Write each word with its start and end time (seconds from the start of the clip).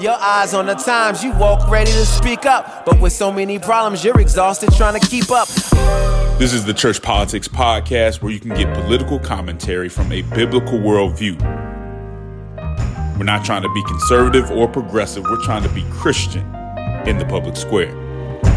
Your 0.00 0.14
eyes 0.14 0.54
on 0.54 0.66
the 0.66 0.74
times, 0.74 1.22
you 1.22 1.32
walk 1.34 1.70
ready 1.70 1.92
to 1.92 2.04
speak 2.04 2.46
up. 2.46 2.84
But 2.84 3.00
with 3.00 3.12
so 3.12 3.30
many 3.30 3.60
problems, 3.60 4.04
you're 4.04 4.20
exhausted 4.20 4.72
trying 4.72 4.98
to 5.00 5.06
keep 5.06 5.30
up. 5.30 5.46
This 6.36 6.52
is 6.52 6.64
the 6.64 6.74
Church 6.74 7.00
Politics 7.00 7.46
Podcast 7.46 8.20
where 8.20 8.32
you 8.32 8.40
can 8.40 8.54
get 8.54 8.74
political 8.74 9.20
commentary 9.20 9.88
from 9.88 10.10
a 10.10 10.22
biblical 10.22 10.80
worldview. 10.80 11.40
We're 13.16 13.24
not 13.24 13.44
trying 13.44 13.62
to 13.62 13.72
be 13.72 13.84
conservative 13.84 14.50
or 14.50 14.66
progressive, 14.66 15.22
we're 15.22 15.44
trying 15.44 15.62
to 15.62 15.68
be 15.68 15.84
Christian 15.92 16.44
in 17.06 17.18
the 17.18 17.26
public 17.28 17.56
square. 17.56 17.94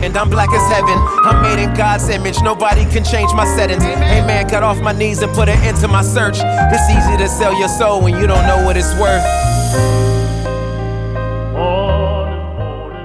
And 0.01 0.17
I'm 0.17 0.31
black 0.31 0.49
as 0.51 0.71
heaven. 0.71 0.97
I'm 1.23 1.43
made 1.43 1.63
in 1.63 1.73
God's 1.75 2.09
image. 2.09 2.41
Nobody 2.41 2.83
can 2.85 3.03
change 3.03 3.31
my 3.33 3.45
settings. 3.45 3.83
Hey 3.83 4.25
man, 4.25 4.49
cut 4.49 4.63
off 4.63 4.81
my 4.81 4.91
knees 4.91 5.21
and 5.21 5.31
put 5.33 5.49
an 5.49 5.59
end 5.59 5.77
to 5.77 5.87
my 5.87 6.01
search. 6.01 6.37
It's 6.39 6.89
easy 6.89 7.17
to 7.17 7.29
sell 7.29 7.57
your 7.57 7.69
soul 7.69 8.01
when 8.01 8.15
you 8.19 8.25
don't 8.25 8.45
know 8.47 8.65
what 8.65 8.75
it's 8.75 8.93
worth. 8.99 10.16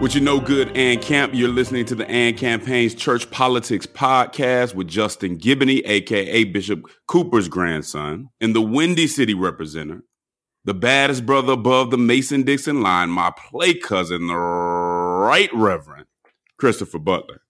With 0.02 0.16
your 0.16 0.24
no 0.24 0.40
good 0.40 0.76
and 0.76 1.00
camp, 1.00 1.32
you're 1.32 1.48
listening 1.48 1.84
to 1.84 1.94
the 1.94 2.10
and 2.10 2.36
campaign's 2.36 2.92
church 2.92 3.30
politics 3.30 3.86
podcast 3.86 4.74
with 4.74 4.88
Justin 4.88 5.38
Giboney, 5.38 5.80
aka 5.84 6.42
Bishop 6.42 6.90
Cooper's 7.06 7.46
grandson, 7.46 8.28
and 8.40 8.52
the 8.52 8.60
Windy 8.60 9.06
City 9.06 9.32
representative, 9.32 10.02
the 10.64 10.74
baddest 10.74 11.24
brother 11.24 11.52
above 11.52 11.92
the 11.92 11.98
Mason 11.98 12.42
Dixon 12.42 12.82
line, 12.82 13.10
my 13.10 13.30
play 13.30 13.74
cousin, 13.74 14.26
the 14.26 14.34
right 14.34 15.50
reverend 15.54 16.06
Christopher 16.58 16.98
Butler. 16.98 17.42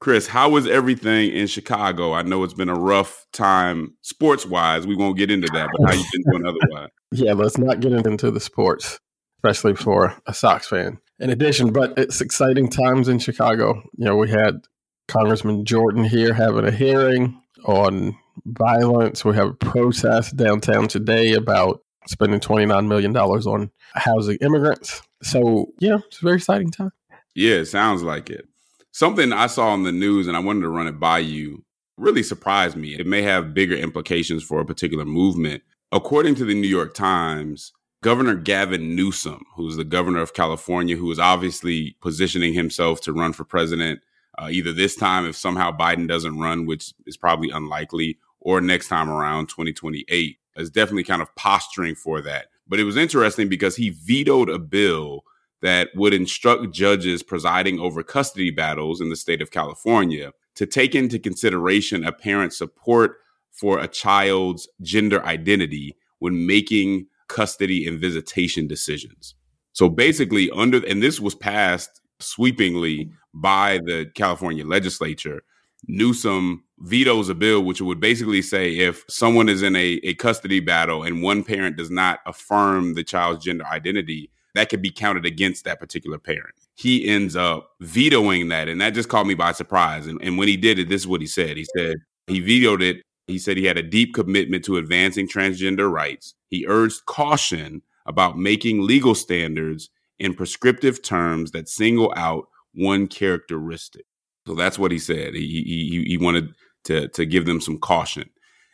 Chris, 0.00 0.26
how 0.26 0.56
is 0.56 0.66
everything 0.66 1.32
in 1.32 1.46
Chicago? 1.46 2.12
I 2.12 2.20
know 2.20 2.44
it's 2.44 2.52
been 2.52 2.68
a 2.68 2.78
rough 2.78 3.24
time 3.32 3.96
sports 4.02 4.44
wise. 4.44 4.86
We 4.86 4.96
won't 4.96 5.16
get 5.16 5.30
into 5.30 5.48
that, 5.54 5.70
but 5.78 5.88
how 5.88 5.94
you 5.94 6.04
been 6.12 6.24
doing 6.30 6.46
otherwise? 6.46 6.90
Yeah, 7.12 7.32
let's 7.32 7.58
not 7.58 7.80
get 7.80 7.92
into 7.92 8.30
the 8.30 8.38
sports, 8.38 9.00
especially 9.38 9.74
for 9.74 10.14
a 10.26 10.34
Sox 10.34 10.68
fan 10.68 11.00
in 11.20 11.30
addition, 11.30 11.72
but 11.72 11.96
it's 11.98 12.20
exciting 12.20 12.68
times 12.68 13.08
in 13.08 13.18
Chicago. 13.18 13.82
You 13.96 14.06
know, 14.06 14.16
we 14.16 14.30
had 14.30 14.66
Congressman 15.06 15.64
Jordan 15.64 16.04
here 16.04 16.32
having 16.32 16.66
a 16.66 16.70
hearing 16.70 17.40
on 17.66 18.16
violence. 18.46 19.24
We 19.24 19.34
have 19.36 19.48
a 19.48 19.54
protest 19.54 20.36
downtown 20.36 20.88
today 20.88 21.34
about 21.34 21.82
spending 22.06 22.40
$29 22.40 22.88
million 22.88 23.14
on 23.16 23.70
housing 23.94 24.38
immigrants. 24.40 25.02
So, 25.22 25.66
yeah, 25.78 25.98
it's 26.06 26.22
a 26.22 26.24
very 26.24 26.36
exciting 26.36 26.70
time. 26.70 26.92
Yeah, 27.34 27.56
it 27.56 27.66
sounds 27.66 28.02
like 28.02 28.30
it. 28.30 28.48
Something 28.92 29.32
I 29.32 29.46
saw 29.46 29.68
on 29.68 29.84
the 29.84 29.92
news 29.92 30.26
and 30.26 30.36
I 30.36 30.40
wanted 30.40 30.62
to 30.62 30.70
run 30.70 30.88
it 30.88 30.98
by 30.98 31.18
you 31.18 31.64
really 31.96 32.22
surprised 32.22 32.76
me. 32.76 32.94
It 32.94 33.06
may 33.06 33.22
have 33.22 33.54
bigger 33.54 33.76
implications 33.76 34.42
for 34.42 34.60
a 34.60 34.64
particular 34.64 35.04
movement. 35.04 35.62
According 35.92 36.36
to 36.36 36.44
the 36.44 36.54
New 36.54 36.68
York 36.68 36.94
Times, 36.94 37.72
Governor 38.02 38.34
Gavin 38.34 38.94
Newsom, 38.96 39.44
who's 39.54 39.76
the 39.76 39.84
governor 39.84 40.20
of 40.20 40.32
California, 40.32 40.96
who 40.96 41.10
is 41.10 41.18
obviously 41.18 41.96
positioning 42.00 42.54
himself 42.54 43.00
to 43.02 43.12
run 43.12 43.32
for 43.32 43.44
president 43.44 44.00
uh, 44.38 44.48
either 44.50 44.72
this 44.72 44.96
time 44.96 45.26
if 45.26 45.36
somehow 45.36 45.76
Biden 45.76 46.08
doesn't 46.08 46.38
run, 46.38 46.64
which 46.64 46.94
is 47.06 47.16
probably 47.16 47.50
unlikely, 47.50 48.18
or 48.40 48.60
next 48.60 48.88
time 48.88 49.10
around 49.10 49.48
2028, 49.48 50.38
is 50.56 50.70
definitely 50.70 51.04
kind 51.04 51.20
of 51.20 51.34
posturing 51.36 51.94
for 51.94 52.22
that. 52.22 52.46
But 52.66 52.80
it 52.80 52.84
was 52.84 52.96
interesting 52.96 53.48
because 53.48 53.76
he 53.76 53.90
vetoed 53.90 54.48
a 54.48 54.58
bill 54.58 55.24
that 55.60 55.90
would 55.94 56.14
instruct 56.14 56.72
judges 56.72 57.22
presiding 57.22 57.78
over 57.80 58.02
custody 58.02 58.50
battles 58.50 59.00
in 59.00 59.10
the 59.10 59.16
state 59.16 59.42
of 59.42 59.50
California 59.50 60.32
to 60.54 60.64
take 60.64 60.94
into 60.94 61.18
consideration 61.18 62.04
a 62.04 62.12
parent's 62.12 62.56
support 62.56 63.16
for 63.50 63.78
a 63.78 63.88
child's 63.88 64.68
gender 64.80 65.24
identity 65.26 65.96
when 66.20 66.46
making 66.46 67.06
custody 67.30 67.86
and 67.86 67.98
visitation 67.98 68.66
decisions. 68.66 69.34
So 69.72 69.88
basically, 69.88 70.50
under 70.50 70.84
and 70.86 71.02
this 71.02 71.20
was 71.20 71.34
passed 71.34 72.00
sweepingly 72.18 73.10
by 73.32 73.78
the 73.84 74.10
California 74.14 74.66
legislature. 74.66 75.42
Newsom 75.86 76.62
vetoes 76.80 77.30
a 77.30 77.34
bill 77.34 77.62
which 77.62 77.80
would 77.80 78.00
basically 78.00 78.42
say 78.42 78.76
if 78.76 79.04
someone 79.08 79.48
is 79.48 79.62
in 79.62 79.74
a, 79.76 79.98
a 80.02 80.12
custody 80.14 80.60
battle 80.60 81.04
and 81.04 81.22
one 81.22 81.42
parent 81.42 81.78
does 81.78 81.90
not 81.90 82.20
affirm 82.26 82.94
the 82.94 83.04
child's 83.04 83.44
gender 83.44 83.64
identity, 83.66 84.30
that 84.54 84.68
could 84.68 84.82
be 84.82 84.90
counted 84.90 85.24
against 85.24 85.64
that 85.64 85.80
particular 85.80 86.18
parent. 86.18 86.54
He 86.74 87.08
ends 87.08 87.36
up 87.36 87.70
vetoing 87.80 88.48
that, 88.48 88.68
and 88.68 88.80
that 88.80 88.90
just 88.90 89.08
caught 89.08 89.26
me 89.26 89.34
by 89.34 89.52
surprise. 89.52 90.06
And, 90.06 90.20
and 90.22 90.36
when 90.36 90.48
he 90.48 90.56
did 90.56 90.78
it, 90.78 90.88
this 90.88 91.02
is 91.02 91.08
what 91.08 91.20
he 91.20 91.26
said. 91.26 91.56
He 91.56 91.66
said 91.76 91.96
he 92.26 92.40
vetoed 92.40 92.82
it 92.82 93.02
he 93.30 93.38
said 93.38 93.56
he 93.56 93.64
had 93.64 93.78
a 93.78 93.82
deep 93.82 94.14
commitment 94.14 94.64
to 94.64 94.76
advancing 94.76 95.28
transgender 95.28 95.90
rights. 95.90 96.34
He 96.48 96.66
urged 96.68 97.06
caution 97.06 97.82
about 98.06 98.38
making 98.38 98.82
legal 98.82 99.14
standards 99.14 99.90
in 100.18 100.34
prescriptive 100.34 101.02
terms 101.02 101.52
that 101.52 101.68
single 101.68 102.12
out 102.16 102.48
one 102.74 103.06
characteristic. 103.06 104.04
So 104.46 104.54
that's 104.54 104.78
what 104.78 104.92
he 104.92 104.98
said. 104.98 105.34
He 105.34 105.46
he 105.46 106.04
he 106.06 106.16
wanted 106.16 106.54
to 106.84 107.08
to 107.08 107.26
give 107.26 107.46
them 107.46 107.60
some 107.60 107.78
caution. 107.78 108.28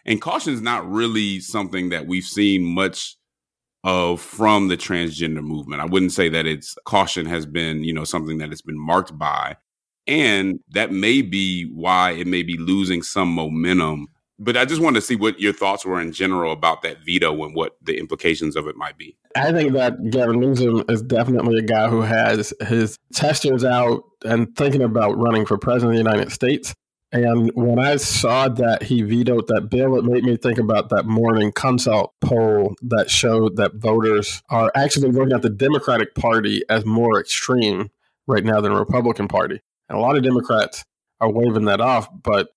And 0.05 0.21
caution 0.22 0.55
is 0.55 0.62
not 0.62 0.89
really 0.89 1.41
something 1.41 1.89
that 1.91 2.06
we've 2.06 2.25
seen 2.25 2.65
much 2.65 3.16
of 3.84 4.21
from 4.21 4.69
the 4.69 4.77
transgender 4.77 5.43
movement. 5.43 5.81
I 5.81 5.87
wouldn't 5.87 6.12
say 6.12 6.28
that 6.28 6.47
it's 6.47 6.77
caution 6.84 7.27
has 7.27 7.47
been, 7.47 7.84
you 7.84 7.93
know, 7.93 8.05
something 8.05 8.39
that 8.39 8.53
it's 8.53 8.62
been 8.62 8.78
marked 8.78 9.16
by. 9.16 9.56
And 10.09 10.61
that 10.71 10.93
may 10.93 11.22
be 11.22 11.65
why 11.65 12.12
it 12.12 12.27
may 12.27 12.43
be 12.43 12.56
losing 12.56 13.03
some 13.03 13.28
momentum 13.28 14.09
but 14.39 14.57
I 14.57 14.65
just 14.65 14.83
wanted 14.83 15.01
to 15.01 15.07
see 15.07 15.17
what 15.17 15.41
your 15.41 15.53
thoughts 15.53 15.85
were 15.85 16.01
in 16.01 16.13
general 16.13 16.53
about 16.53 16.83
that 16.83 17.05
veto 17.05 17.45
and 17.45 17.55
what 17.55 17.77
the 17.83 17.99
implications 17.99 18.57
of 18.57 18.67
it 18.67 18.77
might 18.77 18.99
be. 18.99 19.17
I 19.35 19.53
think 19.53 19.73
that 19.73 20.11
Gavin 20.11 20.41
Newsom 20.41 20.85
is 20.89 21.03
definitely 21.03 21.59
a 21.59 21.63
guy 21.63 21.89
who 21.89 22.03
has 22.03 22.53
his 22.67 22.99
testers 23.15 23.65
out 23.65 24.05
and 24.25 24.55
thinking 24.57 24.83
about 24.83 25.19
running 25.19 25.47
for 25.47 25.59
president 25.59 25.99
of 25.99 26.05
the 26.05 26.11
United 26.11 26.33
States. 26.33 26.75
And 27.13 27.51
when 27.55 27.79
I 27.79 27.97
saw 27.97 28.49
that 28.49 28.83
he 28.83 29.03
vetoed 29.03 29.47
that 29.49 29.71
bill, 29.71 29.97
it 29.97 30.05
made 30.05 30.25
me 30.25 30.37
think 30.37 30.59
about 30.59 30.91
that 30.91 31.07
morning 31.07 31.53
consult 31.53 32.13
poll 32.21 32.75
that 32.83 33.11
showed 33.11 33.57
that 33.57 33.77
voters 33.77 34.43
are 34.51 34.73
actually 34.75 35.13
looking 35.13 35.33
at 35.33 35.43
the 35.43 35.51
Democratic 35.51 36.15
Party 36.15 36.63
as 36.69 36.85
more 36.85 37.21
extreme 37.21 37.91
right 38.27 38.45
now 38.45 38.61
than 38.61 38.73
the 38.73 38.79
Republican 38.79 39.29
Party. 39.29 39.61
And 39.89 39.97
a 39.97 40.01
lot 40.01 40.17
of 40.17 40.25
Democrats 40.25 40.85
are 41.21 41.31
waving 41.31 41.67
that 41.67 41.81
off, 41.81 42.09
but 42.23 42.49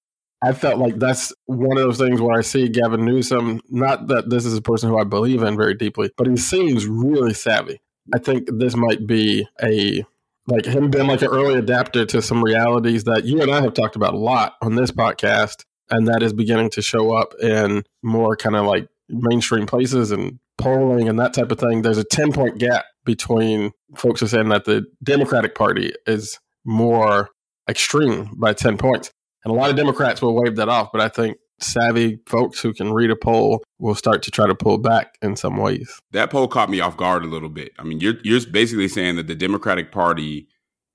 I 0.41 0.53
felt 0.53 0.79
like 0.79 0.97
that's 0.99 1.33
one 1.45 1.77
of 1.77 1.83
those 1.83 1.97
things 1.97 2.21
where 2.21 2.37
I 2.37 2.41
see 2.41 2.69
Gavin 2.69 3.03
Newsom, 3.03 3.61
not 3.69 4.07
that 4.07 4.29
this 4.29 4.45
is 4.45 4.57
a 4.57 4.61
person 4.61 4.89
who 4.89 4.97
I 4.97 5.03
believe 5.03 5.43
in 5.43 5.57
very 5.57 5.73
deeply, 5.73 6.11
but 6.17 6.27
he 6.27 6.37
seems 6.37 6.85
really 6.85 7.33
savvy. 7.33 7.81
I 8.13 8.19
think 8.19 8.47
this 8.51 8.75
might 8.75 9.05
be 9.05 9.47
a 9.61 10.03
like 10.47 10.65
him 10.65 10.89
being 10.89 11.07
like 11.07 11.21
an 11.21 11.27
early 11.27 11.59
adapter 11.59 12.05
to 12.05 12.21
some 12.21 12.43
realities 12.43 13.03
that 13.03 13.25
you 13.25 13.41
and 13.41 13.51
I 13.51 13.61
have 13.61 13.73
talked 13.73 13.95
about 13.95 14.13
a 14.13 14.17
lot 14.17 14.55
on 14.61 14.75
this 14.75 14.91
podcast, 14.91 15.65
and 15.89 16.07
that 16.07 16.23
is 16.23 16.33
beginning 16.33 16.71
to 16.71 16.81
show 16.81 17.15
up 17.15 17.35
in 17.41 17.83
more 18.01 18.35
kind 18.35 18.55
of 18.55 18.65
like 18.65 18.87
mainstream 19.09 19.65
places 19.65 20.11
and 20.11 20.39
polling 20.57 21.07
and 21.09 21.19
that 21.19 21.33
type 21.33 21.51
of 21.51 21.59
thing. 21.59 21.81
There's 21.81 21.97
a 21.97 22.03
10 22.03 22.31
point 22.31 22.57
gap 22.57 22.85
between 23.05 23.71
folks 23.95 24.19
who 24.19 24.25
are 24.25 24.29
saying 24.29 24.49
that 24.49 24.65
the 24.65 24.85
Democratic 25.03 25.55
Party 25.55 25.93
is 26.07 26.39
more 26.65 27.29
extreme 27.67 28.31
by 28.35 28.53
10 28.53 28.77
points. 28.77 29.11
And 29.43 29.53
a 29.53 29.55
lot 29.55 29.69
of 29.69 29.75
Democrats 29.75 30.21
will 30.21 30.35
wave 30.35 30.55
that 30.57 30.69
off, 30.69 30.91
but 30.91 31.01
I 31.01 31.07
think 31.07 31.37
savvy 31.61 32.19
folks 32.25 32.59
who 32.59 32.73
can 32.73 32.93
read 32.93 33.11
a 33.11 33.15
poll 33.15 33.63
will 33.79 33.95
start 33.95 34.23
to 34.23 34.31
try 34.31 34.47
to 34.47 34.55
pull 34.55 34.77
back 34.77 35.17
in 35.21 35.35
some 35.35 35.57
ways. 35.57 35.99
That 36.11 36.29
poll 36.29 36.47
caught 36.47 36.69
me 36.69 36.79
off 36.79 36.97
guard 36.97 37.23
a 37.23 37.27
little 37.27 37.49
bit. 37.49 37.71
I 37.79 37.83
mean, 37.83 37.99
you're 37.99 38.15
you're 38.23 38.41
basically 38.51 38.87
saying 38.87 39.15
that 39.17 39.27
the 39.27 39.35
Democratic 39.35 39.91
Party 39.91 40.47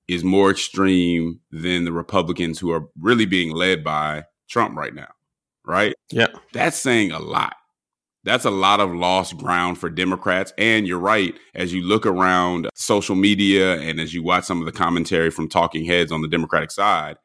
is 0.07 0.23
more 0.23 0.51
extreme 0.51 1.39
than 1.51 1.85
the 1.85 1.91
Republicans 1.91 2.59
who 2.59 2.71
are 2.71 2.87
really 2.99 3.25
being 3.25 3.51
led 3.51 3.83
by 3.83 4.23
Trump 4.47 4.77
right 4.77 4.93
now, 4.93 5.07
right? 5.65 5.95
Yeah. 6.11 6.27
That's 6.53 6.77
saying 6.77 7.11
a 7.11 7.19
lot. 7.19 7.55
That's 8.23 8.45
a 8.45 8.51
lot 8.51 8.79
of 8.79 8.93
lost 8.93 9.37
ground 9.37 9.77
for 9.77 9.89
Democrats. 9.89 10.51
And 10.57 10.87
you're 10.87 10.99
right, 10.99 11.35
as 11.53 11.73
you 11.73 11.83
look 11.83 12.05
around 12.05 12.69
social 12.73 13.15
media 13.15 13.79
and 13.79 13.99
as 13.99 14.13
you 14.13 14.23
watch 14.23 14.45
some 14.45 14.59
of 14.59 14.65
the 14.65 14.71
commentary 14.71 15.29
from 15.29 15.47
talking 15.47 15.85
heads 15.85 16.11
on 16.11 16.21
the 16.21 16.27
Democratic 16.27 16.71
side, 16.71 17.17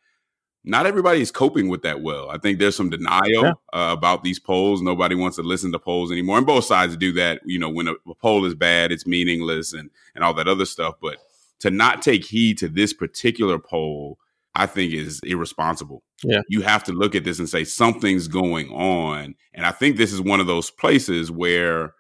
not 0.63 0.87
everybody 0.87 1.21
is 1.21 1.31
coping 1.31 1.69
with 1.69 1.83
that 1.83 2.03
well. 2.03 2.31
I 2.31 2.39
think 2.39 2.59
there's 2.59 2.77
some 2.77 2.91
denial 2.91 3.43
yeah. 3.43 3.53
uh, 3.73 3.93
about 3.93 4.23
these 4.23 4.39
polls. 4.39 4.83
Nobody 4.83 5.15
wants 5.15 5.37
to 5.37 5.43
listen 5.43 5.73
to 5.73 5.79
polls 5.79 6.13
anymore, 6.13 6.39
and 6.39 6.47
both 6.47 6.65
sides 6.65 6.97
do 6.97 7.13
that. 7.13 7.41
You 7.45 7.59
know, 7.59 7.71
when 7.71 7.89
a, 7.89 7.93
a, 8.09 8.15
poll 8.15 8.45
is 8.45 8.55
bad, 8.55 8.93
it's 8.93 9.07
meaningless, 9.07 9.73
and 9.73 9.91
and 10.15 10.23
all 10.23 10.35
that 10.35 10.49
other 10.49 10.67
stuff. 10.67 10.97
But 11.01 11.17
to 11.61 11.71
not 11.71 12.03
take 12.03 12.25
heed 12.25 12.59
to 12.59 12.69
this 12.69 12.93
particular 12.93 13.59
poll, 13.59 14.19
I 14.55 14.67
think 14.67 14.93
is 14.93 15.21
irresponsible. 15.25 16.03
Yeah. 16.23 16.41
You 16.49 16.63
have 16.63 16.85
to 16.85 16.93
look 16.93 17.15
at 17.15 17.25
this 17.25 17.39
and 17.39 17.49
say 17.49 17.65
something's 17.65 18.29
going 18.29 18.69
on. 18.71 19.35
And 19.55 19.65
I 19.65 19.71
think 19.71 19.97
this 19.97 20.13
is 20.13 20.21
one 20.21 20.41
of 20.41 20.47
those 20.47 20.71
places 20.71 21.31
where 21.31 21.95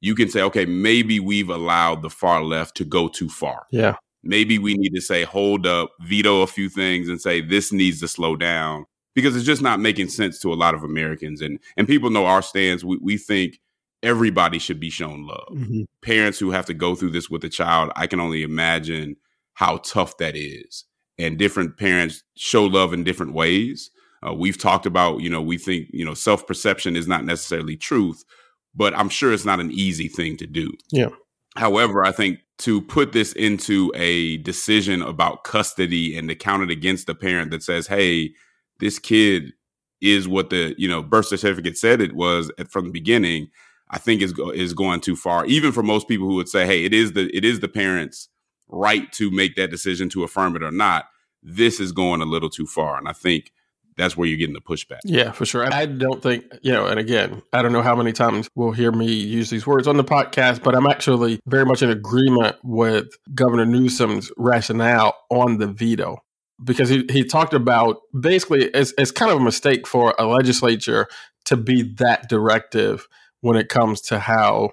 you 0.00 0.14
can 0.14 0.28
say, 0.28 0.42
okay, 0.42 0.64
maybe 0.64 1.20
we've 1.20 1.50
allowed 1.50 2.02
the 2.02 2.10
far 2.10 2.42
left 2.42 2.76
to 2.76 2.84
go 2.84 3.08
too 3.08 3.28
far. 3.28 3.66
Yeah. 3.70 3.96
Maybe 4.22 4.58
we 4.58 4.74
need 4.74 4.94
to 4.94 5.00
say, 5.00 5.24
hold 5.24 5.66
up, 5.66 5.92
veto 6.00 6.42
a 6.42 6.46
few 6.46 6.68
things 6.68 7.08
and 7.08 7.20
say 7.20 7.40
this 7.40 7.72
needs 7.72 8.00
to 8.00 8.08
slow 8.08 8.36
down 8.36 8.84
because 9.14 9.34
it's 9.34 9.46
just 9.46 9.62
not 9.62 9.80
making 9.80 10.08
sense 10.08 10.38
to 10.40 10.52
a 10.52 10.54
lot 10.54 10.74
of 10.74 10.82
Americans. 10.84 11.40
And 11.40 11.58
and 11.76 11.86
people 11.86 12.10
know 12.10 12.26
our 12.26 12.42
stance. 12.42 12.84
We, 12.84 12.98
we 12.98 13.16
think 13.16 13.60
everybody 14.02 14.58
should 14.58 14.80
be 14.80 14.90
shown 14.90 15.26
love. 15.26 15.48
Mm-hmm. 15.52 15.82
Parents 16.02 16.38
who 16.38 16.50
have 16.50 16.66
to 16.66 16.74
go 16.74 16.94
through 16.94 17.10
this 17.10 17.30
with 17.30 17.44
a 17.44 17.48
child, 17.48 17.92
I 17.96 18.06
can 18.06 18.20
only 18.20 18.42
imagine 18.42 19.16
how 19.54 19.78
tough 19.78 20.16
that 20.18 20.36
is. 20.36 20.84
And 21.18 21.38
different 21.38 21.76
parents 21.76 22.22
show 22.36 22.64
love 22.64 22.94
in 22.94 23.04
different 23.04 23.34
ways. 23.34 23.90
Uh, 24.26 24.34
we've 24.34 24.58
talked 24.58 24.86
about, 24.86 25.20
you 25.20 25.30
know, 25.30 25.42
we 25.42 25.58
think, 25.58 25.88
you 25.92 26.04
know, 26.04 26.14
self 26.14 26.46
perception 26.46 26.96
is 26.96 27.08
not 27.08 27.24
necessarily 27.24 27.76
truth, 27.76 28.24
but 28.74 28.94
I'm 28.96 29.08
sure 29.08 29.32
it's 29.32 29.44
not 29.44 29.60
an 29.60 29.70
easy 29.70 30.08
thing 30.08 30.36
to 30.38 30.46
do. 30.46 30.72
Yeah. 30.90 31.08
However, 31.56 32.04
I 32.04 32.12
think 32.12 32.38
to 32.60 32.80
put 32.82 33.12
this 33.12 33.32
into 33.32 33.90
a 33.94 34.36
decision 34.38 35.02
about 35.02 35.44
custody 35.44 36.16
and 36.16 36.28
to 36.28 36.34
count 36.34 36.62
it 36.62 36.70
against 36.70 37.06
the 37.06 37.14
parent 37.14 37.50
that 37.50 37.62
says, 37.62 37.86
hey, 37.86 38.32
this 38.80 38.98
kid 38.98 39.52
is 40.00 40.26
what 40.26 40.50
the 40.50 40.74
you 40.78 40.88
know 40.88 41.02
birth 41.02 41.26
certificate 41.26 41.76
said 41.76 42.00
it 42.00 42.14
was 42.14 42.50
at, 42.58 42.70
from 42.70 42.86
the 42.86 42.90
beginning 42.90 43.48
i 43.90 43.98
think 43.98 44.22
is 44.22 44.32
is 44.54 44.72
going 44.72 45.00
too 45.00 45.16
far. 45.16 45.44
Even 45.46 45.72
for 45.72 45.82
most 45.82 46.08
people 46.08 46.26
who 46.26 46.36
would 46.36 46.48
say 46.48 46.66
hey 46.66 46.84
it 46.84 46.94
is 46.94 47.12
the 47.12 47.34
it 47.36 47.44
is 47.44 47.60
the 47.60 47.68
parents 47.68 48.28
right 48.68 49.12
to 49.12 49.30
make 49.30 49.56
that 49.56 49.70
decision 49.70 50.08
to 50.08 50.24
affirm 50.24 50.56
it 50.56 50.62
or 50.62 50.70
not 50.70 51.06
this 51.42 51.80
is 51.80 51.92
going 51.92 52.20
a 52.20 52.26
little 52.26 52.50
too 52.50 52.66
far. 52.66 52.96
And 52.96 53.08
i 53.08 53.12
think 53.12 53.52
that's 54.00 54.16
where 54.16 54.26
you're 54.26 54.38
getting 54.38 54.54
the 54.54 54.60
pushback 54.60 54.98
Yeah, 55.04 55.32
for 55.32 55.44
sure. 55.44 55.72
I 55.72 55.86
don't 55.86 56.22
think, 56.22 56.44
you 56.62 56.72
know, 56.72 56.86
and 56.86 56.98
again, 56.98 57.42
I 57.52 57.62
don't 57.62 57.72
know 57.72 57.82
how 57.82 57.94
many 57.94 58.12
times 58.12 58.48
we'll 58.54 58.72
hear 58.72 58.92
me 58.92 59.12
use 59.12 59.50
these 59.50 59.66
words 59.66 59.86
on 59.86 59.96
the 59.96 60.04
podcast, 60.04 60.62
but 60.62 60.74
I'm 60.74 60.86
actually 60.86 61.40
very 61.46 61.64
much 61.64 61.82
in 61.82 61.90
agreement 61.90 62.56
with 62.62 63.08
Governor 63.34 63.66
Newsom's 63.66 64.30
rationale 64.36 65.16
on 65.30 65.58
the 65.58 65.66
veto 65.66 66.18
because 66.62 66.88
he, 66.88 67.06
he 67.10 67.24
talked 67.24 67.54
about 67.54 67.98
basically 68.18 68.64
it's, 68.66 68.92
it's 68.98 69.10
kind 69.10 69.30
of 69.30 69.38
a 69.38 69.44
mistake 69.44 69.86
for 69.86 70.14
a 70.18 70.26
legislature 70.26 71.06
to 71.46 71.56
be 71.56 71.82
that 71.94 72.28
directive 72.28 73.08
when 73.40 73.56
it 73.56 73.68
comes 73.68 74.00
to 74.02 74.18
how 74.18 74.70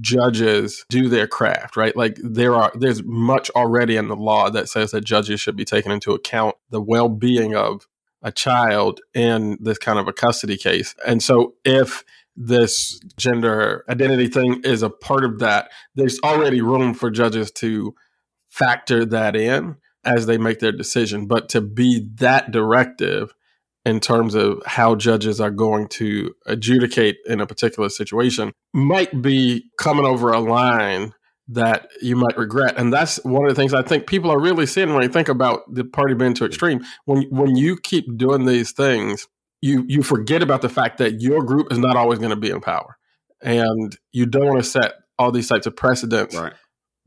judges 0.00 0.86
do 0.88 1.08
their 1.10 1.26
craft 1.26 1.76
right 1.76 1.94
like 1.94 2.18
there 2.22 2.54
are 2.54 2.72
there's 2.74 3.02
much 3.04 3.50
already 3.50 3.96
in 3.96 4.08
the 4.08 4.16
law 4.16 4.48
that 4.48 4.66
says 4.66 4.92
that 4.92 5.04
judges 5.04 5.42
should 5.42 5.56
be 5.56 5.64
taking 5.64 5.92
into 5.92 6.12
account 6.12 6.56
the 6.70 6.80
well-being 6.80 7.54
of 7.54 7.86
a 8.24 8.32
child 8.32 9.00
in 9.14 9.56
this 9.60 9.78
kind 9.78 9.98
of 9.98 10.08
a 10.08 10.12
custody 10.12 10.56
case. 10.56 10.94
And 11.06 11.22
so 11.22 11.54
if 11.64 12.02
this 12.36 12.98
gender 13.16 13.84
identity 13.88 14.26
thing 14.26 14.60
is 14.64 14.82
a 14.82 14.90
part 14.90 15.24
of 15.24 15.38
that 15.38 15.70
there's 15.94 16.18
already 16.24 16.60
room 16.60 16.92
for 16.92 17.08
judges 17.08 17.52
to 17.52 17.94
factor 18.48 19.04
that 19.04 19.36
in 19.36 19.76
as 20.04 20.26
they 20.26 20.38
make 20.38 20.58
their 20.58 20.72
decision. 20.72 21.26
But 21.26 21.48
to 21.50 21.60
be 21.60 22.08
that 22.16 22.50
directive 22.50 23.32
in 23.84 24.00
terms 24.00 24.34
of 24.34 24.62
how 24.66 24.94
judges 24.94 25.40
are 25.40 25.50
going 25.50 25.88
to 25.88 26.34
adjudicate 26.46 27.18
in 27.26 27.40
a 27.40 27.46
particular 27.46 27.88
situation 27.88 28.52
might 28.72 29.22
be 29.22 29.64
coming 29.78 30.06
over 30.06 30.32
a 30.32 30.40
line 30.40 31.12
that 31.48 31.88
you 32.00 32.16
might 32.16 32.36
regret. 32.36 32.74
And 32.78 32.92
that's 32.92 33.22
one 33.24 33.44
of 33.44 33.54
the 33.54 33.60
things 33.60 33.74
I 33.74 33.82
think 33.82 34.06
people 34.06 34.30
are 34.30 34.40
really 34.40 34.66
seeing 34.66 34.94
when 34.94 35.02
you 35.02 35.08
think 35.08 35.28
about 35.28 35.62
the 35.72 35.84
party 35.84 36.14
being 36.14 36.34
too 36.34 36.46
extreme. 36.46 36.84
When 37.04 37.22
when 37.30 37.56
you 37.56 37.76
keep 37.76 38.16
doing 38.16 38.46
these 38.46 38.72
things, 38.72 39.28
you 39.60 39.84
you 39.88 40.02
forget 40.02 40.42
about 40.42 40.62
the 40.62 40.68
fact 40.68 40.98
that 40.98 41.20
your 41.20 41.42
group 41.42 41.70
is 41.70 41.78
not 41.78 41.96
always 41.96 42.18
going 42.18 42.30
to 42.30 42.36
be 42.36 42.50
in 42.50 42.60
power. 42.60 42.96
And 43.42 43.96
you 44.12 44.24
don't 44.24 44.46
want 44.46 44.58
to 44.58 44.68
set 44.68 44.94
all 45.18 45.30
these 45.30 45.48
types 45.48 45.66
of 45.66 45.76
precedents 45.76 46.34
right 46.34 46.54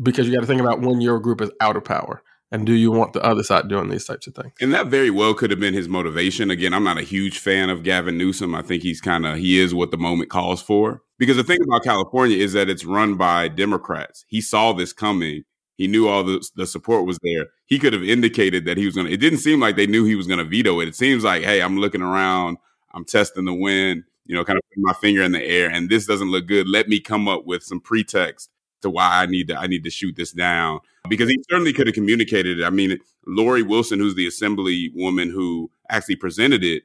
because 0.01 0.27
you 0.27 0.33
got 0.33 0.41
to 0.41 0.47
think 0.47 0.61
about 0.61 0.81
when 0.81 1.01
your 1.01 1.19
group 1.19 1.41
is 1.41 1.51
out 1.59 1.75
of 1.75 1.83
power. 1.83 2.21
And 2.49 2.65
do 2.65 2.73
you 2.73 2.91
want 2.91 3.11
the 3.11 3.21
other 3.23 3.43
side 3.43 3.67
doing 3.67 3.89
these 3.89 4.05
types 4.05 4.25
of 4.25 4.35
things? 4.35 4.53
And 4.61 4.73
that 4.73 4.87
very 4.87 5.09
well 5.09 5.33
could 5.33 5.51
have 5.51 5.59
been 5.59 5.73
his 5.73 5.89
motivation. 5.89 6.49
Again, 6.49 6.73
I'm 6.73 6.83
not 6.83 6.97
a 6.97 7.03
huge 7.03 7.39
fan 7.39 7.69
of 7.69 7.83
Gavin 7.83 8.17
Newsom. 8.17 8.55
I 8.55 8.61
think 8.61 8.83
he's 8.83 9.01
kind 9.01 9.25
of 9.25 9.37
he 9.37 9.59
is 9.59 9.73
what 9.73 9.91
the 9.91 9.97
moment 9.97 10.29
calls 10.29 10.61
for. 10.61 11.01
Because 11.17 11.37
the 11.37 11.43
thing 11.43 11.59
about 11.63 11.83
California 11.83 12.37
is 12.37 12.53
that 12.53 12.69
it's 12.69 12.85
run 12.85 13.15
by 13.15 13.47
Democrats. 13.47 14.25
He 14.27 14.41
saw 14.41 14.73
this 14.73 14.93
coming. 14.93 15.43
He 15.77 15.87
knew 15.87 16.07
all 16.07 16.23
the 16.23 16.45
the 16.55 16.65
support 16.65 17.05
was 17.05 17.19
there. 17.23 17.47
He 17.65 17.79
could 17.79 17.93
have 17.93 18.03
indicated 18.03 18.65
that 18.65 18.77
he 18.77 18.85
was 18.85 18.95
going 18.95 19.07
to. 19.07 19.13
It 19.13 19.17
didn't 19.17 19.39
seem 19.39 19.59
like 19.59 19.75
they 19.75 19.87
knew 19.87 20.05
he 20.05 20.15
was 20.15 20.27
going 20.27 20.39
to 20.39 20.45
veto 20.45 20.79
it. 20.79 20.87
It 20.87 20.95
seems 20.95 21.23
like, 21.23 21.43
hey, 21.43 21.61
I'm 21.61 21.77
looking 21.77 22.01
around. 22.01 22.57
I'm 22.93 23.05
testing 23.05 23.45
the 23.45 23.53
wind. 23.53 24.03
You 24.25 24.35
know, 24.35 24.43
kind 24.43 24.57
of 24.57 24.63
putting 24.69 24.83
my 24.83 24.93
finger 24.93 25.21
in 25.21 25.31
the 25.31 25.43
air, 25.43 25.69
and 25.69 25.89
this 25.89 26.05
doesn't 26.05 26.31
look 26.31 26.47
good. 26.47 26.67
Let 26.67 26.89
me 26.89 26.99
come 26.99 27.27
up 27.27 27.45
with 27.45 27.63
some 27.63 27.79
pretext 27.79 28.49
to 28.81 28.89
why 28.89 29.21
I 29.21 29.25
need 29.25 29.47
to 29.47 29.57
I 29.57 29.67
need 29.67 29.83
to 29.85 29.89
shoot 29.89 30.15
this 30.15 30.31
down 30.31 30.79
because 31.09 31.29
he 31.29 31.37
certainly 31.49 31.73
could 31.73 31.87
have 31.87 31.93
communicated 31.93 32.59
it. 32.59 32.65
I 32.65 32.69
mean, 32.69 32.99
Lori 33.25 33.63
Wilson, 33.63 33.99
who's 33.99 34.15
the 34.15 34.27
assembly 34.27 34.91
woman 34.95 35.29
who 35.29 35.71
actually 35.89 36.17
presented 36.17 36.63
it, 36.63 36.83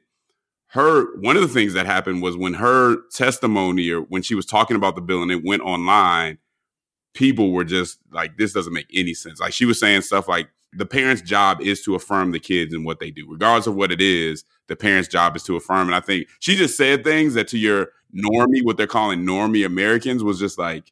her 0.73 1.15
one 1.19 1.35
of 1.35 1.43
the 1.43 1.47
things 1.47 1.73
that 1.73 1.85
happened 1.85 2.21
was 2.21 2.35
when 2.35 2.55
her 2.55 2.97
testimony 3.11 3.89
or 3.91 4.01
when 4.01 4.23
she 4.23 4.35
was 4.35 4.45
talking 4.45 4.75
about 4.75 4.95
the 4.95 5.01
bill 5.01 5.21
and 5.21 5.31
it 5.31 5.43
went 5.45 5.61
online, 5.61 6.39
people 7.13 7.51
were 7.51 7.63
just 7.63 7.99
like, 8.11 8.37
"This 8.37 8.53
doesn't 8.53 8.73
make 8.73 8.87
any 8.93 9.13
sense." 9.13 9.39
Like 9.39 9.53
she 9.53 9.65
was 9.65 9.79
saying 9.79 10.01
stuff 10.01 10.27
like, 10.27 10.49
"The 10.73 10.87
parents' 10.87 11.21
job 11.21 11.61
is 11.61 11.83
to 11.83 11.93
affirm 11.93 12.31
the 12.31 12.39
kids 12.39 12.73
and 12.73 12.85
what 12.85 12.99
they 12.99 13.11
do, 13.11 13.27
regardless 13.29 13.67
of 13.67 13.75
what 13.75 13.91
it 13.91 14.01
is. 14.01 14.45
The 14.67 14.75
parents' 14.75 15.09
job 15.09 15.35
is 15.35 15.43
to 15.43 15.55
affirm." 15.55 15.87
And 15.87 15.95
I 15.95 15.99
think 15.99 16.27
she 16.39 16.55
just 16.55 16.75
said 16.75 17.03
things 17.03 17.35
that 17.35 17.47
to 17.49 17.59
your 17.59 17.89
normie, 18.15 18.63
what 18.63 18.77
they're 18.77 18.87
calling 18.87 19.25
normie 19.25 19.65
Americans, 19.65 20.23
was 20.23 20.39
just 20.39 20.57
like 20.57 20.91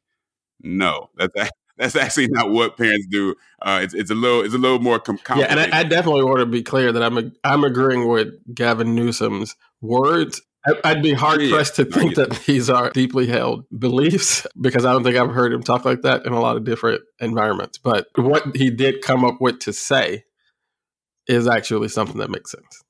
no, 0.63 1.09
that's 1.17 1.33
that's 1.77 1.95
actually 1.95 2.27
not 2.27 2.51
what 2.51 2.77
parents 2.77 3.07
do. 3.09 3.35
Uh, 3.61 3.79
it's 3.83 3.93
it's 3.93 4.11
a 4.11 4.15
little 4.15 4.41
it's 4.41 4.53
a 4.53 4.57
little 4.57 4.79
more 4.79 4.99
com- 4.99 5.19
Yeah, 5.35 5.45
and 5.49 5.59
I, 5.59 5.79
I, 5.79 5.83
definitely 5.83 6.23
want 6.23 6.39
to 6.39 6.45
be 6.45 6.61
clear 6.61 6.91
that 6.91 7.01
I'm 7.01 7.17
a, 7.17 7.31
I'm 7.43 7.63
agreeing 7.63 8.07
with 8.07 8.33
Gavin 8.53 8.93
Newsom's 8.93 9.55
words. 9.81 10.41
I, 10.83 10.93
would 10.93 11.01
be 11.01 11.13
hard 11.13 11.41
pressed 11.49 11.77
to 11.77 11.85
think 11.85 12.15
that 12.15 12.31
these 12.45 12.69
are 12.69 12.91
deeply 12.91 13.25
held 13.25 13.65
beliefs 13.77 14.45
because 14.61 14.85
I 14.85 14.91
don't 14.91 15.03
think 15.03 15.17
I've 15.17 15.31
heard 15.31 15.51
him 15.51 15.63
talk 15.63 15.85
like 15.85 16.03
that 16.03 16.25
in 16.25 16.33
a 16.33 16.39
lot 16.39 16.55
of 16.55 16.63
different 16.63 17.01
environments. 17.19 17.79
But 17.79 18.07
what 18.15 18.55
he 18.55 18.69
did 18.69 19.01
come 19.01 19.25
up 19.25 19.41
with 19.41 19.59
to 19.61 19.73
say 19.73 20.25
is 21.27 21.47
actually 21.47 21.87
something 21.87 22.17
that 22.17 22.29
makes 22.29 22.51
sense. 22.51 22.83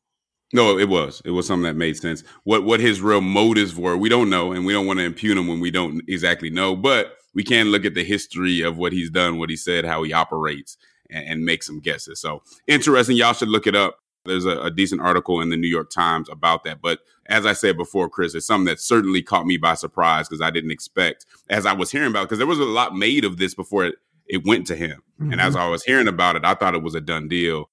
No, 0.54 0.78
it 0.78 0.90
was. 0.90 1.22
It 1.24 1.32
was 1.32 1.48
something 1.48 1.64
that 1.64 1.78
made 1.78 1.96
sense. 1.96 2.24
What 2.44 2.66
what 2.66 2.82
his 2.82 3.02
real 3.02 3.22
motives 3.22 3.76
were, 3.76 3.96
we 3.96 4.10
don't 4.10 4.30
know, 4.30 4.52
and 4.52 4.66
we 4.66 4.74
don't 4.74 4.86
want 4.86 5.00
to 5.00 5.06
impugn 5.06 5.38
him 5.38 5.48
when 5.48 5.62
we 5.62 5.72
don't 5.72 6.02
exactly 6.08 6.50
know. 6.50 6.76
But 6.76 7.14
we 7.34 7.44
can 7.44 7.68
look 7.68 7.86
at 7.86 7.94
the 7.94 8.04
history 8.04 8.62
of 8.62 8.78
what 8.78 8.92
he's 8.92 9.10
done, 9.10 9.38
what 9.38 9.50
he 9.50 9.56
said, 9.56 9.86
how 9.86 10.04
he 10.04 10.12
operates, 10.12 10.76
and, 11.10 11.26
and 11.26 11.46
make 11.46 11.64
some 11.64 11.80
guesses. 11.80 12.20
So 12.20 12.44
interesting. 12.68 13.16
Y'all 13.16 13.34
should 13.34 13.48
look 13.48 13.66
it 13.66 13.76
up. 13.76 14.01
There's 14.26 14.46
a, 14.46 14.60
a, 14.62 14.72
decent 14.72 15.02
article 15.02 15.42
in 15.42 15.50
the 15.50 15.58
New 15.58 15.68
York 15.68 15.90
Times 15.90 16.30
about 16.30 16.64
that. 16.64 16.82
But 16.82 17.00
as 17.28 17.46
I 17.46 17.54
said 17.54 17.78
before, 17.78 18.10
Chris, 18.10 18.36
it's 18.36 18.46
something 18.46 18.66
that 18.66 18.80
certainly 18.80 19.22
caught 19.22 19.48
me 19.48 19.58
by 19.58 19.74
surprise 19.74 20.28
because 20.28 20.42
I 20.42 20.52
didn't 20.52 20.72
expect, 20.72 21.26
as 21.50 21.66
I 21.66 21.74
was 21.74 21.92
hearing 21.92 22.10
about, 22.10 22.24
because 22.24 22.38
there 22.38 22.48
was 22.48 22.60
a 22.60 22.66
lot 22.66 22.96
made 22.96 23.26
of 23.26 23.38
this 23.38 23.56
before 23.56 23.86
it, 23.86 23.96
it 24.28 24.46
went 24.46 24.68
to 24.68 24.76
him. 24.76 25.02
Mm-hmm. 25.20 25.32
And 25.32 25.42
as 25.42 25.56
I 25.56 25.68
was 25.68 25.84
hearing 25.84 26.08
about 26.08 26.36
it, 26.36 26.46
I 26.46 26.54
thought 26.54 26.76
it 26.76 26.84
was 26.84 26.96
a 26.96 27.02
done 27.02 27.28
deal. 27.28 27.70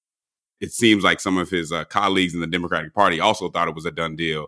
It 0.59 0.71
seems 0.71 1.03
like 1.03 1.19
some 1.19 1.37
of 1.37 1.49
his 1.49 1.71
uh, 1.71 1.85
colleagues 1.85 2.33
in 2.33 2.41
the 2.41 2.47
Democratic 2.47 2.93
Party 2.93 3.19
also 3.19 3.49
thought 3.49 3.67
it 3.67 3.75
was 3.75 3.85
a 3.85 3.91
done 3.91 4.15
deal 4.15 4.47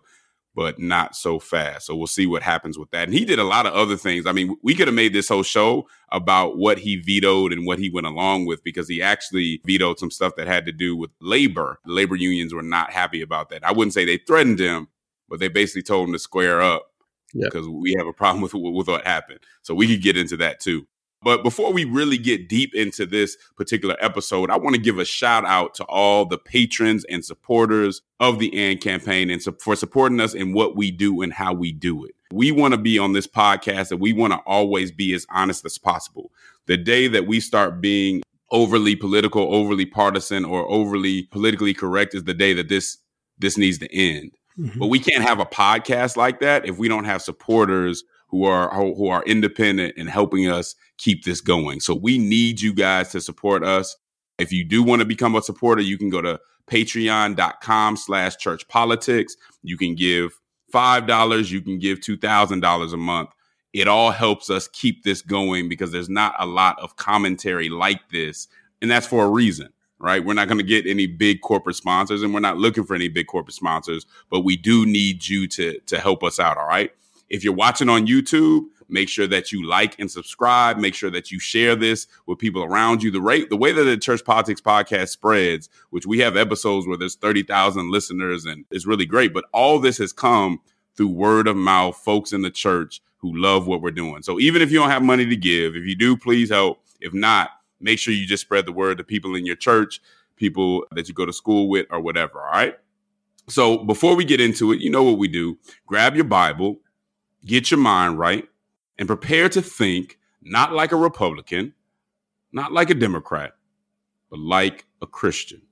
but 0.54 0.78
not 0.78 1.16
so 1.16 1.38
fast. 1.38 1.86
So 1.86 1.96
we'll 1.96 2.06
see 2.06 2.26
what 2.26 2.42
happens 2.42 2.78
with 2.78 2.90
that. 2.90 3.04
And 3.04 3.14
he 3.14 3.24
did 3.24 3.38
a 3.38 3.44
lot 3.44 3.66
of 3.66 3.72
other 3.72 3.96
things. 3.96 4.26
I 4.26 4.32
mean, 4.32 4.56
we 4.62 4.74
could 4.74 4.86
have 4.86 4.94
made 4.94 5.12
this 5.12 5.28
whole 5.28 5.42
show 5.42 5.88
about 6.10 6.58
what 6.58 6.78
he 6.78 6.96
vetoed 6.96 7.52
and 7.52 7.66
what 7.66 7.78
he 7.78 7.90
went 7.90 8.06
along 8.06 8.46
with 8.46 8.62
because 8.62 8.88
he 8.88 9.00
actually 9.00 9.62
vetoed 9.64 9.98
some 9.98 10.10
stuff 10.10 10.36
that 10.36 10.46
had 10.46 10.66
to 10.66 10.72
do 10.72 10.94
with 10.96 11.10
labor. 11.20 11.78
The 11.86 11.92
labor 11.92 12.16
unions 12.16 12.52
were 12.52 12.62
not 12.62 12.92
happy 12.92 13.22
about 13.22 13.48
that. 13.48 13.64
I 13.64 13.72
wouldn't 13.72 13.94
say 13.94 14.04
they 14.04 14.18
threatened 14.18 14.58
him, 14.58 14.88
but 15.28 15.40
they 15.40 15.48
basically 15.48 15.82
told 15.82 16.08
him 16.08 16.12
to 16.12 16.18
square 16.18 16.60
up 16.60 16.88
because 17.34 17.66
we 17.66 17.94
have 17.96 18.06
a 18.06 18.12
problem 18.12 18.42
with, 18.42 18.52
with 18.52 18.88
what 18.88 19.06
happened. 19.06 19.40
So 19.62 19.74
we 19.74 19.86
could 19.88 20.02
get 20.02 20.18
into 20.18 20.36
that 20.38 20.60
too. 20.60 20.86
But 21.22 21.42
before 21.42 21.72
we 21.72 21.84
really 21.84 22.18
get 22.18 22.48
deep 22.48 22.74
into 22.74 23.06
this 23.06 23.36
particular 23.56 23.96
episode, 24.00 24.50
I 24.50 24.56
want 24.56 24.74
to 24.74 24.80
give 24.80 24.98
a 24.98 25.04
shout 25.04 25.44
out 25.44 25.74
to 25.74 25.84
all 25.84 26.24
the 26.24 26.38
patrons 26.38 27.04
and 27.04 27.24
supporters 27.24 28.02
of 28.20 28.38
the 28.38 28.56
AND 28.58 28.80
campaign 28.80 29.30
and 29.30 29.42
for 29.60 29.76
supporting 29.76 30.20
us 30.20 30.34
in 30.34 30.52
what 30.52 30.76
we 30.76 30.90
do 30.90 31.22
and 31.22 31.32
how 31.32 31.52
we 31.52 31.72
do 31.72 32.04
it. 32.04 32.14
We 32.32 32.50
want 32.50 32.74
to 32.74 32.78
be 32.78 32.98
on 32.98 33.12
this 33.12 33.26
podcast 33.26 33.92
and 33.92 34.00
we 34.00 34.12
want 34.12 34.32
to 34.32 34.40
always 34.40 34.90
be 34.90 35.14
as 35.14 35.26
honest 35.30 35.64
as 35.64 35.78
possible. 35.78 36.32
The 36.66 36.76
day 36.76 37.08
that 37.08 37.26
we 37.26 37.40
start 37.40 37.80
being 37.80 38.22
overly 38.50 38.96
political, 38.96 39.54
overly 39.54 39.86
partisan, 39.86 40.44
or 40.44 40.68
overly 40.70 41.24
politically 41.24 41.74
correct 41.74 42.14
is 42.14 42.24
the 42.24 42.34
day 42.34 42.52
that 42.54 42.68
this 42.68 42.98
this 43.38 43.58
needs 43.58 43.78
to 43.78 43.92
end. 43.94 44.32
Mm-hmm. 44.58 44.78
But 44.78 44.88
we 44.88 44.98
can't 44.98 45.24
have 45.24 45.40
a 45.40 45.46
podcast 45.46 46.16
like 46.16 46.40
that 46.40 46.66
if 46.66 46.78
we 46.78 46.88
don't 46.88 47.04
have 47.04 47.22
supporters 47.22 48.04
who 48.32 48.44
are 48.44 48.74
who 48.74 49.08
are 49.08 49.22
independent 49.24 49.94
and 49.96 50.08
helping 50.08 50.48
us 50.48 50.74
keep 50.96 51.24
this 51.24 51.40
going. 51.40 51.78
So 51.80 51.94
we 51.94 52.18
need 52.18 52.60
you 52.60 52.74
guys 52.74 53.10
to 53.12 53.20
support 53.20 53.62
us. 53.62 53.94
If 54.38 54.50
you 54.50 54.64
do 54.64 54.82
want 54.82 55.00
to 55.00 55.06
become 55.06 55.36
a 55.36 55.42
supporter, 55.42 55.82
you 55.82 55.98
can 55.98 56.08
go 56.08 56.22
to 56.22 56.40
patreon.com 56.66 57.96
slash 57.98 58.36
church 58.38 58.66
politics. 58.68 59.36
You 59.62 59.76
can 59.76 59.94
give 59.94 60.40
$5, 60.72 61.50
you 61.50 61.60
can 61.60 61.78
give 61.78 62.00
$2,000 62.00 62.92
a 62.92 62.96
month. 62.96 63.30
It 63.74 63.86
all 63.86 64.10
helps 64.10 64.48
us 64.48 64.66
keep 64.68 65.04
this 65.04 65.20
going 65.20 65.68
because 65.68 65.92
there's 65.92 66.08
not 66.08 66.34
a 66.38 66.46
lot 66.46 66.78
of 66.80 66.96
commentary 66.96 67.68
like 67.68 68.08
this. 68.10 68.48
And 68.80 68.90
that's 68.90 69.06
for 69.06 69.26
a 69.26 69.30
reason, 69.30 69.68
right? 69.98 70.24
We're 70.24 70.32
not 70.32 70.48
going 70.48 70.58
to 70.58 70.64
get 70.64 70.86
any 70.86 71.06
big 71.06 71.42
corporate 71.42 71.76
sponsors 71.76 72.22
and 72.22 72.32
we're 72.32 72.40
not 72.40 72.56
looking 72.56 72.84
for 72.84 72.94
any 72.94 73.08
big 73.08 73.26
corporate 73.26 73.54
sponsors, 73.54 74.06
but 74.30 74.40
we 74.40 74.56
do 74.56 74.86
need 74.86 75.28
you 75.28 75.46
to, 75.48 75.78
to 75.80 76.00
help 76.00 76.22
us 76.22 76.40
out. 76.40 76.56
All 76.56 76.66
right. 76.66 76.90
If 77.32 77.42
you're 77.42 77.52
watching 77.52 77.88
on 77.88 78.06
YouTube, 78.06 78.66
Make 78.92 79.08
sure 79.08 79.26
that 79.26 79.52
you 79.52 79.66
like 79.66 79.98
and 79.98 80.10
subscribe. 80.10 80.76
Make 80.76 80.94
sure 80.94 81.10
that 81.10 81.30
you 81.30 81.38
share 81.38 81.74
this 81.74 82.06
with 82.26 82.38
people 82.38 82.62
around 82.62 83.02
you. 83.02 83.10
The 83.10 83.22
rate, 83.22 83.48
the 83.48 83.56
way 83.56 83.72
that 83.72 83.84
the 83.84 83.96
Church 83.96 84.22
Politics 84.22 84.60
podcast 84.60 85.08
spreads, 85.08 85.70
which 85.88 86.06
we 86.06 86.18
have 86.18 86.36
episodes 86.36 86.86
where 86.86 86.98
there's 86.98 87.14
30,000 87.14 87.90
listeners 87.90 88.44
and 88.44 88.66
it's 88.70 88.86
really 88.86 89.06
great, 89.06 89.32
but 89.32 89.46
all 89.50 89.78
this 89.78 89.96
has 89.96 90.12
come 90.12 90.60
through 90.94 91.08
word 91.08 91.48
of 91.48 91.56
mouth, 91.56 91.96
folks 91.96 92.34
in 92.34 92.42
the 92.42 92.50
church 92.50 93.00
who 93.16 93.34
love 93.34 93.66
what 93.66 93.80
we're 93.80 93.92
doing. 93.92 94.20
So 94.20 94.38
even 94.38 94.60
if 94.60 94.70
you 94.70 94.78
don't 94.78 94.90
have 94.90 95.02
money 95.02 95.24
to 95.24 95.36
give, 95.36 95.74
if 95.74 95.86
you 95.86 95.96
do, 95.96 96.14
please 96.14 96.50
help. 96.50 96.84
If 97.00 97.14
not, 97.14 97.48
make 97.80 97.98
sure 97.98 98.12
you 98.12 98.26
just 98.26 98.42
spread 98.42 98.66
the 98.66 98.72
word 98.72 98.98
to 98.98 99.04
people 99.04 99.34
in 99.34 99.46
your 99.46 99.56
church, 99.56 100.02
people 100.36 100.84
that 100.92 101.08
you 101.08 101.14
go 101.14 101.24
to 101.24 101.32
school 101.32 101.70
with, 101.70 101.86
or 101.90 101.98
whatever. 101.98 102.42
All 102.42 102.50
right. 102.50 102.74
So 103.48 103.78
before 103.78 104.16
we 104.16 104.26
get 104.26 104.40
into 104.40 104.70
it, 104.72 104.80
you 104.80 104.90
know 104.90 105.02
what 105.02 105.16
we 105.16 105.28
do 105.28 105.56
grab 105.86 106.14
your 106.14 106.26
Bible, 106.26 106.80
get 107.44 107.70
your 107.70 107.80
mind 107.80 108.18
right, 108.18 108.48
and 108.98 109.08
prepare 109.08 109.48
to 109.48 109.62
think 109.62 110.18
not 110.42 110.72
like 110.72 110.92
a 110.92 110.96
Republican, 110.96 111.74
not 112.52 112.72
like 112.72 112.90
a 112.90 112.94
Democrat, 112.94 113.54
but 114.30 114.38
like 114.38 114.86
a 115.00 115.06
Christian. 115.06 115.62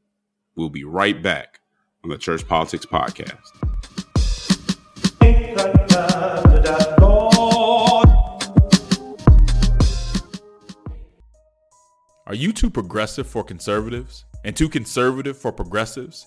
We'll 0.57 0.69
be 0.69 0.85
right 0.85 1.21
back 1.23 1.61
on 2.03 2.11
the 2.11 2.19
Church 2.19 2.47
Politics 2.47 2.87
Podcast. 2.87 3.51
Are 12.27 12.35
you 12.35 12.53
too 12.53 12.71
progressive 12.71 13.27
for 13.27 13.43
conservatives 13.43 14.25
and 14.45 14.57
too 14.57 14.69
conservative 14.69 15.37
for 15.37 15.51
progressives? 15.51 16.27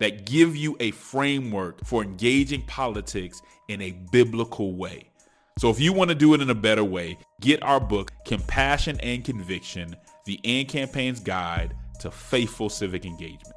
that 0.00 0.26
give 0.26 0.56
you 0.56 0.76
a 0.80 0.90
framework 0.92 1.84
for 1.84 2.02
engaging 2.02 2.62
politics 2.62 3.40
in 3.68 3.80
a 3.80 3.92
biblical 4.12 4.74
way. 4.74 5.10
So 5.58 5.70
if 5.70 5.78
you 5.78 5.92
want 5.92 6.08
to 6.08 6.16
do 6.16 6.34
it 6.34 6.40
in 6.40 6.50
a 6.50 6.54
better 6.54 6.82
way, 6.82 7.16
get 7.40 7.62
our 7.62 7.78
book, 7.78 8.12
Compassion 8.26 8.98
and 9.00 9.24
Conviction 9.24 9.94
The 10.26 10.40
AND 10.44 10.68
Campaign's 10.68 11.20
Guide 11.20 11.74
to 12.00 12.10
Faithful 12.10 12.68
Civic 12.68 13.04
Engagement. 13.06 13.54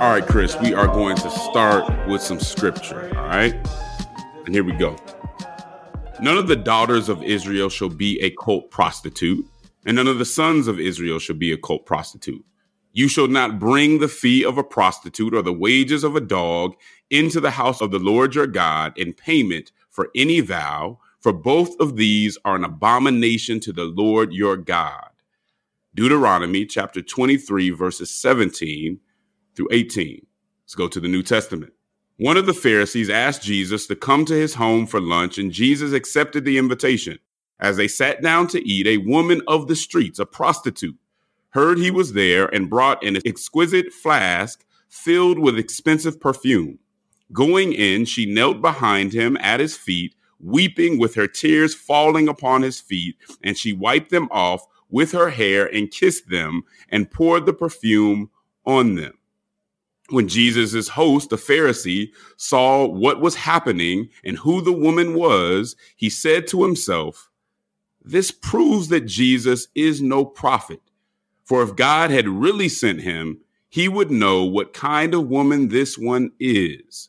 All 0.00 0.10
right, 0.10 0.24
Chris, 0.26 0.56
we 0.60 0.74
are 0.74 0.86
going 0.86 1.16
to 1.16 1.30
start 1.30 2.08
with 2.08 2.20
some 2.20 2.38
scripture. 2.38 3.10
All 3.16 3.24
right. 3.24 3.54
And 4.44 4.54
here 4.54 4.62
we 4.62 4.72
go. 4.72 4.96
None 6.20 6.38
of 6.38 6.46
the 6.46 6.56
daughters 6.56 7.08
of 7.08 7.22
Israel 7.24 7.68
shall 7.68 7.88
be 7.88 8.20
a 8.20 8.30
cult 8.30 8.70
prostitute, 8.70 9.44
and 9.84 9.96
none 9.96 10.06
of 10.06 10.18
the 10.18 10.24
sons 10.24 10.68
of 10.68 10.78
Israel 10.78 11.18
shall 11.18 11.36
be 11.36 11.52
a 11.52 11.56
cult 11.56 11.86
prostitute. 11.86 12.44
You 12.92 13.08
shall 13.08 13.26
not 13.26 13.58
bring 13.58 13.98
the 13.98 14.08
fee 14.08 14.44
of 14.44 14.56
a 14.56 14.64
prostitute 14.64 15.34
or 15.34 15.42
the 15.42 15.52
wages 15.52 16.04
of 16.04 16.14
a 16.14 16.20
dog 16.20 16.74
into 17.10 17.40
the 17.40 17.50
house 17.50 17.80
of 17.80 17.90
the 17.90 17.98
Lord 17.98 18.34
your 18.34 18.46
God 18.46 18.96
in 18.96 19.12
payment 19.12 19.72
for 19.90 20.10
any 20.14 20.40
vow, 20.40 21.00
for 21.20 21.32
both 21.32 21.74
of 21.80 21.96
these 21.96 22.38
are 22.44 22.54
an 22.54 22.64
abomination 22.64 23.58
to 23.60 23.72
the 23.72 23.84
Lord 23.84 24.32
your 24.32 24.56
God. 24.56 25.10
Deuteronomy 25.94 26.64
chapter 26.64 27.02
23, 27.02 27.70
verses 27.70 28.10
17 28.10 29.00
through 29.56 29.68
18. 29.72 30.26
Let's 30.64 30.74
go 30.76 30.86
to 30.88 31.00
the 31.00 31.08
New 31.08 31.22
Testament. 31.24 31.72
One 32.18 32.36
of 32.36 32.46
the 32.46 32.54
Pharisees 32.54 33.10
asked 33.10 33.42
Jesus 33.42 33.88
to 33.88 33.96
come 33.96 34.24
to 34.26 34.34
his 34.34 34.54
home 34.54 34.86
for 34.86 35.00
lunch, 35.00 35.36
and 35.36 35.50
Jesus 35.50 35.92
accepted 35.92 36.44
the 36.44 36.58
invitation. 36.58 37.18
As 37.58 37.76
they 37.76 37.88
sat 37.88 38.22
down 38.22 38.46
to 38.48 38.64
eat, 38.64 38.86
a 38.86 38.98
woman 38.98 39.42
of 39.48 39.66
the 39.66 39.74
streets, 39.74 40.20
a 40.20 40.26
prostitute, 40.26 40.96
heard 41.50 41.76
he 41.76 41.90
was 41.90 42.12
there 42.12 42.46
and 42.54 42.70
brought 42.70 43.04
an 43.04 43.18
exquisite 43.26 43.92
flask 43.92 44.64
filled 44.88 45.40
with 45.40 45.58
expensive 45.58 46.20
perfume. 46.20 46.78
Going 47.32 47.72
in, 47.72 48.04
she 48.04 48.32
knelt 48.32 48.60
behind 48.60 49.12
him 49.12 49.36
at 49.40 49.58
his 49.58 49.76
feet, 49.76 50.14
weeping 50.38 51.00
with 51.00 51.16
her 51.16 51.26
tears 51.26 51.74
falling 51.74 52.28
upon 52.28 52.62
his 52.62 52.78
feet, 52.80 53.16
and 53.42 53.58
she 53.58 53.72
wiped 53.72 54.10
them 54.10 54.28
off 54.30 54.64
with 54.88 55.10
her 55.10 55.30
hair 55.30 55.66
and 55.66 55.90
kissed 55.90 56.28
them 56.30 56.62
and 56.90 57.10
poured 57.10 57.44
the 57.44 57.52
perfume 57.52 58.30
on 58.64 58.94
them 58.94 59.14
when 60.10 60.28
Jesus' 60.28 60.88
host, 60.88 61.30
the 61.30 61.36
Pharisee, 61.36 62.10
saw 62.36 62.86
what 62.86 63.20
was 63.20 63.34
happening 63.34 64.10
and 64.24 64.38
who 64.38 64.60
the 64.60 64.72
woman 64.72 65.14
was, 65.14 65.76
he 65.96 66.10
said 66.10 66.46
to 66.48 66.62
himself, 66.62 67.30
This 68.02 68.30
proves 68.30 68.88
that 68.88 69.06
Jesus 69.06 69.68
is 69.74 70.02
no 70.02 70.24
prophet. 70.24 70.80
For 71.44 71.62
if 71.62 71.76
God 71.76 72.10
had 72.10 72.28
really 72.28 72.68
sent 72.68 73.00
him, 73.00 73.40
he 73.68 73.88
would 73.88 74.10
know 74.10 74.44
what 74.44 74.72
kind 74.72 75.14
of 75.14 75.28
woman 75.28 75.68
this 75.68 75.98
one 75.98 76.32
is. 76.38 77.08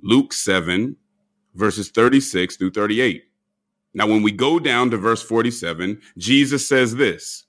Luke 0.00 0.32
7, 0.32 0.96
verses 1.54 1.90
36 1.90 2.56
through 2.56 2.72
38. 2.72 3.24
Now, 3.94 4.06
when 4.06 4.22
we 4.22 4.32
go 4.32 4.58
down 4.58 4.90
to 4.90 4.96
verse 4.96 5.22
47, 5.22 6.00
Jesus 6.18 6.66
says 6.66 6.96
this 6.96 7.44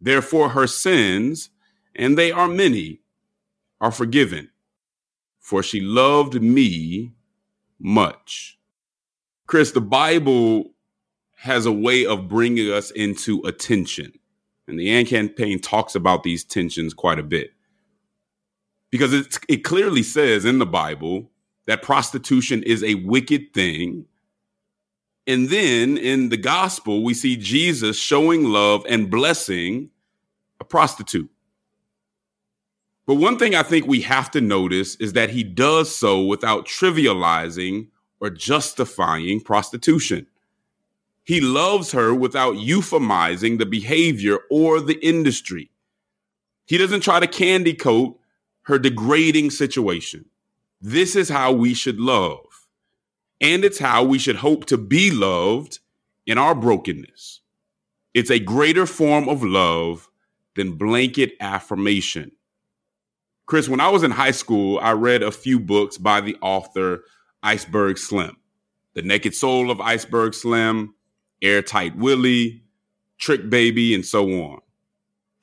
Therefore, 0.00 0.50
her 0.50 0.66
sins, 0.66 1.50
and 1.94 2.16
they 2.16 2.32
are 2.32 2.48
many, 2.48 3.01
are 3.82 3.90
forgiven, 3.90 4.48
for 5.40 5.62
she 5.62 5.80
loved 5.80 6.40
me 6.40 7.12
much. 7.80 8.58
Chris, 9.46 9.72
the 9.72 9.80
Bible 9.80 10.70
has 11.34 11.66
a 11.66 11.72
way 11.72 12.06
of 12.06 12.28
bringing 12.28 12.72
us 12.72 12.92
into 12.92 13.42
attention. 13.42 14.12
And 14.68 14.78
the 14.78 14.88
AND 14.88 15.08
campaign 15.08 15.58
talks 15.58 15.96
about 15.96 16.22
these 16.22 16.44
tensions 16.44 16.94
quite 16.94 17.18
a 17.18 17.24
bit. 17.24 17.50
Because 18.90 19.12
it 19.48 19.64
clearly 19.64 20.04
says 20.04 20.44
in 20.44 20.60
the 20.60 20.66
Bible 20.66 21.32
that 21.66 21.82
prostitution 21.82 22.62
is 22.62 22.84
a 22.84 22.94
wicked 22.94 23.52
thing. 23.52 24.04
And 25.26 25.48
then 25.48 25.98
in 25.98 26.28
the 26.28 26.36
gospel, 26.36 27.02
we 27.02 27.14
see 27.14 27.36
Jesus 27.36 27.98
showing 27.98 28.44
love 28.44 28.84
and 28.88 29.10
blessing 29.10 29.90
a 30.60 30.64
prostitute. 30.64 31.31
But 33.06 33.16
one 33.16 33.38
thing 33.38 33.54
I 33.54 33.62
think 33.62 33.86
we 33.86 34.02
have 34.02 34.30
to 34.32 34.40
notice 34.40 34.96
is 34.96 35.12
that 35.14 35.30
he 35.30 35.42
does 35.42 35.94
so 35.94 36.22
without 36.22 36.66
trivializing 36.66 37.88
or 38.20 38.30
justifying 38.30 39.40
prostitution. 39.40 40.26
He 41.24 41.40
loves 41.40 41.92
her 41.92 42.14
without 42.14 42.54
euphemizing 42.54 43.58
the 43.58 43.66
behavior 43.66 44.38
or 44.50 44.80
the 44.80 45.04
industry. 45.04 45.70
He 46.66 46.78
doesn't 46.78 47.00
try 47.00 47.20
to 47.20 47.26
candy 47.26 47.74
coat 47.74 48.18
her 48.62 48.78
degrading 48.78 49.50
situation. 49.50 50.26
This 50.80 51.16
is 51.16 51.28
how 51.28 51.52
we 51.52 51.74
should 51.74 51.98
love. 51.98 52.66
And 53.40 53.64
it's 53.64 53.78
how 53.78 54.04
we 54.04 54.18
should 54.18 54.36
hope 54.36 54.66
to 54.66 54.78
be 54.78 55.10
loved 55.10 55.80
in 56.26 56.38
our 56.38 56.54
brokenness. 56.54 57.40
It's 58.14 58.30
a 58.30 58.38
greater 58.38 58.86
form 58.86 59.28
of 59.28 59.42
love 59.42 60.08
than 60.54 60.72
blanket 60.72 61.32
affirmation. 61.40 62.32
Chris, 63.52 63.68
when 63.68 63.80
I 63.80 63.90
was 63.90 64.02
in 64.02 64.12
high 64.12 64.30
school, 64.30 64.78
I 64.78 64.92
read 64.92 65.22
a 65.22 65.30
few 65.30 65.60
books 65.60 65.98
by 65.98 66.22
the 66.22 66.38
author 66.40 67.04
Iceberg 67.42 67.98
Slim 67.98 68.38
The 68.94 69.02
Naked 69.02 69.34
Soul 69.34 69.70
of 69.70 69.78
Iceberg 69.78 70.32
Slim, 70.32 70.94
Airtight 71.42 71.94
Willie, 71.98 72.62
Trick 73.18 73.50
Baby, 73.50 73.94
and 73.94 74.06
so 74.06 74.26
on. 74.42 74.60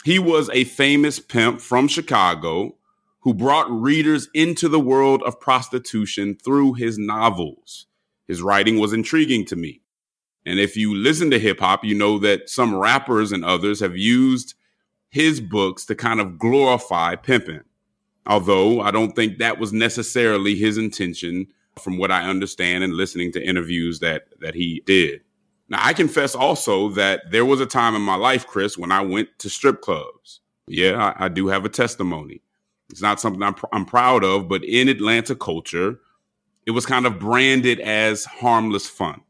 He 0.05 0.17
was 0.17 0.49
a 0.49 0.63
famous 0.63 1.19
pimp 1.19 1.61
from 1.61 1.87
Chicago 1.87 2.77
who 3.19 3.35
brought 3.35 3.69
readers 3.69 4.27
into 4.33 4.67
the 4.67 4.79
world 4.79 5.21
of 5.21 5.39
prostitution 5.39 6.35
through 6.43 6.73
his 6.73 6.97
novels. 6.97 7.85
His 8.27 8.41
writing 8.41 8.79
was 8.79 8.91
intriguing 8.91 9.45
to 9.45 9.55
me. 9.55 9.81
And 10.47 10.59
if 10.59 10.75
you 10.75 10.95
listen 10.95 11.29
to 11.29 11.37
hip 11.37 11.59
hop, 11.59 11.85
you 11.85 11.93
know 11.93 12.17
that 12.17 12.49
some 12.49 12.75
rappers 12.75 13.31
and 13.31 13.45
others 13.45 13.81
have 13.81 13.95
used 13.95 14.55
his 15.11 15.39
books 15.39 15.85
to 15.85 15.93
kind 15.93 16.19
of 16.19 16.39
glorify 16.39 17.13
pimping. 17.13 17.65
Although 18.25 18.81
I 18.81 18.91
don't 18.91 19.15
think 19.15 19.37
that 19.37 19.59
was 19.59 19.73
necessarily 19.73 20.55
his 20.55 20.77
intention 20.77 21.47
from 21.81 21.97
what 21.97 22.11
I 22.11 22.27
understand 22.27 22.83
and 22.83 22.93
listening 22.93 23.31
to 23.33 23.43
interviews 23.43 23.99
that 23.99 24.27
that 24.39 24.55
he 24.55 24.83
did. 24.85 25.21
Now, 25.69 25.79
I 25.81 25.93
confess 25.93 26.33
also 26.33 26.89
that 26.89 27.29
there 27.29 27.45
was 27.45 27.61
a 27.61 27.65
time 27.65 27.95
in 27.95 28.01
my 28.01 28.15
life, 28.15 28.47
Chris, 28.47 28.77
when 28.77 28.91
I 28.91 29.01
went 29.01 29.29
to 29.39 29.49
strip 29.49 29.81
clubs. 29.81 30.41
Yeah, 30.67 31.13
I, 31.19 31.25
I 31.25 31.27
do 31.27 31.47
have 31.47 31.63
a 31.63 31.69
testimony. 31.69 32.41
It's 32.89 33.01
not 33.01 33.19
something 33.19 33.41
I'm, 33.43 33.53
pr- 33.53 33.67
I'm 33.71 33.85
proud 33.85 34.23
of, 34.23 34.47
but 34.47 34.63
in 34.63 34.89
Atlanta 34.89 35.35
culture, 35.35 35.99
it 36.65 36.71
was 36.71 36.87
kind 36.87 37.05
of 37.05 37.19
branded 37.19 37.79
as 37.79 38.25
harmless 38.25 38.89
fun. 38.89 39.21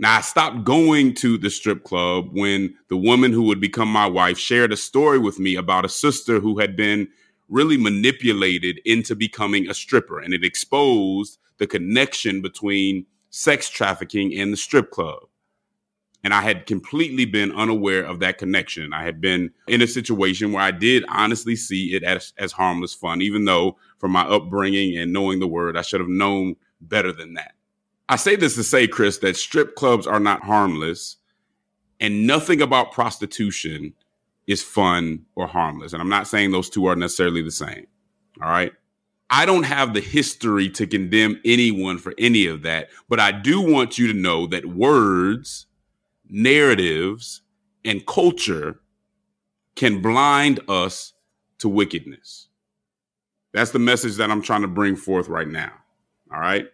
Now, 0.00 0.18
I 0.18 0.20
stopped 0.20 0.64
going 0.64 1.14
to 1.14 1.38
the 1.38 1.50
strip 1.50 1.84
club 1.84 2.30
when 2.32 2.74
the 2.88 2.96
woman 2.96 3.32
who 3.32 3.42
would 3.44 3.60
become 3.60 3.88
my 3.88 4.06
wife 4.06 4.38
shared 4.38 4.72
a 4.72 4.76
story 4.76 5.18
with 5.18 5.38
me 5.38 5.56
about 5.56 5.84
a 5.84 5.88
sister 5.88 6.40
who 6.40 6.58
had 6.58 6.76
been 6.76 7.08
really 7.48 7.76
manipulated 7.76 8.80
into 8.84 9.14
becoming 9.14 9.68
a 9.68 9.74
stripper, 9.74 10.20
and 10.20 10.34
it 10.34 10.44
exposed 10.44 11.38
the 11.58 11.66
connection 11.66 12.40
between 12.40 13.06
sex 13.30 13.68
trafficking 13.68 14.38
and 14.38 14.52
the 14.52 14.56
strip 14.56 14.90
club. 14.90 15.20
And 16.24 16.34
I 16.34 16.42
had 16.42 16.66
completely 16.66 17.24
been 17.24 17.52
unaware 17.52 18.02
of 18.02 18.18
that 18.20 18.38
connection. 18.38 18.92
I 18.92 19.04
had 19.04 19.20
been 19.20 19.52
in 19.68 19.82
a 19.82 19.86
situation 19.86 20.52
where 20.52 20.62
I 20.62 20.72
did 20.72 21.04
honestly 21.08 21.54
see 21.54 21.94
it 21.94 22.02
as, 22.02 22.32
as 22.38 22.52
harmless 22.52 22.92
fun, 22.92 23.22
even 23.22 23.44
though 23.44 23.76
from 23.98 24.12
my 24.12 24.22
upbringing 24.22 24.96
and 24.96 25.12
knowing 25.12 25.38
the 25.38 25.46
word, 25.46 25.76
I 25.76 25.82
should 25.82 26.00
have 26.00 26.08
known 26.08 26.56
better 26.80 27.12
than 27.12 27.34
that. 27.34 27.52
I 28.08 28.16
say 28.16 28.36
this 28.36 28.54
to 28.56 28.64
say, 28.64 28.88
Chris, 28.88 29.18
that 29.18 29.36
strip 29.36 29.74
clubs 29.74 30.06
are 30.06 30.20
not 30.20 30.42
harmless 30.42 31.16
and 32.00 32.26
nothing 32.26 32.62
about 32.62 32.92
prostitution 32.92 33.94
is 34.48 34.62
fun 34.62 35.24
or 35.36 35.46
harmless. 35.46 35.92
And 35.92 36.02
I'm 36.02 36.08
not 36.08 36.26
saying 36.26 36.50
those 36.50 36.70
two 36.70 36.86
are 36.86 36.96
necessarily 36.96 37.42
the 37.42 37.52
same. 37.52 37.86
All 38.42 38.48
right. 38.48 38.72
I 39.30 39.44
don't 39.44 39.64
have 39.64 39.92
the 39.92 40.00
history 40.00 40.70
to 40.70 40.86
condemn 40.86 41.38
anyone 41.44 41.98
for 41.98 42.14
any 42.16 42.46
of 42.46 42.62
that, 42.62 42.88
but 43.10 43.20
I 43.20 43.30
do 43.30 43.60
want 43.60 43.98
you 43.98 44.06
to 44.06 44.18
know 44.18 44.46
that 44.46 44.64
words, 44.64 45.66
narratives, 46.30 47.42
and 47.84 48.06
culture 48.06 48.80
can 49.76 50.00
blind 50.00 50.60
us 50.66 51.12
to 51.58 51.68
wickedness. 51.68 52.48
That's 53.52 53.72
the 53.72 53.78
message 53.78 54.16
that 54.16 54.30
I'm 54.30 54.42
trying 54.42 54.62
to 54.62 54.68
bring 54.68 54.96
forth 54.96 55.28
right 55.28 55.48
now. 55.48 55.72
All 56.32 56.40
right. 56.40 56.66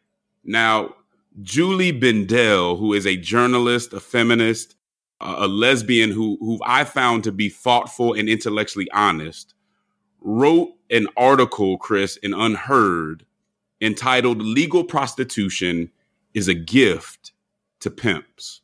Now, 0.45 0.95
Julie 1.43 1.99
Bindel, 1.99 2.79
who 2.79 2.93
is 2.93 3.05
a 3.05 3.17
journalist, 3.17 3.93
a 3.93 4.01
feminist, 4.01 4.77
a 5.25 5.49
lesbian 5.49 6.11
who 6.11 6.37
who 6.41 6.61
I 6.65 6.85
found 6.85 7.25
to 7.25 7.33
be 7.33 7.49
thoughtful 7.49 8.13
and 8.13 8.29
intellectually 8.29 8.89
honest, 8.93 9.55
wrote 10.21 10.71
an 10.91 11.09
article, 11.17 11.79
Chris, 11.79 12.17
in 12.19 12.33
UnHerd, 12.33 13.23
entitled 13.81 14.43
Legal 14.43 14.85
Prostitution 14.85 15.91
is 16.35 16.49
a 16.49 16.55
Gift 16.55 17.33
to 17.81 17.91
Pimps. 17.91 18.61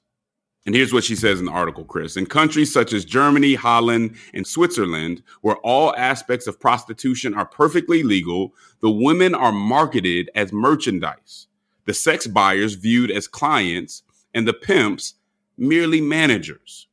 And 0.67 0.75
here's 0.75 0.93
what 0.93 1.05
she 1.05 1.17
says 1.17 1.41
in 1.41 1.47
the 1.47 1.53
article, 1.53 1.85
Chris. 1.85 2.17
In 2.17 2.27
countries 2.27 2.73
such 2.73 2.93
as 2.93 3.05
Germany, 3.05 3.55
Holland, 3.55 4.17
and 4.35 4.47
Switzerland, 4.47 5.23
where 5.41 5.57
all 5.57 5.95
aspects 5.97 6.47
of 6.47 6.61
prostitution 6.61 7.35
are 7.35 7.47
perfectly 7.47 8.03
legal, 8.03 8.55
the 8.81 8.91
women 8.91 9.35
are 9.35 9.53
marketed 9.53 10.31
as 10.35 10.53
merchandise, 10.53 11.47
the 11.87 11.95
sex 11.95 12.27
buyers 12.27 12.75
viewed 12.75 13.11
as 13.11 13.27
clients, 13.27 14.03
and 14.35 14.47
the 14.47 14.53
pimps 14.53 15.15
merely 15.61 16.01
managers. 16.01 16.89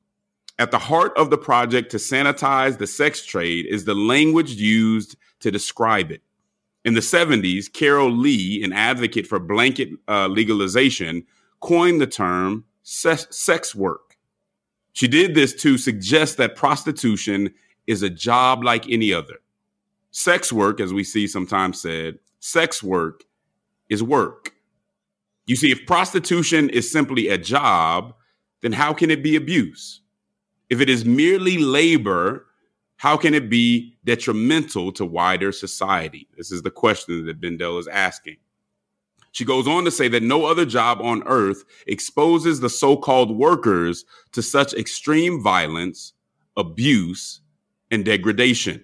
At 0.59 0.71
the 0.71 0.79
heart 0.79 1.13
of 1.17 1.29
the 1.29 1.37
project 1.37 1.91
to 1.91 1.97
sanitize 1.97 2.77
the 2.77 2.87
sex 2.87 3.25
trade 3.25 3.65
is 3.67 3.85
the 3.85 3.95
language 3.95 4.51
used 4.51 5.15
to 5.39 5.51
describe 5.51 6.11
it. 6.11 6.21
In 6.83 6.93
the 6.93 6.99
70s, 6.99 7.71
Carol 7.71 8.11
Leigh, 8.11 8.63
an 8.63 8.73
advocate 8.73 9.27
for 9.27 9.39
blanket 9.39 9.89
uh, 10.07 10.27
legalization, 10.27 11.25
coined 11.59 12.01
the 12.01 12.07
term 12.07 12.65
sex, 12.83 13.27
sex 13.29 13.75
work. 13.75 14.17
She 14.93 15.07
did 15.07 15.35
this 15.35 15.53
to 15.61 15.77
suggest 15.77 16.37
that 16.37 16.55
prostitution 16.55 17.53
is 17.85 18.01
a 18.01 18.09
job 18.09 18.63
like 18.63 18.89
any 18.89 19.13
other. 19.13 19.35
Sex 20.11 20.51
work, 20.51 20.79
as 20.79 20.91
we 20.91 21.03
see 21.03 21.27
sometimes 21.27 21.81
said, 21.81 22.17
sex 22.39 22.81
work 22.81 23.23
is 23.89 24.01
work. 24.01 24.53
You 25.45 25.55
see, 25.55 25.71
if 25.71 25.85
prostitution 25.85 26.69
is 26.69 26.91
simply 26.91 27.29
a 27.29 27.37
job, 27.37 28.13
then 28.61 28.73
how 28.73 28.93
can 28.93 29.11
it 29.11 29.23
be 29.23 29.35
abuse? 29.35 30.01
If 30.69 30.81
it 30.81 30.89
is 30.89 31.05
merely 31.05 31.57
labor, 31.57 32.45
how 32.97 33.15
can 33.15 33.33
it 33.33 33.49
be 33.49 33.97
detrimental 34.03 34.91
to 34.93 35.05
wider 35.05 35.51
society? 35.51 36.27
This 36.35 36.51
is 36.51 36.63
the 36.63 36.71
question 36.71 37.25
that 37.25 37.39
Bindel 37.39 37.79
is 37.79 37.87
asking. 37.87 38.37
She 39.31 39.45
goes 39.45 39.67
on 39.67 39.85
to 39.85 39.91
say 39.91 40.07
that 40.07 40.23
no 40.23 40.45
other 40.45 40.65
job 40.65 40.99
on 41.01 41.21
earth 41.27 41.63
exposes 41.85 42.59
the 42.59 42.69
so 42.69 42.97
called 42.97 43.37
workers 43.37 44.03
to 44.31 44.41
such 44.41 44.73
extreme 44.73 45.43
violence, 45.43 46.13
abuse, 46.55 47.41
and 47.91 48.03
degradation. 48.03 48.83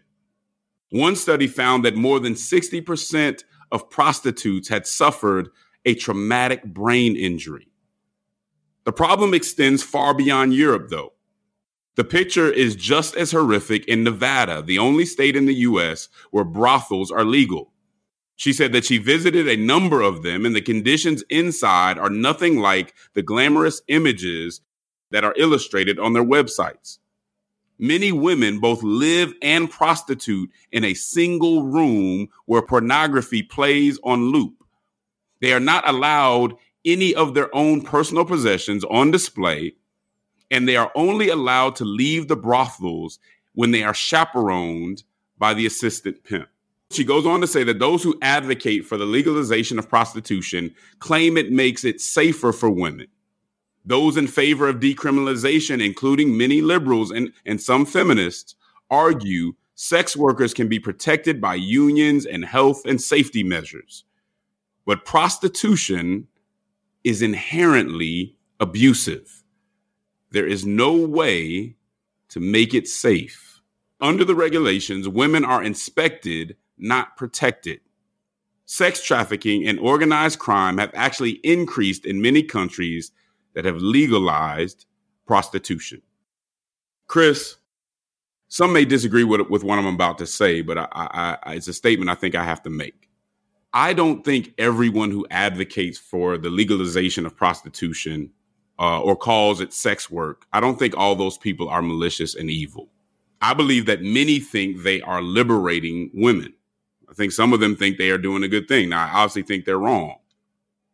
One 0.91 1.15
study 1.15 1.47
found 1.47 1.83
that 1.85 1.95
more 1.95 2.19
than 2.19 2.35
60% 2.35 3.43
of 3.71 3.89
prostitutes 3.89 4.69
had 4.69 4.85
suffered 4.85 5.49
a 5.85 5.95
traumatic 5.95 6.63
brain 6.65 7.15
injury. 7.15 7.72
The 8.85 8.93
problem 8.93 9.33
extends 9.33 9.81
far 9.83 10.13
beyond 10.13 10.53
Europe, 10.53 10.89
though. 10.89 11.13
The 11.95 12.03
picture 12.03 12.51
is 12.51 12.75
just 12.75 13.15
as 13.15 13.31
horrific 13.31 13.85
in 13.85 14.03
Nevada, 14.03 14.61
the 14.61 14.79
only 14.79 15.05
state 15.05 15.35
in 15.35 15.45
the 15.45 15.53
US 15.55 16.09
where 16.31 16.43
brothels 16.43 17.11
are 17.11 17.23
legal. 17.23 17.71
She 18.35 18.51
said 18.51 18.73
that 18.73 18.85
she 18.85 18.97
visited 18.97 19.47
a 19.47 19.55
number 19.55 20.01
of 20.01 20.23
them, 20.23 20.45
and 20.45 20.55
the 20.55 20.61
conditions 20.61 21.23
inside 21.29 21.99
are 21.99 22.09
nothing 22.09 22.57
like 22.57 22.95
the 23.13 23.21
glamorous 23.21 23.81
images 23.87 24.61
that 25.11 25.23
are 25.23 25.35
illustrated 25.37 25.99
on 25.99 26.13
their 26.13 26.25
websites. 26.25 26.97
Many 27.77 28.11
women 28.11 28.59
both 28.59 28.81
live 28.81 29.33
and 29.41 29.69
prostitute 29.69 30.49
in 30.71 30.83
a 30.83 30.93
single 30.95 31.63
room 31.63 32.29
where 32.45 32.61
pornography 32.61 33.43
plays 33.43 33.99
on 34.03 34.31
loop. 34.31 34.63
They 35.41 35.53
are 35.53 35.59
not 35.59 35.87
allowed 35.87 36.55
any 36.85 37.13
of 37.15 37.33
their 37.33 37.53
own 37.55 37.81
personal 37.81 38.25
possessions 38.25 38.83
on 38.85 39.11
display, 39.11 39.75
and 40.51 40.67
they 40.67 40.75
are 40.75 40.91
only 40.95 41.29
allowed 41.29 41.75
to 41.77 41.85
leave 41.85 42.27
the 42.27 42.35
brothels 42.35 43.19
when 43.53 43.71
they 43.71 43.83
are 43.83 43.93
chaperoned 43.93 45.03
by 45.37 45.53
the 45.53 45.65
assistant 45.65 46.23
pimp. 46.23 46.47
She 46.91 47.03
goes 47.03 47.25
on 47.25 47.41
to 47.41 47.47
say 47.47 47.63
that 47.63 47.79
those 47.79 48.03
who 48.03 48.17
advocate 48.21 48.85
for 48.85 48.97
the 48.97 49.05
legalization 49.05 49.79
of 49.79 49.89
prostitution 49.89 50.75
claim 50.99 51.37
it 51.37 51.51
makes 51.51 51.83
it 51.83 52.01
safer 52.01 52.53
for 52.53 52.69
women. 52.69 53.07
Those 53.85 54.15
in 54.15 54.27
favor 54.27 54.67
of 54.67 54.79
decriminalization, 54.79 55.83
including 55.83 56.37
many 56.37 56.61
liberals 56.61 57.11
and, 57.11 57.33
and 57.45 57.59
some 57.59 57.85
feminists, 57.85 58.55
argue 58.89 59.53
sex 59.75 60.15
workers 60.15 60.53
can 60.53 60.67
be 60.67 60.79
protected 60.79 61.41
by 61.41 61.55
unions 61.55 62.25
and 62.25 62.45
health 62.45 62.85
and 62.85 63.01
safety 63.01 63.43
measures. 63.43 64.05
But 64.85 65.05
prostitution 65.05 66.27
is 67.03 67.21
inherently 67.21 68.35
abusive. 68.59 69.43
There 70.31 70.47
is 70.47 70.65
no 70.65 70.93
way 70.95 71.75
to 72.29 72.39
make 72.39 72.73
it 72.73 72.87
safe. 72.87 73.61
Under 74.01 74.25
the 74.25 74.35
regulations, 74.35 75.07
women 75.07 75.45
are 75.45 75.63
inspected, 75.63 76.55
not 76.77 77.15
protected. 77.15 77.79
Sex 78.65 79.03
trafficking 79.03 79.67
and 79.67 79.79
organized 79.79 80.39
crime 80.39 80.77
have 80.77 80.91
actually 80.93 81.39
increased 81.43 82.05
in 82.05 82.21
many 82.21 82.41
countries 82.41 83.11
that 83.53 83.65
have 83.65 83.77
legalized 83.77 84.85
prostitution. 85.27 86.01
Chris, 87.07 87.57
some 88.47 88.73
may 88.73 88.85
disagree 88.85 89.23
with, 89.23 89.41
with 89.49 89.63
what 89.63 89.79
I'm 89.79 89.85
about 89.85 90.17
to 90.19 90.25
say, 90.25 90.61
but 90.61 90.77
I, 90.77 90.87
I, 90.91 91.37
I, 91.43 91.53
it's 91.55 91.67
a 91.67 91.73
statement 91.73 92.09
I 92.09 92.15
think 92.15 92.35
I 92.35 92.43
have 92.43 92.63
to 92.63 92.69
make. 92.69 93.02
I 93.73 93.93
don't 93.93 94.23
think 94.23 94.53
everyone 94.59 95.09
who 95.09 95.25
advocates 95.31 95.97
for 95.97 96.37
the 96.37 96.51
legalization 96.51 97.25
of 97.25 97.35
prostitution 97.35 98.29
uh, 98.79 99.01
or 99.01 99.15
calls 99.15 99.61
it 99.61 99.73
sex 99.73 100.11
work, 100.11 100.45
I 100.53 100.59
don't 100.59 100.77
think 100.77 100.95
all 100.95 101.15
those 101.15 101.37
people 101.39 101.69
are 101.69 101.81
malicious 101.81 102.35
and 102.35 102.51
evil. 102.51 102.89
I 103.41 103.53
believe 103.53 103.87
that 103.87 104.03
many 104.03 104.39
think 104.39 104.83
they 104.83 105.01
are 105.01 105.21
liberating 105.21 106.11
women. 106.13 106.53
I 107.09 107.13
think 107.13 107.31
some 107.31 107.51
of 107.51 107.59
them 107.59 107.75
think 107.75 107.97
they 107.97 108.11
are 108.11 108.17
doing 108.17 108.43
a 108.43 108.47
good 108.47 108.67
thing. 108.67 108.89
Now, 108.89 109.05
I 109.05 109.09
obviously 109.09 109.43
think 109.43 109.65
they're 109.65 109.79
wrong. 109.79 110.17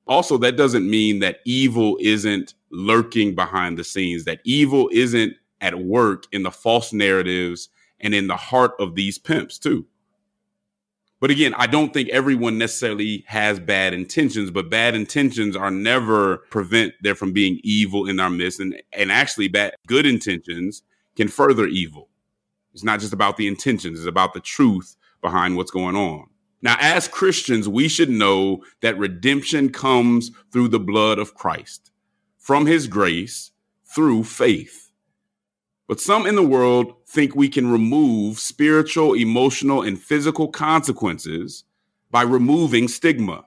Also, 0.07 0.37
that 0.37 0.57
doesn't 0.57 0.89
mean 0.89 1.19
that 1.19 1.39
evil 1.45 1.97
isn't 2.01 2.55
lurking 2.71 3.35
behind 3.35 3.77
the 3.77 3.83
scenes, 3.83 4.25
that 4.25 4.39
evil 4.43 4.89
isn't 4.91 5.33
at 5.61 5.77
work 5.79 6.23
in 6.31 6.43
the 6.43 6.51
false 6.51 6.93
narratives 6.93 7.69
and 7.99 8.15
in 8.15 8.27
the 8.27 8.35
heart 8.35 8.71
of 8.79 8.95
these 8.95 9.17
pimps, 9.17 9.59
too. 9.59 9.85
But 11.19 11.31
again, 11.31 11.53
I 11.57 11.67
don't 11.67 11.93
think 11.93 12.09
everyone 12.09 12.57
necessarily 12.57 13.25
has 13.27 13.59
bad 13.59 13.93
intentions, 13.93 14.51
but 14.51 14.69
bad 14.69 14.95
intentions 14.95 15.55
are 15.55 15.71
never 15.71 16.37
prevent 16.49 16.93
there 17.01 17.15
from 17.15 17.33
being 17.33 17.59
evil 17.63 18.07
in 18.07 18.19
our 18.19 18.29
midst. 18.29 18.59
And, 18.59 18.81
and 18.93 19.11
actually, 19.11 19.49
bad 19.49 19.73
good 19.85 20.05
intentions 20.05 20.81
can 21.15 21.27
further 21.27 21.65
evil. 21.65 22.09
It's 22.73 22.83
not 22.83 23.01
just 23.01 23.13
about 23.13 23.35
the 23.35 23.47
intentions, 23.47 23.99
it's 23.99 24.07
about 24.07 24.33
the 24.33 24.39
truth 24.39 24.95
behind 25.21 25.57
what's 25.57 25.71
going 25.71 25.95
on. 25.95 26.27
Now, 26.61 26.77
as 26.79 27.07
Christians, 27.07 27.67
we 27.67 27.87
should 27.87 28.09
know 28.09 28.63
that 28.81 28.97
redemption 28.97 29.69
comes 29.69 30.31
through 30.51 30.69
the 30.69 30.79
blood 30.79 31.17
of 31.17 31.33
Christ, 31.33 31.91
from 32.37 32.65
his 32.65 32.87
grace, 32.87 33.51
through 33.85 34.23
faith. 34.25 34.88
But 35.89 35.99
some 35.99 36.27
in 36.27 36.35
the 36.35 36.43
world 36.43 36.93
think 37.07 37.35
we 37.35 37.49
can 37.49 37.71
remove 37.71 38.37
spiritual, 38.37 39.15
emotional, 39.15 39.81
and 39.81 39.99
physical 39.99 40.47
consequences 40.47 41.63
by 42.11 42.21
removing 42.21 42.87
stigma. 42.87 43.43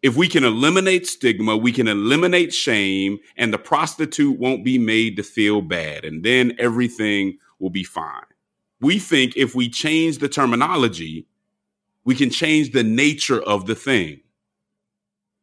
If 0.00 0.16
we 0.16 0.28
can 0.28 0.44
eliminate 0.44 1.06
stigma, 1.06 1.58
we 1.58 1.72
can 1.72 1.86
eliminate 1.86 2.54
shame, 2.54 3.18
and 3.36 3.52
the 3.52 3.58
prostitute 3.58 4.38
won't 4.38 4.64
be 4.64 4.78
made 4.78 5.16
to 5.16 5.22
feel 5.22 5.60
bad, 5.60 6.06
and 6.06 6.24
then 6.24 6.54
everything 6.58 7.36
will 7.58 7.68
be 7.68 7.84
fine. 7.84 8.24
We 8.80 8.98
think 8.98 9.36
if 9.36 9.54
we 9.54 9.68
change 9.68 10.18
the 10.18 10.28
terminology, 10.30 11.26
we 12.02 12.14
can 12.14 12.30
change 12.30 12.72
the 12.72 12.82
nature 12.84 13.42
of 13.42 13.66
the 13.66 13.74
thing. 13.74 14.20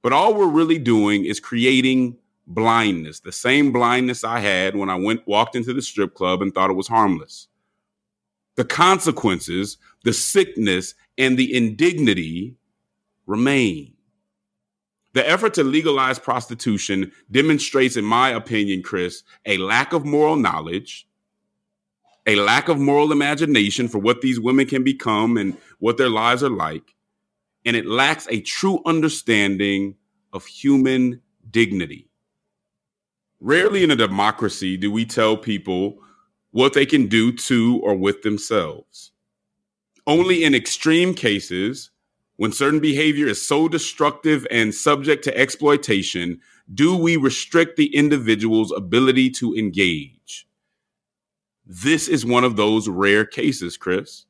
But 0.02 0.12
all 0.12 0.34
we're 0.34 0.48
really 0.48 0.80
doing 0.80 1.26
is 1.26 1.40
creating 1.40 2.18
blindness, 2.48 3.20
the 3.20 3.32
same 3.32 3.72
blindness 3.72 4.24
I 4.24 4.40
had 4.40 4.76
when 4.76 4.90
I 4.90 4.96
went 4.96 5.28
walked 5.28 5.56
into 5.56 5.74
the 5.74 5.82
strip 5.82 6.14
club 6.14 6.42
and 6.42 6.54
thought 6.54 6.70
it 6.70 6.76
was 6.76 6.88
harmless. 6.88 7.48
The 8.56 8.66
consequences, 8.66 9.78
the 10.04 10.14
sickness, 10.14 10.94
and 11.18 11.38
the 11.38 11.54
indignity 11.56 12.56
remain. 13.26 13.94
The 15.14 15.28
effort 15.28 15.54
to 15.56 15.64
legalize 15.64 16.20
prostitution 16.20 17.12
demonstrates, 17.32 17.96
in 17.98 18.06
my 18.06 18.30
opinion, 18.30 18.84
Chris, 18.84 19.24
a 19.46 19.58
lack 19.58 19.94
of 19.94 20.06
moral 20.06 20.36
knowledge, 20.36 21.08
a 22.26 22.36
lack 22.36 22.70
of 22.70 22.80
moral 22.80 23.12
imagination 23.12 23.88
for 23.88 24.00
what 24.00 24.22
these 24.22 24.40
women 24.40 24.66
can 24.66 24.84
become 24.84 25.38
and 25.38 25.58
what 25.80 25.98
their 25.98 26.10
lives 26.10 26.44
are 26.44 26.50
like, 26.50 26.96
and 27.66 27.76
it 27.76 27.86
lacks 27.86 28.28
a 28.30 28.42
true 28.42 28.82
understanding 28.86 29.96
of 30.34 30.46
human 30.46 31.22
dignity. 31.50 32.10
Rarely 33.46 33.84
in 33.84 33.92
a 33.92 33.96
democracy 33.96 34.76
do 34.76 34.92
we 34.92 35.06
tell 35.06 35.38
people 35.38 36.00
what 36.50 36.74
they 36.74 36.84
can 36.84 37.06
do 37.06 37.32
to 37.32 37.80
or 37.84 37.94
with 37.94 38.24
themselves. 38.24 39.12
Only 40.08 40.44
in 40.44 40.56
extreme 40.56 41.14
cases, 41.14 41.92
when 42.38 42.52
certain 42.52 42.80
behavior 42.80 43.28
is 43.28 43.48
so 43.48 43.68
destructive 43.68 44.48
and 44.50 44.74
subject 44.74 45.24
to 45.26 45.38
exploitation, 45.38 46.42
do 46.74 46.98
we 46.98 47.18
restrict 47.18 47.78
the 47.78 47.96
individual's 47.96 48.72
ability 48.72 49.30
to 49.30 49.54
engage. 49.54 50.48
This 51.68 52.08
is 52.08 52.26
one 52.26 52.46
of 52.46 52.56
those 52.56 52.90
rare 52.90 53.26
cases, 53.26 53.78
Chris. 53.78 54.26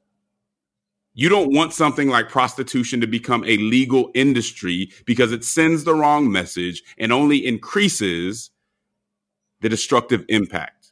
You 1.13 1.29
don't 1.29 1.53
want 1.53 1.71
something 1.71 2.09
like 2.09 2.27
prostitution 2.27 2.99
to 2.99 3.07
become 3.07 3.45
a 3.45 3.55
legal 3.59 4.11
industry 4.13 4.91
because 5.05 5.31
it 5.31 5.45
sends 5.45 5.85
the 5.85 5.95
wrong 5.95 6.29
message 6.29 6.83
and 6.97 7.13
only 7.13 7.47
increases 7.47 8.51
the 9.65 9.69
destructive 9.69 10.23
impact. 10.29 10.91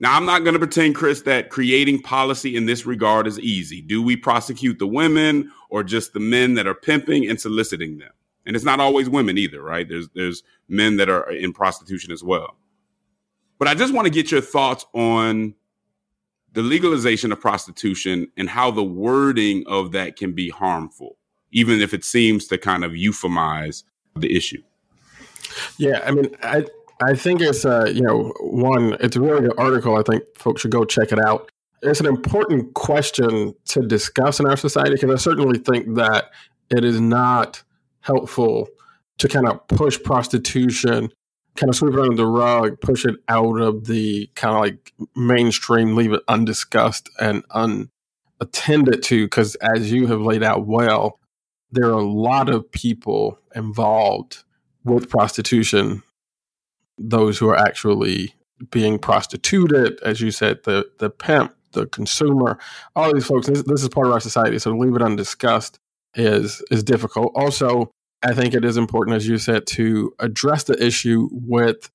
Now, 0.00 0.14
I'm 0.14 0.26
not 0.26 0.44
going 0.44 0.52
to 0.52 0.58
pretend, 0.58 0.94
Chris, 0.94 1.22
that 1.22 1.48
creating 1.48 2.02
policy 2.02 2.56
in 2.56 2.66
this 2.66 2.84
regard 2.84 3.26
is 3.26 3.40
easy. 3.40 3.80
Do 3.80 4.02
we 4.02 4.16
prosecute 4.16 4.78
the 4.78 4.86
women 4.86 5.50
or 5.70 5.82
just 5.82 6.12
the 6.12 6.20
men 6.20 6.52
that 6.56 6.66
are 6.66 6.74
pimping 6.74 7.26
and 7.26 7.40
soliciting 7.40 7.96
them? 7.96 8.10
And 8.44 8.54
it's 8.54 8.66
not 8.66 8.80
always 8.80 9.08
women 9.08 9.38
either, 9.38 9.62
right? 9.62 9.88
There's 9.88 10.10
there's 10.14 10.42
men 10.68 10.98
that 10.98 11.08
are 11.08 11.30
in 11.30 11.54
prostitution 11.54 12.12
as 12.12 12.22
well. 12.22 12.58
But 13.58 13.66
I 13.66 13.74
just 13.74 13.94
want 13.94 14.04
to 14.04 14.12
get 14.12 14.30
your 14.30 14.42
thoughts 14.42 14.84
on 14.92 15.54
the 16.52 16.60
legalization 16.60 17.32
of 17.32 17.40
prostitution 17.40 18.30
and 18.36 18.50
how 18.50 18.70
the 18.70 18.84
wording 18.84 19.64
of 19.66 19.92
that 19.92 20.16
can 20.16 20.34
be 20.34 20.50
harmful, 20.50 21.16
even 21.50 21.80
if 21.80 21.94
it 21.94 22.04
seems 22.04 22.46
to 22.48 22.58
kind 22.58 22.84
of 22.84 22.92
euphemize 22.92 23.84
the 24.16 24.36
issue. 24.36 24.62
Yeah, 25.78 26.02
I 26.04 26.10
mean, 26.10 26.36
I 26.42 26.66
I 27.00 27.14
think 27.14 27.40
it's 27.40 27.64
uh, 27.64 27.90
you 27.92 28.02
know 28.02 28.32
one. 28.40 28.96
It's 29.00 29.16
a 29.16 29.20
really 29.20 29.42
good 29.42 29.58
article. 29.58 29.96
I 29.96 30.02
think 30.02 30.24
folks 30.36 30.62
should 30.62 30.70
go 30.70 30.84
check 30.84 31.12
it 31.12 31.18
out. 31.24 31.50
It's 31.82 32.00
an 32.00 32.06
important 32.06 32.74
question 32.74 33.54
to 33.66 33.80
discuss 33.80 34.38
in 34.38 34.46
our 34.46 34.56
society 34.56 34.92
because 34.92 35.10
I 35.10 35.16
certainly 35.16 35.58
think 35.58 35.94
that 35.96 36.30
it 36.70 36.84
is 36.84 37.00
not 37.00 37.62
helpful 38.00 38.68
to 39.18 39.28
kind 39.28 39.48
of 39.48 39.66
push 39.68 40.00
prostitution, 40.02 41.10
kind 41.56 41.68
of 41.68 41.76
sweep 41.76 41.94
it 41.94 42.00
under 42.00 42.16
the 42.16 42.26
rug, 42.26 42.80
push 42.80 43.04
it 43.04 43.16
out 43.28 43.60
of 43.60 43.86
the 43.86 44.30
kind 44.34 44.54
of 44.54 44.60
like 44.60 44.92
mainstream, 45.16 45.96
leave 45.96 46.12
it 46.12 46.22
undiscussed 46.28 47.08
and 47.20 47.44
unattended 47.50 49.02
to. 49.04 49.24
Because 49.24 49.54
as 49.56 49.90
you 49.90 50.06
have 50.06 50.20
laid 50.20 50.42
out 50.42 50.66
well, 50.66 51.18
there 51.72 51.86
are 51.86 51.98
a 51.98 52.04
lot 52.04 52.48
of 52.48 52.70
people 52.70 53.38
involved 53.54 54.44
with 54.84 55.08
prostitution 55.08 56.02
those 57.08 57.38
who 57.38 57.48
are 57.48 57.56
actually 57.56 58.34
being 58.70 58.98
prostituted, 58.98 60.00
as 60.02 60.20
you 60.20 60.30
said, 60.30 60.62
the 60.64 60.88
the 60.98 61.10
pimp, 61.10 61.54
the 61.72 61.86
consumer, 61.86 62.58
all 62.94 63.12
these 63.12 63.26
folks. 63.26 63.46
This, 63.46 63.62
this 63.64 63.82
is 63.82 63.88
part 63.88 64.06
of 64.06 64.12
our 64.12 64.20
society, 64.20 64.58
so 64.58 64.72
to 64.72 64.78
leave 64.78 64.94
it 64.94 65.02
undiscussed 65.02 65.78
is 66.14 66.62
is 66.70 66.84
difficult. 66.84 67.32
Also, 67.34 67.90
I 68.22 68.34
think 68.34 68.54
it 68.54 68.64
is 68.64 68.76
important, 68.76 69.16
as 69.16 69.26
you 69.26 69.38
said, 69.38 69.66
to 69.68 70.14
address 70.20 70.64
the 70.64 70.80
issue 70.84 71.28
with 71.32 71.90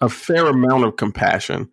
a 0.00 0.08
fair 0.08 0.46
amount 0.46 0.84
of 0.84 0.96
compassion, 0.96 1.70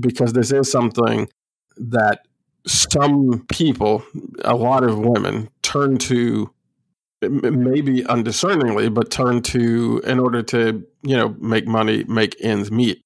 because 0.00 0.32
this 0.32 0.50
is 0.50 0.70
something 0.70 1.28
that 1.76 2.26
some 2.66 3.44
people, 3.48 4.02
a 4.44 4.56
lot 4.56 4.82
of 4.82 4.98
women, 4.98 5.48
turn 5.62 5.98
to 5.98 6.50
maybe 7.28 8.02
undiscerningly, 8.02 8.92
but 8.92 9.10
turn 9.10 9.42
to 9.42 10.00
in 10.04 10.18
order 10.18 10.42
to 10.42 10.86
you 11.02 11.16
know 11.16 11.36
make 11.40 11.66
money, 11.66 12.04
make 12.04 12.36
ends 12.40 12.70
meet. 12.70 13.02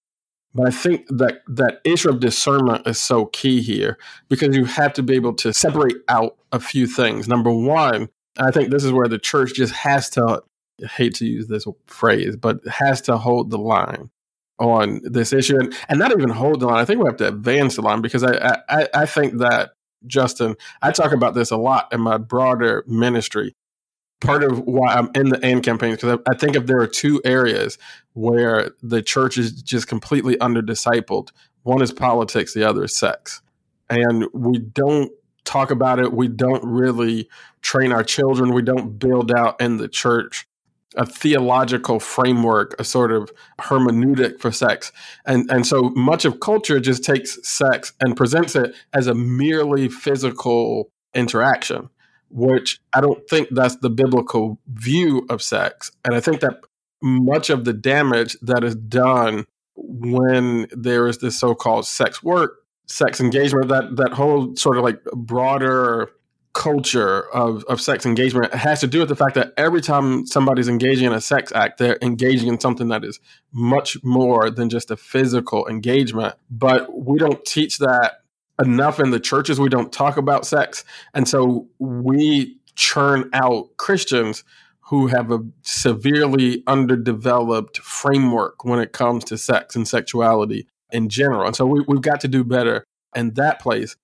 But 0.54 0.68
I 0.68 0.70
think 0.70 1.06
that 1.08 1.42
that 1.46 1.80
issue 1.84 2.10
of 2.10 2.20
discernment 2.20 2.86
is 2.86 3.00
so 3.00 3.26
key 3.26 3.62
here 3.62 3.98
because 4.28 4.56
you 4.56 4.64
have 4.64 4.92
to 4.94 5.02
be 5.02 5.14
able 5.14 5.34
to 5.34 5.52
separate 5.52 5.96
out 6.08 6.36
a 6.50 6.58
few 6.58 6.88
things. 6.88 7.28
Number 7.28 7.52
one, 7.52 8.08
I 8.36 8.50
think 8.50 8.70
this 8.70 8.82
is 8.82 8.92
where 8.92 9.06
the 9.06 9.18
church 9.18 9.54
just 9.54 9.72
has 9.74 10.10
to 10.10 10.42
I 10.82 10.86
hate 10.86 11.14
to 11.16 11.26
use 11.26 11.46
this 11.46 11.66
phrase, 11.86 12.36
but 12.36 12.66
has 12.66 13.00
to 13.02 13.18
hold 13.18 13.50
the 13.50 13.58
line 13.58 14.10
on 14.58 15.00
this 15.04 15.32
issue 15.32 15.58
and, 15.58 15.74
and 15.88 15.98
not 15.98 16.12
even 16.12 16.30
hold 16.30 16.60
the 16.60 16.66
line. 16.66 16.78
I 16.78 16.84
think 16.84 17.00
we 17.00 17.08
have 17.08 17.16
to 17.18 17.28
advance 17.28 17.76
the 17.76 17.82
line 17.82 18.02
because 18.02 18.22
I, 18.22 18.58
I, 18.68 18.88
I 18.94 19.06
think 19.06 19.38
that 19.38 19.72
Justin, 20.06 20.56
I 20.82 20.90
talk 20.92 21.12
about 21.12 21.34
this 21.34 21.50
a 21.50 21.56
lot 21.56 21.92
in 21.92 22.00
my 22.00 22.18
broader 22.18 22.84
ministry 22.86 23.54
part 24.20 24.44
of 24.44 24.60
why 24.60 24.94
I'm 24.94 25.10
in 25.14 25.30
the 25.30 25.44
AND 25.44 25.62
campaign 25.62 25.92
because 25.92 26.18
I, 26.18 26.30
I, 26.30 26.36
think 26.36 26.54
if 26.54 26.66
there 26.66 26.78
are 26.78 26.86
two 26.86 27.20
areas 27.24 27.78
where 28.12 28.70
the 28.82 29.02
church 29.02 29.38
is 29.38 29.62
just 29.62 29.88
completely 29.88 30.38
under 30.40 30.62
discipled, 30.62 31.30
one 31.62 31.82
is 31.82 31.92
politics, 31.92 32.54
the 32.54 32.64
other 32.64 32.84
is 32.84 32.96
sex. 32.96 33.40
And 33.88 34.26
we 34.32 34.58
don't 34.58 35.10
talk 35.44 35.70
about 35.70 35.98
it. 35.98 36.12
We 36.12 36.28
don't 36.28 36.64
really 36.64 37.28
train 37.62 37.92
our 37.92 38.04
children. 38.04 38.54
We 38.54 38.62
don't 38.62 38.98
build 38.98 39.32
out 39.32 39.60
in 39.60 39.78
the 39.78 39.88
church 39.88 40.46
a 40.96 41.06
theological 41.06 42.00
framework, 42.00 42.74
a 42.78 42.84
sort 42.84 43.12
of 43.12 43.30
hermeneutic 43.60 44.40
for 44.40 44.50
sex. 44.50 44.92
And, 45.24 45.48
and 45.50 45.66
so 45.66 45.90
much 45.90 46.24
of 46.24 46.40
culture 46.40 46.80
just 46.80 47.04
takes 47.04 47.38
sex 47.48 47.92
and 48.00 48.16
presents 48.16 48.56
it 48.56 48.74
as 48.92 49.06
a 49.06 49.14
merely 49.14 49.88
physical 49.88 50.90
interaction 51.14 51.88
which 52.30 52.80
I 52.94 53.00
don't 53.00 53.28
think 53.28 53.48
that's 53.50 53.76
the 53.76 53.90
biblical 53.90 54.58
view 54.68 55.26
of 55.28 55.42
sex. 55.42 55.90
And 56.04 56.14
I 56.14 56.20
think 56.20 56.40
that 56.40 56.60
much 57.02 57.50
of 57.50 57.64
the 57.64 57.72
damage 57.72 58.36
that 58.42 58.64
is 58.64 58.74
done 58.74 59.46
when 59.74 60.66
there 60.70 61.08
is 61.08 61.18
this 61.18 61.38
so-called 61.38 61.86
sex 61.86 62.22
work, 62.22 62.58
sex 62.86 63.20
engagement, 63.20 63.68
that 63.68 63.96
that 63.96 64.12
whole 64.12 64.54
sort 64.56 64.76
of 64.76 64.84
like 64.84 65.02
broader 65.04 66.10
culture 66.52 67.32
of, 67.32 67.64
of 67.64 67.80
sex 67.80 68.04
engagement 68.04 68.52
has 68.52 68.80
to 68.80 68.86
do 68.86 68.98
with 68.98 69.08
the 69.08 69.16
fact 69.16 69.36
that 69.36 69.52
every 69.56 69.80
time 69.80 70.26
somebody's 70.26 70.68
engaging 70.68 71.06
in 71.06 71.12
a 71.12 71.20
sex 71.20 71.52
act, 71.52 71.78
they're 71.78 71.98
engaging 72.02 72.48
in 72.48 72.58
something 72.58 72.88
that 72.88 73.04
is 73.04 73.20
much 73.52 74.02
more 74.02 74.50
than 74.50 74.68
just 74.68 74.90
a 74.90 74.96
physical 74.96 75.66
engagement. 75.68 76.34
But 76.50 76.92
we 76.92 77.18
don't 77.18 77.44
teach 77.44 77.78
that 77.78 78.22
enough 78.60 79.00
in 79.00 79.10
the 79.10 79.20
churches 79.20 79.58
we 79.58 79.68
don't 79.68 79.92
talk 79.92 80.16
about 80.16 80.46
sex. 80.46 80.84
And 81.14 81.26
so 81.26 81.68
we 81.78 82.56
churn 82.76 83.28
out 83.32 83.76
christians 83.76 84.44
who 84.90 85.06
have 85.06 85.30
a 85.30 85.38
severely 85.62 86.62
underdeveloped 86.66 87.78
framework 87.78 88.64
when 88.64 88.80
it 88.80 88.92
comes 88.92 89.24
to 89.24 89.38
sex 89.38 89.76
and 89.76 89.86
sexuality 89.86 90.66
in 90.90 91.08
general. 91.08 91.46
And 91.46 91.54
so 91.54 91.64
we, 91.64 91.84
we've 91.86 92.00
got 92.00 92.20
to 92.22 92.28
do 92.28 92.42
better 92.42 92.84
in 93.14 93.34
that 93.34 93.60
place. 93.60 93.96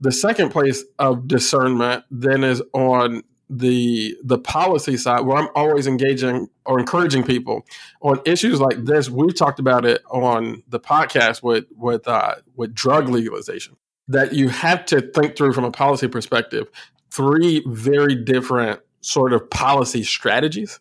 The 0.00 0.10
second 0.10 0.50
place 0.50 0.84
of 0.98 1.28
discernment 1.28 2.04
then 2.10 2.42
is 2.42 2.60
on 2.72 3.22
the 3.48 4.16
the 4.24 4.38
policy 4.38 4.96
side 4.96 5.20
where 5.26 5.36
I'm 5.36 5.48
always 5.54 5.86
engaging 5.86 6.48
or 6.64 6.80
encouraging 6.80 7.22
people 7.22 7.66
on 8.00 8.20
issues 8.24 8.60
like 8.60 8.84
this. 8.84 9.10
We've 9.10 9.36
talked 9.36 9.60
about 9.60 9.84
it 9.84 10.02
on 10.10 10.62
the 10.68 10.80
podcast 10.80 11.42
with 11.42 11.66
with 11.76 12.08
uh, 12.08 12.36
with 12.56 12.74
drug 12.74 13.08
legalization 13.08 13.76
that 14.12 14.32
you 14.32 14.48
have 14.48 14.84
to 14.86 15.00
think 15.00 15.36
through 15.36 15.52
from 15.52 15.64
a 15.64 15.70
policy 15.70 16.08
perspective 16.08 16.68
three 17.10 17.62
very 17.66 18.14
different 18.14 18.80
sort 19.00 19.32
of 19.32 19.50
policy 19.50 20.02
strategies. 20.02 20.80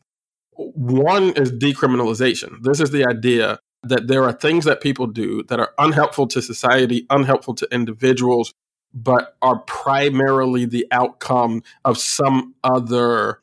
One 0.55 1.31
is 1.31 1.51
decriminalization. 1.51 2.61
This 2.61 2.79
is 2.79 2.91
the 2.91 3.05
idea 3.05 3.59
that 3.83 4.07
there 4.07 4.23
are 4.23 4.31
things 4.31 4.65
that 4.65 4.81
people 4.81 5.07
do 5.07 5.43
that 5.43 5.59
are 5.59 5.73
unhelpful 5.77 6.27
to 6.27 6.41
society, 6.41 7.05
unhelpful 7.09 7.55
to 7.55 7.67
individuals, 7.71 8.53
but 8.93 9.35
are 9.41 9.59
primarily 9.59 10.65
the 10.65 10.85
outcome 10.91 11.63
of 11.83 11.97
some 11.97 12.53
other 12.63 13.41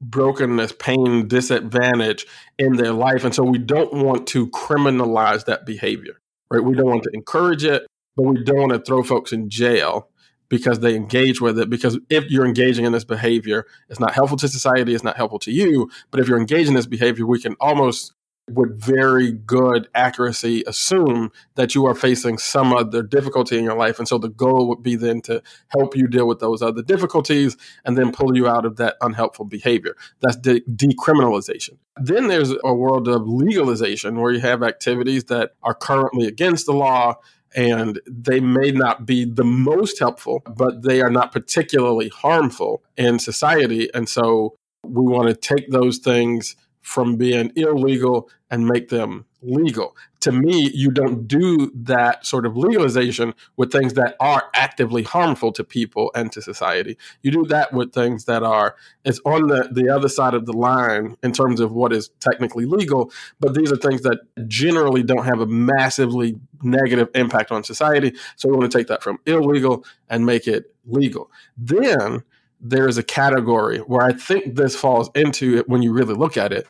brokenness, 0.00 0.72
pain, 0.72 1.26
disadvantage 1.26 2.26
in 2.58 2.76
their 2.76 2.92
life. 2.92 3.24
And 3.24 3.34
so 3.34 3.42
we 3.42 3.58
don't 3.58 3.92
want 3.92 4.26
to 4.28 4.48
criminalize 4.48 5.46
that 5.46 5.64
behavior, 5.66 6.20
right? 6.50 6.62
We 6.62 6.74
don't 6.74 6.88
want 6.88 7.02
to 7.04 7.10
encourage 7.14 7.64
it, 7.64 7.86
but 8.18 8.24
we 8.24 8.42
don't 8.42 8.58
want 8.58 8.72
to 8.72 8.80
throw 8.80 9.04
folks 9.04 9.32
in 9.32 9.48
jail 9.48 10.08
because 10.48 10.80
they 10.80 10.96
engage 10.96 11.40
with 11.40 11.56
it. 11.56 11.70
Because 11.70 12.00
if 12.10 12.28
you're 12.28 12.44
engaging 12.44 12.84
in 12.84 12.90
this 12.90 13.04
behavior, 13.04 13.64
it's 13.88 14.00
not 14.00 14.12
helpful 14.12 14.36
to 14.38 14.48
society, 14.48 14.92
it's 14.92 15.04
not 15.04 15.16
helpful 15.16 15.38
to 15.38 15.52
you. 15.52 15.88
But 16.10 16.18
if 16.18 16.26
you're 16.26 16.40
engaging 16.40 16.72
in 16.72 16.74
this 16.74 16.86
behavior, 16.86 17.26
we 17.26 17.40
can 17.40 17.54
almost 17.60 18.12
with 18.50 18.80
very 18.82 19.30
good 19.30 19.88
accuracy 19.94 20.64
assume 20.66 21.30
that 21.54 21.74
you 21.74 21.84
are 21.86 21.94
facing 21.94 22.38
some 22.38 22.72
other 22.72 23.02
difficulty 23.02 23.58
in 23.58 23.62
your 23.62 23.76
life. 23.76 23.98
And 23.98 24.08
so 24.08 24.18
the 24.18 24.30
goal 24.30 24.68
would 24.68 24.82
be 24.82 24.96
then 24.96 25.20
to 25.22 25.42
help 25.68 25.96
you 25.96 26.08
deal 26.08 26.26
with 26.26 26.40
those 26.40 26.62
other 26.62 26.82
difficulties 26.82 27.56
and 27.84 27.96
then 27.96 28.10
pull 28.10 28.36
you 28.36 28.48
out 28.48 28.64
of 28.64 28.76
that 28.76 28.96
unhelpful 29.00 29.44
behavior. 29.44 29.96
That's 30.20 30.36
de- 30.36 30.62
decriminalization. 30.62 31.76
Then 31.96 32.28
there's 32.28 32.54
a 32.64 32.74
world 32.74 33.06
of 33.06 33.28
legalization 33.28 34.20
where 34.20 34.32
you 34.32 34.40
have 34.40 34.62
activities 34.62 35.24
that 35.24 35.52
are 35.62 35.74
currently 35.74 36.26
against 36.26 36.66
the 36.66 36.72
law 36.72 37.16
and 37.54 38.00
they 38.06 38.40
may 38.40 38.70
not 38.70 39.06
be 39.06 39.24
the 39.24 39.44
most 39.44 39.98
helpful, 39.98 40.42
but 40.56 40.82
they 40.82 41.00
are 41.00 41.10
not 41.10 41.32
particularly 41.32 42.08
harmful 42.08 42.82
in 42.96 43.18
society. 43.18 43.92
And 43.94 44.08
so 44.08 44.56
we 44.84 45.02
want 45.02 45.28
to 45.28 45.34
take 45.34 45.70
those 45.70 45.98
things 45.98 46.56
from 46.82 47.16
being 47.16 47.52
illegal 47.56 48.30
and 48.50 48.66
make 48.66 48.88
them 48.88 49.26
legal. 49.42 49.96
To 50.20 50.32
me, 50.32 50.70
you 50.74 50.90
don't 50.90 51.28
do 51.28 51.70
that 51.74 52.26
sort 52.26 52.44
of 52.44 52.56
legalization 52.56 53.34
with 53.56 53.70
things 53.70 53.94
that 53.94 54.16
are 54.18 54.50
actively 54.54 55.04
harmful 55.04 55.52
to 55.52 55.62
people 55.62 56.10
and 56.14 56.32
to 56.32 56.42
society. 56.42 56.98
You 57.22 57.30
do 57.30 57.44
that 57.46 57.72
with 57.72 57.92
things 57.92 58.24
that 58.24 58.42
are 58.42 58.74
it's 59.04 59.20
on 59.24 59.46
the, 59.46 59.68
the 59.70 59.88
other 59.88 60.08
side 60.08 60.34
of 60.34 60.46
the 60.46 60.52
line 60.52 61.16
in 61.22 61.32
terms 61.32 61.60
of 61.60 61.72
what 61.72 61.92
is 61.92 62.10
technically 62.20 62.64
legal, 62.64 63.12
but 63.38 63.54
these 63.54 63.70
are 63.70 63.76
things 63.76 64.02
that 64.02 64.18
generally 64.48 65.02
don't 65.02 65.24
have 65.24 65.40
a 65.40 65.46
massively 65.46 66.38
negative 66.62 67.08
impact 67.14 67.52
on 67.52 67.62
society. 67.62 68.12
So 68.36 68.48
we 68.48 68.56
want 68.56 68.70
to 68.70 68.78
take 68.78 68.88
that 68.88 69.02
from 69.02 69.18
illegal 69.24 69.84
and 70.08 70.26
make 70.26 70.48
it 70.48 70.74
legal. 70.84 71.30
Then 71.56 72.24
there 72.60 72.88
is 72.88 72.98
a 72.98 73.02
category 73.02 73.78
where 73.78 74.02
I 74.02 74.12
think 74.12 74.56
this 74.56 74.74
falls 74.74 75.10
into 75.14 75.56
it 75.58 75.68
when 75.68 75.82
you 75.82 75.92
really 75.92 76.14
look 76.14 76.36
at 76.36 76.52
it, 76.52 76.66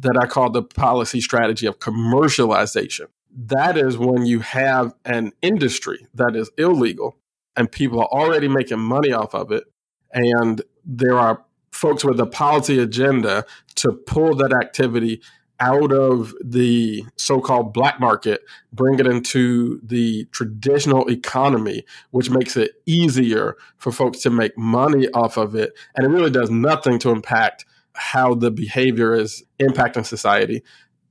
that 0.00 0.16
I 0.20 0.26
call 0.26 0.50
the 0.50 0.62
policy 0.62 1.20
strategy 1.20 1.66
of 1.66 1.78
commercialization. 1.78 3.06
That 3.34 3.76
is 3.76 3.96
when 3.98 4.26
you 4.26 4.40
have 4.40 4.94
an 5.04 5.32
industry 5.42 6.06
that 6.14 6.36
is 6.36 6.50
illegal 6.58 7.16
and 7.56 7.70
people 7.70 8.00
are 8.00 8.08
already 8.08 8.48
making 8.48 8.80
money 8.80 9.12
off 9.12 9.34
of 9.34 9.52
it. 9.52 9.64
And 10.12 10.62
there 10.84 11.18
are 11.18 11.44
folks 11.70 12.04
with 12.04 12.20
a 12.20 12.26
policy 12.26 12.78
agenda 12.78 13.44
to 13.76 13.92
pull 13.92 14.34
that 14.36 14.52
activity 14.52 15.22
out 15.60 15.92
of 15.92 16.34
the 16.44 17.04
so-called 17.16 17.72
black 17.72 18.00
market, 18.00 18.42
bring 18.72 18.98
it 18.98 19.06
into 19.06 19.80
the 19.82 20.24
traditional 20.32 21.08
economy, 21.08 21.84
which 22.10 22.30
makes 22.30 22.56
it 22.56 22.72
easier 22.84 23.56
for 23.76 23.92
folks 23.92 24.18
to 24.20 24.30
make 24.30 24.58
money 24.58 25.08
off 25.10 25.36
of 25.36 25.54
it. 25.54 25.72
And 25.94 26.04
it 26.04 26.10
really 26.10 26.30
does 26.30 26.50
nothing 26.50 26.98
to 27.00 27.10
impact 27.10 27.64
how 27.94 28.34
the 28.34 28.50
behavior 28.50 29.14
is 29.14 29.42
impacting 29.60 30.06
society, 30.06 30.62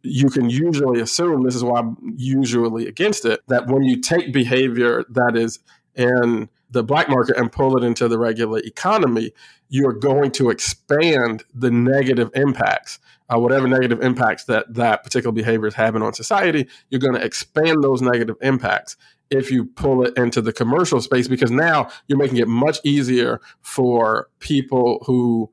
you 0.04 0.30
can 0.30 0.50
usually 0.50 1.00
assume 1.00 1.44
this 1.44 1.56
is 1.56 1.64
why 1.64 1.80
I'm 1.80 1.98
usually 2.18 2.88
against 2.88 3.26
it 3.26 3.42
that 3.48 3.68
when 3.68 3.84
you 3.84 4.02
take 4.02 4.34
behavior 4.34 5.06
that 5.10 5.36
is 5.36 5.60
in 5.96 6.50
the 6.72 6.84
black 6.84 7.10
market 7.10 7.38
and 7.38 7.52
pull 7.52 7.78
it 7.78 7.84
into 7.84 8.08
the 8.08 8.18
regular 8.18 8.60
economy, 8.60 9.32
you're 9.70 9.94
going 9.94 10.32
to 10.32 10.50
expand 10.50 11.44
the 11.54 11.70
negative 11.70 12.32
impacts, 12.34 13.00
uh, 13.30 13.38
whatever 13.38 13.68
negative 13.68 14.02
impacts 14.02 14.46
that 14.46 14.74
that 14.74 15.04
particular 15.04 15.34
behavior 15.34 15.68
is 15.68 15.76
having 15.76 16.02
on 16.02 16.14
society. 16.14 16.68
You're 16.90 17.02
going 17.02 17.16
to 17.16 17.24
expand 17.24 17.84
those 17.84 18.02
negative 18.02 18.38
impacts 18.42 18.96
if 19.30 19.50
you 19.52 19.66
pull 19.66 20.04
it 20.04 20.18
into 20.18 20.42
the 20.42 20.54
commercial 20.54 21.00
space 21.02 21.28
because 21.28 21.52
now 21.52 21.90
you're 22.08 22.18
making 22.18 22.38
it 22.38 22.48
much 22.48 22.80
easier 22.84 23.40
for 23.62 24.30
people 24.40 25.04
who 25.06 25.52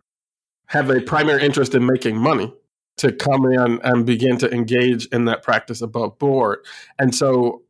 have 0.68 0.90
a 0.90 1.00
primary 1.00 1.44
interest 1.44 1.74
in 1.74 1.84
making 1.86 2.16
money 2.16 2.52
to 2.98 3.12
come 3.12 3.46
in 3.46 3.80
and 3.82 4.06
begin 4.06 4.38
to 4.38 4.52
engage 4.52 5.06
in 5.06 5.24
that 5.26 5.42
practice 5.42 5.80
above 5.80 6.18
board. 6.18 6.58
And 6.98 7.14
so 7.14 7.62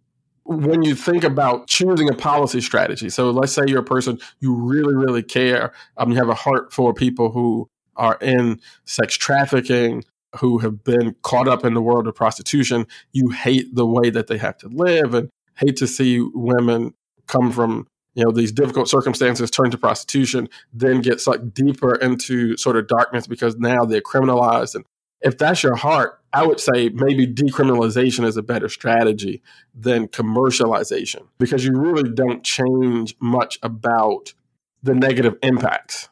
when 0.44 0.82
you 0.82 0.94
think 0.94 1.24
about 1.24 1.68
choosing 1.68 2.08
a 2.08 2.14
policy 2.14 2.61
strategy, 2.61 3.11
so 3.11 3.30
let's 3.30 3.52
say 3.52 3.62
you're 3.66 3.80
a 3.80 3.84
person 3.84 4.18
you 4.40 4.54
really, 4.54 4.94
really 4.94 5.22
care, 5.22 5.72
um, 5.98 6.11
you 6.11 6.16
have 6.16 6.30
a 6.30 6.34
heart 6.34 6.72
for 6.72 6.94
people 6.94 7.30
who 7.30 7.68
are 7.96 8.16
in 8.22 8.61
sex 8.87 9.16
trafficking, 9.16 10.04
who 10.37 10.58
have 10.58 10.82
been 10.84 11.14
caught 11.22 11.48
up 11.48 11.64
in 11.64 11.74
the 11.74 11.82
world 11.82 12.08
of 12.08 12.14
prostitution, 12.14 12.87
you 13.12 13.28
hate 13.30 13.74
the 13.74 13.87
way 13.87 14.11
that 14.11 14.26
they 14.26 14.38
have 14.38 14.56
to 14.58 14.68
live 14.68 15.14
and 15.14 15.28
hate 15.56 15.76
to 15.76 15.87
see 15.87 16.20
women 16.32 16.94
come 17.26 17.52
from 17.52 17.87
you 18.14 18.25
know 18.25 18.31
these 18.33 18.53
difficult 18.53 18.88
circumstances 18.88 19.51
turn 19.51 19.71
to 19.71 19.79
prostitution 19.79 20.49
then 20.73 21.01
get 21.01 21.21
sucked 21.21 21.55
deeper 21.55 21.94
into 21.97 22.57
sort 22.57 22.77
of 22.77 22.88
darkness 22.88 23.27
because 23.27 23.57
now 23.57 23.85
they're 23.85 24.01
criminalized. 24.01 24.75
And 24.75 24.85
if 25.21 25.38
that's 25.38 25.62
your 25.62 25.77
heart 25.77 26.21
i 26.33 26.47
would 26.47 26.61
say 26.61 26.90
maybe 26.90 27.27
decriminalization 27.27 28.25
is 28.25 28.37
a 28.37 28.42
better 28.42 28.68
strategy 28.68 29.42
than 29.75 30.09
commercialization 30.09 31.27
because 31.38 31.64
you 31.64 31.73
really 31.73 32.11
don't 32.11 32.44
change 32.44 33.14
much 33.21 33.59
about 33.62 34.35
the 34.83 34.94
negative 34.94 35.37
impacts 35.42 36.09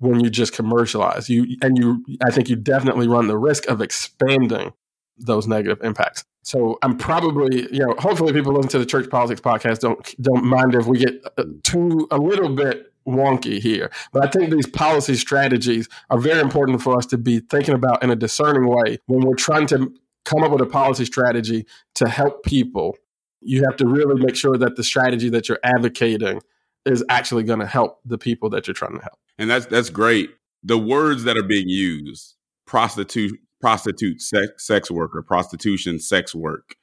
when 0.00 0.18
you 0.20 0.30
just 0.30 0.54
commercialize. 0.54 1.28
You 1.28 1.56
and 1.62 1.78
you 1.78 2.04
i 2.24 2.30
think 2.30 2.48
you 2.48 2.56
definitely 2.56 3.06
run 3.06 3.28
the 3.28 3.38
risk 3.38 3.68
of 3.68 3.80
expanding 3.80 4.72
those 5.18 5.46
negative 5.46 5.82
impacts 5.84 6.24
so 6.42 6.78
I'm 6.82 6.96
probably, 6.96 7.68
you 7.72 7.80
know, 7.80 7.94
hopefully 7.98 8.32
people 8.32 8.52
listen 8.54 8.70
to 8.70 8.78
the 8.78 8.86
Church 8.86 9.10
Politics 9.10 9.40
podcast 9.40 9.80
don't 9.80 10.14
don't 10.20 10.44
mind 10.44 10.74
if 10.74 10.86
we 10.86 10.98
get 10.98 11.22
uh, 11.36 11.44
too 11.62 12.08
a 12.10 12.18
little 12.18 12.54
bit 12.54 12.92
wonky 13.06 13.60
here. 13.60 13.90
But 14.12 14.24
I 14.24 14.30
think 14.30 14.50
these 14.50 14.66
policy 14.66 15.16
strategies 15.16 15.88
are 16.08 16.18
very 16.18 16.40
important 16.40 16.82
for 16.82 16.96
us 16.96 17.06
to 17.06 17.18
be 17.18 17.40
thinking 17.40 17.74
about 17.74 18.02
in 18.02 18.10
a 18.10 18.16
discerning 18.16 18.68
way 18.68 18.98
when 19.06 19.20
we're 19.20 19.34
trying 19.34 19.66
to 19.68 19.92
come 20.24 20.42
up 20.42 20.52
with 20.52 20.60
a 20.60 20.66
policy 20.66 21.04
strategy 21.04 21.66
to 21.96 22.08
help 22.08 22.42
people. 22.44 22.96
You 23.40 23.64
have 23.64 23.76
to 23.76 23.86
really 23.86 24.22
make 24.22 24.36
sure 24.36 24.56
that 24.58 24.76
the 24.76 24.84
strategy 24.84 25.30
that 25.30 25.48
you're 25.48 25.60
advocating 25.64 26.40
is 26.84 27.04
actually 27.08 27.42
going 27.42 27.60
to 27.60 27.66
help 27.66 28.00
the 28.04 28.18
people 28.18 28.50
that 28.50 28.66
you're 28.66 28.74
trying 28.74 28.96
to 28.96 29.02
help. 29.02 29.18
And 29.38 29.50
that's 29.50 29.66
that's 29.66 29.90
great. 29.90 30.30
The 30.62 30.78
words 30.78 31.24
that 31.24 31.36
are 31.38 31.42
being 31.42 31.68
used, 31.68 32.36
prostitute 32.66 33.38
prostitute, 33.60 34.20
sex, 34.20 34.66
sex 34.66 34.90
worker, 34.90 35.22
prostitution, 35.22 35.98
sex 35.98 36.34
work. 36.34 36.76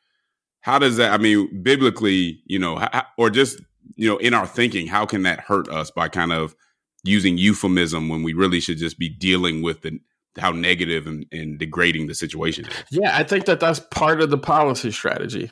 How 0.62 0.80
does 0.80 0.98
that? 0.98 1.12
I 1.14 1.18
mean, 1.18 1.62
biblically, 1.64 2.42
you 2.46 2.60
know, 2.60 2.78
how, 2.78 3.04
or 3.18 3.30
just 3.30 3.62
you 3.96 4.10
know, 4.10 4.18
in 4.18 4.34
our 4.34 4.48
thinking, 4.48 4.88
how 4.88 5.06
can 5.06 5.24
that 5.24 5.40
hurt 5.40 5.70
us 5.70 5.92
by 5.92 6.10
kind 6.10 6.32
of 6.32 6.56
using 7.04 7.38
euphemism 7.38 8.10
when 8.10 8.24
we 8.24 8.34
really 8.34 8.60
should 8.60 8.78
just 8.78 9.00
be 9.00 9.10
dealing 9.10 9.62
with 9.62 9.82
the 9.82 10.00
how 10.38 10.52
negative 10.52 11.08
and, 11.08 11.26
and 11.32 11.58
degrading 11.58 12.08
the 12.08 12.16
situation 12.16 12.66
is? 12.66 12.74
Yeah, 12.92 13.18
I 13.18 13.24
think 13.24 13.46
that 13.46 13.60
that's 13.60 13.80
part 13.80 14.22
of 14.22 14.30
the 14.30 14.38
policy 14.38 14.92
strategy, 14.92 15.52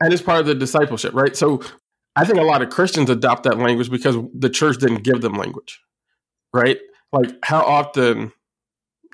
and 0.00 0.12
it's 0.12 0.22
part 0.22 0.40
of 0.40 0.46
the 0.46 0.54
discipleship, 0.54 1.14
right? 1.14 1.36
So, 1.36 1.60
I 2.14 2.24
think 2.24 2.38
a 2.38 2.42
lot 2.42 2.62
of 2.62 2.70
Christians 2.70 3.10
adopt 3.10 3.44
that 3.44 3.58
language 3.58 3.90
because 3.90 4.16
the 4.34 4.50
church 4.50 4.78
didn't 4.78 5.02
give 5.02 5.22
them 5.22 5.34
language, 5.34 5.80
right? 6.52 6.78
Like, 7.10 7.30
how 7.42 7.62
often 7.62 8.32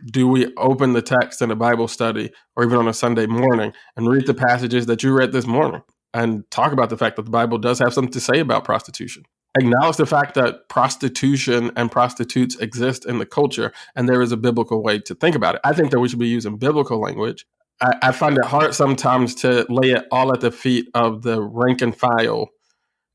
do 0.06 0.28
we 0.28 0.54
open 0.56 0.92
the 0.92 1.02
text 1.02 1.42
in 1.42 1.50
a 1.50 1.56
Bible 1.56 1.88
study 1.88 2.30
or 2.56 2.64
even 2.64 2.78
on 2.78 2.88
a 2.88 2.94
Sunday 2.94 3.26
morning 3.26 3.72
and 3.96 4.08
read 4.08 4.26
the 4.26 4.34
passages 4.34 4.87
that 4.87 5.02
you 5.02 5.12
read 5.12 5.32
this 5.32 5.46
morning? 5.46 5.82
and 6.14 6.50
talk 6.50 6.72
about 6.72 6.90
the 6.90 6.96
fact 6.96 7.16
that 7.16 7.24
the 7.24 7.30
Bible 7.30 7.58
does 7.58 7.78
have 7.78 7.92
something 7.92 8.12
to 8.12 8.20
say 8.20 8.40
about 8.40 8.64
prostitution. 8.64 9.24
Acknowledge 9.58 9.96
the 9.96 10.06
fact 10.06 10.34
that 10.34 10.68
prostitution 10.68 11.70
and 11.76 11.90
prostitutes 11.90 12.56
exist 12.56 13.06
in 13.06 13.18
the 13.18 13.26
culture, 13.26 13.72
and 13.96 14.08
there 14.08 14.22
is 14.22 14.32
a 14.32 14.37
biblical 14.37 14.82
way 14.82 14.98
to 15.00 15.14
think 15.14 15.34
about 15.34 15.56
it. 15.56 15.61
I 15.64 15.72
think 15.72 15.90
that 15.90 16.00
we 16.00 16.08
should 16.08 16.18
be 16.18 16.28
using 16.28 16.58
biblical 16.58 17.00
language. 17.00 17.46
I, 17.80 17.94
I 18.02 18.12
find 18.12 18.37
it 18.37 18.44
hard 18.44 18.74
sometimes 18.74 19.34
to 19.37 19.66
lay 19.68 19.92
it 19.92 20.06
all 20.11 20.32
at 20.32 20.40
the 20.40 20.50
feet 20.50 20.88
of 20.94 21.22
the 21.22 21.40
rank 21.42 21.82
and 21.82 21.96
file 21.96 22.50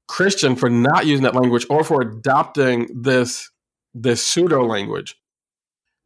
Christian 0.08 0.56
for 0.56 0.70
not 0.70 1.06
using 1.06 1.24
that 1.24 1.36
language 1.36 1.66
or 1.70 1.84
for 1.84 2.02
adopting 2.02 2.90
this 3.02 3.50
this 3.94 4.26
pseudo 4.26 4.66
language 4.66 5.16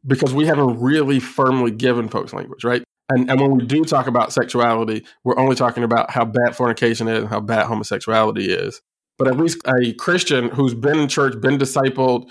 because 0.06 0.32
we 0.32 0.46
haven't 0.46 0.80
really 0.80 1.20
firmly 1.20 1.70
given 1.70 2.08
folks 2.08 2.32
language, 2.32 2.64
right? 2.64 2.82
And, 3.10 3.30
and 3.30 3.40
when 3.40 3.56
we 3.56 3.64
do 3.64 3.84
talk 3.84 4.06
about 4.06 4.32
sexuality, 4.32 5.04
we're 5.24 5.38
only 5.38 5.56
talking 5.56 5.82
about 5.82 6.10
how 6.10 6.24
bad 6.24 6.54
fornication 6.54 7.08
is 7.08 7.20
and 7.20 7.28
how 7.28 7.40
bad 7.40 7.66
homosexuality 7.66 8.46
is. 8.50 8.82
But 9.16 9.28
at 9.28 9.38
least 9.38 9.58
a 9.66 9.94
Christian 9.94 10.50
who's 10.50 10.74
been 10.74 10.98
in 10.98 11.08
church, 11.08 11.40
been 11.40 11.58
discipled, 11.58 12.30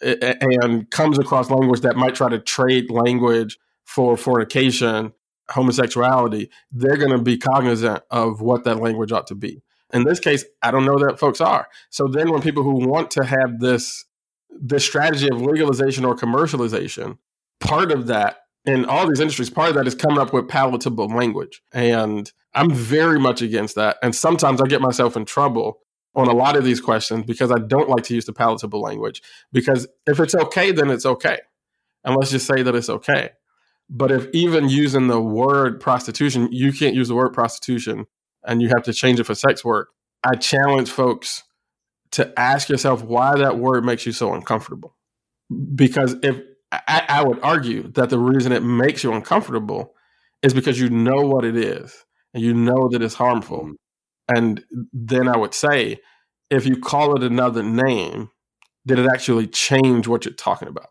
and 0.00 0.90
comes 0.90 1.18
across 1.18 1.50
language 1.50 1.80
that 1.80 1.96
might 1.96 2.14
try 2.14 2.28
to 2.28 2.38
trade 2.38 2.90
language 2.90 3.58
for 3.84 4.16
fornication, 4.16 5.12
homosexuality, 5.50 6.48
they're 6.70 6.96
going 6.96 7.12
to 7.12 7.22
be 7.22 7.36
cognizant 7.36 8.02
of 8.10 8.40
what 8.40 8.64
that 8.64 8.80
language 8.80 9.12
ought 9.12 9.26
to 9.26 9.34
be. 9.34 9.62
In 9.92 10.04
this 10.04 10.20
case, 10.20 10.44
I 10.62 10.70
don't 10.70 10.86
know 10.86 10.98
that 11.06 11.18
folks 11.18 11.40
are. 11.40 11.68
So 11.90 12.08
then 12.08 12.32
when 12.32 12.40
people 12.40 12.62
who 12.62 12.88
want 12.88 13.10
to 13.12 13.24
have 13.24 13.60
this 13.60 14.04
this 14.60 14.84
strategy 14.84 15.28
of 15.30 15.40
legalization 15.40 16.04
or 16.04 16.16
commercialization, 16.16 17.18
part 17.60 17.92
of 17.92 18.06
that 18.06 18.38
in 18.64 18.84
all 18.84 19.08
these 19.08 19.20
industries, 19.20 19.50
part 19.50 19.70
of 19.70 19.74
that 19.74 19.86
is 19.86 19.94
coming 19.94 20.18
up 20.18 20.32
with 20.32 20.48
palatable 20.48 21.08
language. 21.08 21.62
And 21.72 22.30
I'm 22.54 22.72
very 22.72 23.18
much 23.18 23.42
against 23.42 23.74
that. 23.76 23.96
And 24.02 24.14
sometimes 24.14 24.60
I 24.60 24.66
get 24.66 24.80
myself 24.80 25.16
in 25.16 25.24
trouble 25.24 25.80
on 26.14 26.28
a 26.28 26.32
lot 26.32 26.56
of 26.56 26.64
these 26.64 26.80
questions 26.80 27.24
because 27.24 27.50
I 27.50 27.58
don't 27.58 27.88
like 27.88 28.04
to 28.04 28.14
use 28.14 28.26
the 28.26 28.32
palatable 28.32 28.80
language. 28.80 29.22
Because 29.52 29.88
if 30.06 30.20
it's 30.20 30.34
okay, 30.34 30.70
then 30.70 30.90
it's 30.90 31.06
okay. 31.06 31.38
And 32.04 32.16
let's 32.16 32.30
just 32.30 32.46
say 32.46 32.62
that 32.62 32.74
it's 32.74 32.90
okay. 32.90 33.30
But 33.88 34.10
if 34.10 34.28
even 34.32 34.68
using 34.68 35.08
the 35.08 35.20
word 35.20 35.80
prostitution, 35.80 36.48
you 36.52 36.72
can't 36.72 36.94
use 36.94 37.08
the 37.08 37.14
word 37.14 37.32
prostitution 37.32 38.06
and 38.44 38.62
you 38.62 38.68
have 38.68 38.82
to 38.84 38.92
change 38.92 39.20
it 39.20 39.24
for 39.24 39.34
sex 39.34 39.64
work, 39.64 39.88
I 40.24 40.36
challenge 40.36 40.90
folks 40.90 41.42
to 42.12 42.32
ask 42.38 42.68
yourself 42.68 43.02
why 43.02 43.36
that 43.36 43.58
word 43.58 43.84
makes 43.84 44.06
you 44.06 44.12
so 44.12 44.34
uncomfortable. 44.34 44.96
Because 45.74 46.16
if 46.22 46.40
I, 46.70 47.04
I, 47.08 47.22
would 47.24 47.40
argue 47.40 47.88
that 47.92 48.08
the 48.08 48.18
reason 48.18 48.52
it 48.52 48.62
makes 48.62 49.04
you 49.04 49.12
uncomfortable 49.12 49.92
is 50.42 50.54
because 50.54 50.80
you 50.80 50.88
know 50.88 51.20
what 51.20 51.44
it 51.44 51.56
is 51.56 51.94
and 52.32 52.42
you 52.42 52.54
know 52.54 52.88
that 52.90 53.02
it's 53.02 53.14
harmful. 53.14 53.64
Mm-hmm. 53.64 54.36
And 54.36 54.64
then 54.92 55.28
I 55.28 55.36
would 55.36 55.52
say, 55.52 56.00
if 56.48 56.66
you 56.66 56.76
call 56.76 57.16
it 57.16 57.22
another 57.22 57.62
name, 57.62 58.30
did 58.86 58.98
it 58.98 59.08
actually 59.12 59.46
change 59.46 60.08
what 60.08 60.24
you're 60.24 60.34
talking 60.34 60.68
about? 60.68 60.88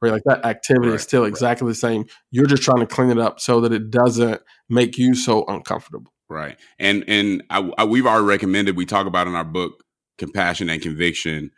Right? 0.00 0.12
Like 0.12 0.22
that 0.26 0.44
activity 0.44 0.88
right, 0.88 0.94
is 0.96 1.02
still 1.02 1.24
exactly 1.24 1.66
right. 1.66 1.72
the 1.72 1.74
same. 1.74 2.04
You're 2.30 2.46
just 2.46 2.62
trying 2.62 2.80
to 2.80 2.86
clean 2.86 3.10
it 3.10 3.18
up 3.18 3.40
so 3.40 3.60
that 3.62 3.72
it 3.72 3.90
doesn't 3.90 4.40
make 4.68 4.96
you 4.96 5.14
so 5.14 5.44
uncomfortable. 5.46 6.12
Right. 6.28 6.56
And 6.78 7.04
and 7.08 7.42
I, 7.50 7.70
I, 7.78 7.84
we've 7.84 8.06
already 8.06 8.26
recommended 8.26 8.76
we 8.76 8.86
talk 8.86 9.06
about 9.06 9.26
in 9.26 9.34
our 9.34 9.44
book 9.44 9.82
Compassion 10.18 10.68
and 10.68 10.82
Conviction, 10.82 11.50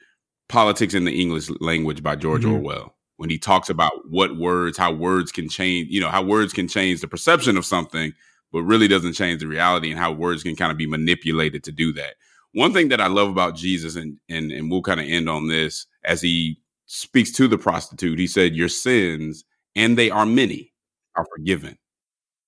Politics 0.48 0.94
and 0.94 1.06
the 1.06 1.20
English 1.20 1.50
Language 1.60 2.02
by 2.02 2.16
George 2.16 2.42
mm-hmm. 2.42 2.54
Orwell. 2.54 2.94
When 3.16 3.30
he 3.30 3.38
talks 3.38 3.68
about 3.68 3.92
what 4.08 4.36
words, 4.36 4.78
how 4.78 4.92
words 4.92 5.30
can 5.30 5.48
change, 5.48 5.88
you 5.90 6.00
know, 6.00 6.08
how 6.08 6.22
words 6.22 6.52
can 6.52 6.68
change 6.68 7.00
the 7.00 7.08
perception 7.08 7.56
of 7.56 7.66
something, 7.66 8.12
but 8.52 8.62
really 8.62 8.88
doesn't 8.88 9.12
change 9.12 9.40
the 9.40 9.46
reality 9.46 9.90
and 9.90 9.98
how 9.98 10.12
words 10.12 10.42
can 10.42 10.56
kind 10.56 10.72
of 10.72 10.78
be 10.78 10.86
manipulated 10.86 11.62
to 11.64 11.72
do 11.72 11.92
that. 11.92 12.14
One 12.52 12.72
thing 12.72 12.88
that 12.88 13.00
I 13.00 13.08
love 13.08 13.28
about 13.28 13.56
Jesus, 13.56 13.94
and 13.96 14.18
and, 14.28 14.50
and 14.50 14.70
we'll 14.70 14.82
kind 14.82 15.00
of 15.00 15.06
end 15.06 15.28
on 15.28 15.48
this 15.48 15.86
as 16.04 16.22
he 16.22 16.60
speaks 16.86 17.30
to 17.32 17.46
the 17.46 17.58
prostitute, 17.58 18.18
he 18.18 18.26
said, 18.26 18.56
Your 18.56 18.68
sins, 18.68 19.44
and 19.76 19.96
they 19.96 20.10
are 20.10 20.26
many, 20.26 20.72
are 21.14 21.26
forgiven 21.36 21.78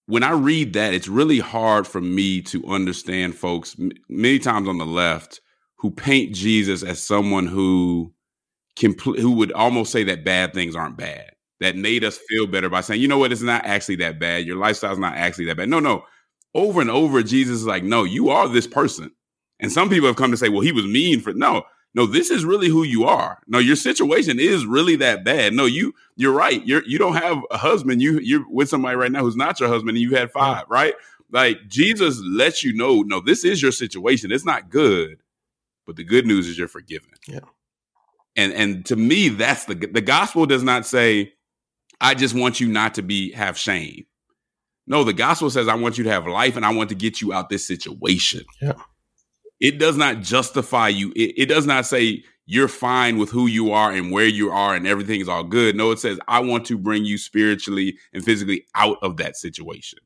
when 0.07 0.23
I 0.23 0.33
read 0.33 0.73
that, 0.75 0.95
it's 0.95 1.09
really 1.09 1.39
hard 1.39 1.87
for 1.87 2.01
me 2.01 2.43
to 2.43 2.67
understand 2.67 3.35
folks 3.35 3.77
m- 3.79 3.93
many 4.09 4.39
times 4.39 4.69
on 4.69 4.79
the 4.79 4.87
left 4.87 5.41
who 5.83 5.91
paint 5.91 6.35
Jesus 6.35 6.83
as 6.83 7.03
someone 7.03 7.47
who 7.47 8.13
can 8.77 8.95
pl- 8.95 9.21
who 9.21 9.33
would 9.33 9.53
almost 9.53 9.93
say 9.93 10.05
that 10.05 10.25
bad 10.25 10.55
things 10.55 10.75
aren't 10.75 10.97
bad. 10.97 11.33
That 11.61 11.77
made 11.77 12.03
us 12.03 12.19
feel 12.29 12.47
better 12.47 12.71
by 12.71 12.81
saying, 12.81 13.01
you 13.01 13.09
know 13.09 13.19
what, 13.19 13.31
it's 13.31 13.43
not 13.43 13.67
actually 13.67 13.97
that 13.97 14.19
bad. 14.19 14.47
Your 14.47 14.57
lifestyle's 14.57 14.99
not 14.99 15.15
actually 15.15 15.45
that 15.47 15.59
bad. 15.59 15.69
No, 15.69 15.79
no. 15.79 16.05
Over 16.55 16.81
and 16.81 16.91
over, 16.91 17.23
Jesus 17.23 17.59
is 17.59 17.67
like, 17.67 17.85
no, 17.85 18.05
you 18.05 18.31
are 18.31 18.49
this 18.49 18.67
person. 18.67 19.11
And 19.61 19.71
some 19.71 19.89
people 19.91 20.09
have 20.09 20.17
come 20.17 20.31
to 20.33 20.37
say, 20.37 20.49
well, 20.49 20.61
he 20.61 20.73
was 20.73 20.87
mean 20.87 21.21
for 21.21 21.35
no 21.35 21.65
no, 21.95 22.07
this 22.07 22.31
is 22.31 22.45
really 22.45 22.69
who 22.69 22.85
you 22.85 23.05
are. 23.05 23.39
No, 23.47 23.59
your 23.59 23.77
situation 23.77 24.41
is 24.41 24.65
really 24.65 24.97
that 24.97 25.25
bad. 25.25 25.53
No, 25.53 25.67
you 25.67 25.95
you're 26.17 26.33
right. 26.33 26.67
You're 26.67 26.83
you 26.87 26.99
don't 26.99 27.17
have 27.17 27.39
a 27.51 27.59
husband. 27.59 28.01
You 28.01 28.19
you're 28.21 28.49
with 28.49 28.69
somebody 28.69 28.97
right 28.97 29.13
now 29.13 29.21
who's 29.21 29.37
not 29.37 29.61
your 29.61 29.69
husband, 29.69 29.91
and 29.91 29.99
you 29.99 30.17
had 30.17 30.33
five, 30.33 30.65
right? 30.69 30.95
Like 31.31 31.69
Jesus 31.69 32.21
lets 32.25 32.65
you 32.65 32.73
know, 32.73 33.03
no, 33.03 33.21
this 33.21 33.45
is 33.45 33.61
your 33.61 33.73
situation. 33.73 34.33
It's 34.33 34.45
not 34.45 34.71
good, 34.71 35.22
but 35.87 35.97
the 35.97 36.05
good 36.05 36.27
news 36.27 36.49
is 36.49 36.59
you're 36.59 36.69
forgiven. 36.69 37.11
Yeah. 37.27 37.41
And 38.37 38.53
and 38.53 38.87
to 38.87 38.97
me, 38.97 39.29
that's 39.29 39.65
the 39.67 39.75
the 39.75 40.01
gospel 40.01 40.47
does 40.47 40.63
not 40.63 40.87
say, 40.87 41.33
I 42.01 42.15
just 42.15 42.35
want 42.35 42.61
you 42.61 42.69
not 42.69 42.95
to 42.95 43.03
be 43.03 43.33
have 43.33 43.59
shame. 43.59 44.05
No, 44.87 45.05
the 45.05 45.13
gospel 45.13 45.51
says 45.51 45.69
I 45.69 45.75
want 45.75 45.99
you 45.99 46.05
to 46.05 46.11
have 46.11 46.27
life 46.27 46.57
and 46.57 46.65
I 46.65 46.73
want 46.73 46.89
to 46.89 46.95
get 46.95 47.21
you 47.21 47.33
out 47.33 47.49
this 47.49 47.67
situation. 47.67 48.45
Yeah. 48.61 48.75
It 49.61 49.79
does 49.79 49.97
not 49.97 50.23
justify 50.23 50.89
you. 50.89 51.13
It, 51.15 51.35
it 51.37 51.47
does 51.47 51.67
not 51.67 51.87
say 51.87 52.25
you're 52.47 52.69
fine 52.69 53.17
with 53.17 53.31
who 53.31 53.47
you 53.47 53.71
are 53.71 53.93
and 53.93 54.11
where 54.11 54.27
you 54.27 54.51
are 54.51 54.75
and 54.75 54.87
everything 54.87 55.21
is 55.21 55.29
all 55.29 55.45
good. 55.45 55.77
No, 55.77 55.93
it 55.93 56.01
says, 56.01 56.19
I 56.27 56.41
want 56.41 56.67
to 56.67 56.77
bring 56.77 57.05
you 57.05 57.17
spiritually 57.17 57.97
and 58.13 58.25
physically 58.25 58.67
out 58.75 58.99
of 59.03 59.19
that 59.19 59.37
situation. 59.37 60.01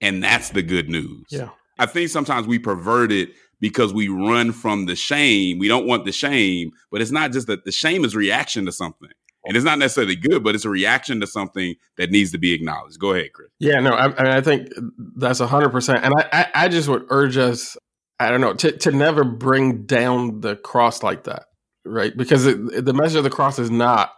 And 0.00 0.22
that's 0.22 0.50
the 0.50 0.62
good 0.62 0.88
news. 0.88 1.24
Yeah. 1.30 1.50
I 1.78 1.86
think 1.86 2.10
sometimes 2.10 2.46
we 2.46 2.58
pervert 2.58 3.12
it 3.12 3.30
because 3.60 3.92
we 3.92 4.08
run 4.08 4.52
from 4.52 4.86
the 4.86 4.96
shame. 4.96 5.58
We 5.58 5.68
don't 5.68 5.86
want 5.86 6.04
the 6.04 6.12
shame, 6.12 6.72
but 6.90 7.00
it's 7.00 7.10
not 7.10 7.32
just 7.32 7.46
that 7.46 7.64
the 7.64 7.72
shame 7.72 8.04
is 8.04 8.14
reaction 8.14 8.66
to 8.66 8.72
something. 8.72 9.10
And 9.44 9.56
it's 9.56 9.64
not 9.64 9.78
necessarily 9.78 10.16
good, 10.16 10.42
but 10.42 10.56
it's 10.56 10.64
a 10.64 10.70
reaction 10.70 11.20
to 11.20 11.26
something 11.26 11.76
that 11.98 12.10
needs 12.10 12.32
to 12.32 12.38
be 12.38 12.52
acknowledged. 12.52 12.98
Go 12.98 13.12
ahead, 13.12 13.32
Chris. 13.32 13.48
Yeah, 13.60 13.78
no, 13.78 13.92
I, 13.92 14.38
I 14.38 14.40
think 14.40 14.70
that's 15.16 15.40
100%. 15.40 16.00
And 16.02 16.14
I, 16.16 16.28
I, 16.32 16.64
I 16.64 16.68
just 16.68 16.88
would 16.88 17.06
urge 17.10 17.36
us 17.36 17.76
I 18.18 18.30
don't 18.30 18.40
know 18.40 18.54
to 18.54 18.72
to 18.72 18.92
never 18.92 19.24
bring 19.24 19.84
down 19.84 20.40
the 20.40 20.56
cross 20.56 21.02
like 21.02 21.24
that, 21.24 21.46
right? 21.84 22.16
Because 22.16 22.46
it, 22.46 22.84
the 22.84 22.94
measure 22.94 23.18
of 23.18 23.24
the 23.24 23.30
cross 23.30 23.58
is 23.58 23.70
not 23.70 24.12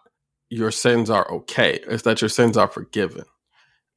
your 0.51 0.71
sins 0.71 1.11
are 1.11 1.29
okay; 1.31 1.81
it's 1.89 2.05
that 2.05 2.21
your 2.21 2.29
sins 2.29 2.57
are 2.57 2.69
forgiven. 2.69 3.25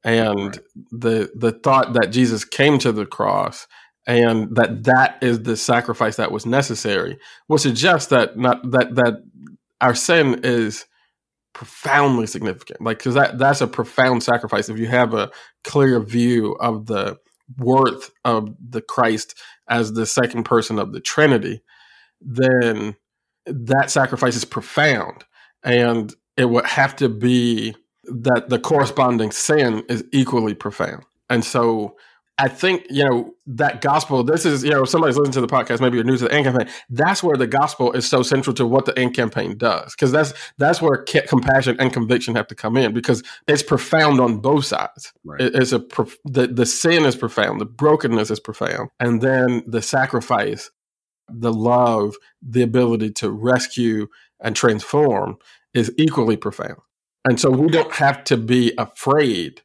And 0.04 0.58
the 0.90 1.30
the 1.34 1.52
thought 1.52 1.92
that 1.94 2.10
Jesus 2.10 2.44
came 2.44 2.78
to 2.80 2.92
the 2.92 3.06
cross 3.06 3.66
and 4.06 4.54
that 4.56 4.84
that 4.84 5.18
is 5.22 5.42
the 5.42 5.56
sacrifice 5.56 6.16
that 6.16 6.32
was 6.32 6.44
necessary 6.44 7.18
will 7.48 7.58
suggest 7.58 8.10
that 8.10 8.36
not 8.36 8.68
that 8.72 8.96
that 8.96 9.22
our 9.80 9.94
sin 9.94 10.40
is 10.42 10.86
profoundly 11.54 12.26
significant 12.26 12.80
like 12.80 12.98
because 12.98 13.14
that 13.14 13.38
that's 13.38 13.60
a 13.60 13.66
profound 13.66 14.22
sacrifice 14.22 14.68
if 14.68 14.78
you 14.78 14.86
have 14.86 15.14
a 15.14 15.30
clear 15.62 16.00
view 16.00 16.54
of 16.54 16.86
the 16.86 17.16
worth 17.58 18.10
of 18.24 18.54
the 18.60 18.82
Christ 18.82 19.38
as 19.68 19.92
the 19.92 20.06
second 20.06 20.44
person 20.44 20.78
of 20.78 20.92
the 20.92 21.00
Trinity, 21.00 21.62
then 22.20 22.96
that 23.46 23.90
sacrifice 23.90 24.36
is 24.36 24.44
profound. 24.44 25.24
And 25.62 26.14
it 26.36 26.46
would 26.46 26.66
have 26.66 26.96
to 26.96 27.08
be 27.08 27.74
that 28.20 28.48
the 28.48 28.58
corresponding 28.58 29.30
sin 29.30 29.84
is 29.88 30.04
equally 30.12 30.54
profound. 30.54 31.04
And 31.30 31.44
so 31.44 31.96
I 32.38 32.48
think, 32.48 32.86
you 32.88 33.04
know, 33.04 33.34
that 33.46 33.82
gospel, 33.82 34.24
this 34.24 34.46
is, 34.46 34.64
you 34.64 34.70
know, 34.70 34.82
if 34.82 34.88
somebody's 34.88 35.16
listening 35.16 35.32
to 35.34 35.40
the 35.40 35.46
podcast, 35.46 35.80
maybe 35.80 35.96
you're 35.96 36.04
new 36.04 36.16
to 36.16 36.24
the 36.24 36.34
AND 36.34 36.44
campaign, 36.44 36.68
that's 36.88 37.22
where 37.22 37.36
the 37.36 37.46
gospel 37.46 37.92
is 37.92 38.08
so 38.08 38.22
central 38.22 38.54
to 38.54 38.66
what 38.66 38.86
the 38.86 38.98
AND 38.98 39.14
campaign 39.14 39.56
does. 39.56 39.94
Because 39.94 40.12
that's 40.12 40.32
that's 40.58 40.80
where 40.80 41.04
compassion 41.28 41.76
and 41.78 41.92
conviction 41.92 42.34
have 42.34 42.48
to 42.48 42.54
come 42.54 42.76
in 42.76 42.94
because 42.94 43.22
it's 43.46 43.62
profound 43.62 44.20
on 44.20 44.38
both 44.38 44.64
sides. 44.64 45.12
Right. 45.24 45.40
it's 45.40 45.72
a 45.72 45.78
the, 46.24 46.48
the 46.48 46.66
sin 46.66 47.04
is 47.04 47.16
profound, 47.16 47.60
the 47.60 47.66
brokenness 47.66 48.30
is 48.30 48.40
profound. 48.40 48.88
And 48.98 49.20
then 49.20 49.62
the 49.66 49.82
sacrifice, 49.82 50.70
the 51.28 51.52
love, 51.52 52.14
the 52.40 52.62
ability 52.62 53.12
to 53.12 53.30
rescue 53.30 54.08
and 54.40 54.56
transform 54.56 55.36
is 55.74 55.92
equally 55.96 56.36
profound. 56.36 56.78
And 57.24 57.38
so 57.38 57.50
we 57.50 57.68
don't 57.68 57.92
have 57.92 58.24
to 58.24 58.36
be 58.36 58.72
afraid 58.78 59.62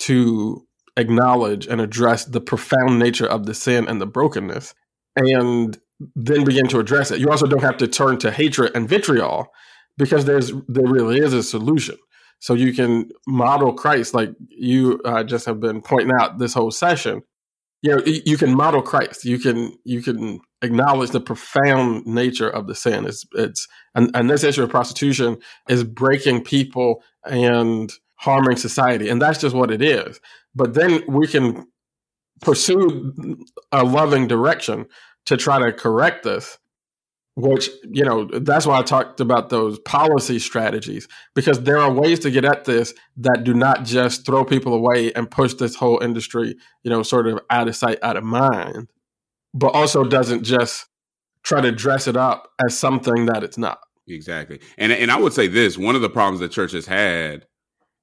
to 0.00 0.66
acknowledge 0.96 1.66
and 1.66 1.80
address 1.80 2.24
the 2.24 2.40
profound 2.40 2.98
nature 2.98 3.26
of 3.26 3.46
the 3.46 3.54
sin 3.54 3.88
and 3.88 4.00
the 4.00 4.06
brokenness 4.06 4.74
and 5.16 5.78
then 6.14 6.44
begin 6.44 6.68
to 6.68 6.78
address 6.78 7.10
it. 7.10 7.20
You 7.20 7.30
also 7.30 7.46
don't 7.46 7.62
have 7.62 7.78
to 7.78 7.88
turn 7.88 8.18
to 8.18 8.30
hatred 8.30 8.72
and 8.74 8.88
vitriol 8.88 9.48
because 9.96 10.24
there's 10.24 10.52
there 10.68 10.86
really 10.86 11.18
is 11.18 11.32
a 11.32 11.42
solution. 11.42 11.96
So 12.38 12.54
you 12.54 12.72
can 12.74 13.10
model 13.26 13.72
Christ 13.72 14.14
like 14.14 14.30
you 14.48 15.00
uh, 15.04 15.24
just 15.24 15.46
have 15.46 15.58
been 15.58 15.80
pointing 15.80 16.12
out 16.18 16.38
this 16.38 16.54
whole 16.54 16.70
session. 16.70 17.22
you 17.82 17.96
know 17.96 18.02
you 18.04 18.36
can 18.36 18.54
model 18.54 18.82
Christ. 18.82 19.24
You 19.24 19.38
can 19.38 19.76
you 19.84 20.02
can 20.02 20.40
acknowledge 20.66 21.10
the 21.10 21.20
profound 21.20 22.06
nature 22.06 22.48
of 22.48 22.66
the 22.66 22.74
sin. 22.74 23.06
It's 23.06 23.24
it's 23.32 23.66
and, 23.94 24.10
and 24.14 24.28
this 24.28 24.44
issue 24.44 24.62
of 24.62 24.70
prostitution 24.70 25.38
is 25.68 25.84
breaking 25.84 26.44
people 26.44 27.02
and 27.24 27.92
harming 28.16 28.56
society, 28.56 29.08
and 29.08 29.20
that's 29.20 29.40
just 29.40 29.54
what 29.54 29.70
it 29.70 29.82
is. 29.82 30.20
But 30.54 30.74
then 30.74 31.02
we 31.08 31.26
can 31.26 31.66
pursue 32.40 33.38
a 33.72 33.84
loving 33.84 34.28
direction 34.28 34.86
to 35.26 35.36
try 35.36 35.58
to 35.58 35.72
correct 35.72 36.22
this 36.22 36.58
which 37.36 37.68
you 37.90 38.02
know 38.02 38.24
that's 38.24 38.66
why 38.66 38.78
i 38.78 38.82
talked 38.82 39.20
about 39.20 39.50
those 39.50 39.78
policy 39.80 40.38
strategies 40.38 41.06
because 41.34 41.62
there 41.62 41.78
are 41.78 41.92
ways 41.92 42.18
to 42.18 42.30
get 42.30 42.44
at 42.44 42.64
this 42.64 42.94
that 43.16 43.44
do 43.44 43.52
not 43.52 43.84
just 43.84 44.24
throw 44.24 44.44
people 44.44 44.72
away 44.72 45.12
and 45.12 45.30
push 45.30 45.52
this 45.54 45.76
whole 45.76 46.02
industry 46.02 46.56
you 46.82 46.90
know 46.90 47.02
sort 47.02 47.26
of 47.26 47.38
out 47.50 47.68
of 47.68 47.76
sight 47.76 47.98
out 48.02 48.16
of 48.16 48.24
mind 48.24 48.88
but 49.56 49.74
also 49.74 50.04
doesn't 50.04 50.42
just 50.42 50.86
try 51.42 51.60
to 51.60 51.72
dress 51.72 52.06
it 52.06 52.16
up 52.16 52.52
as 52.64 52.76
something 52.78 53.26
that 53.26 53.42
it's 53.42 53.58
not 53.58 53.80
exactly 54.08 54.60
and 54.78 54.92
and 54.92 55.10
i 55.10 55.16
would 55.18 55.32
say 55.32 55.46
this 55.46 55.76
one 55.76 55.96
of 55.96 56.02
the 56.02 56.08
problems 56.08 56.40
that 56.40 56.52
church 56.52 56.72
has 56.72 56.86
had 56.86 57.46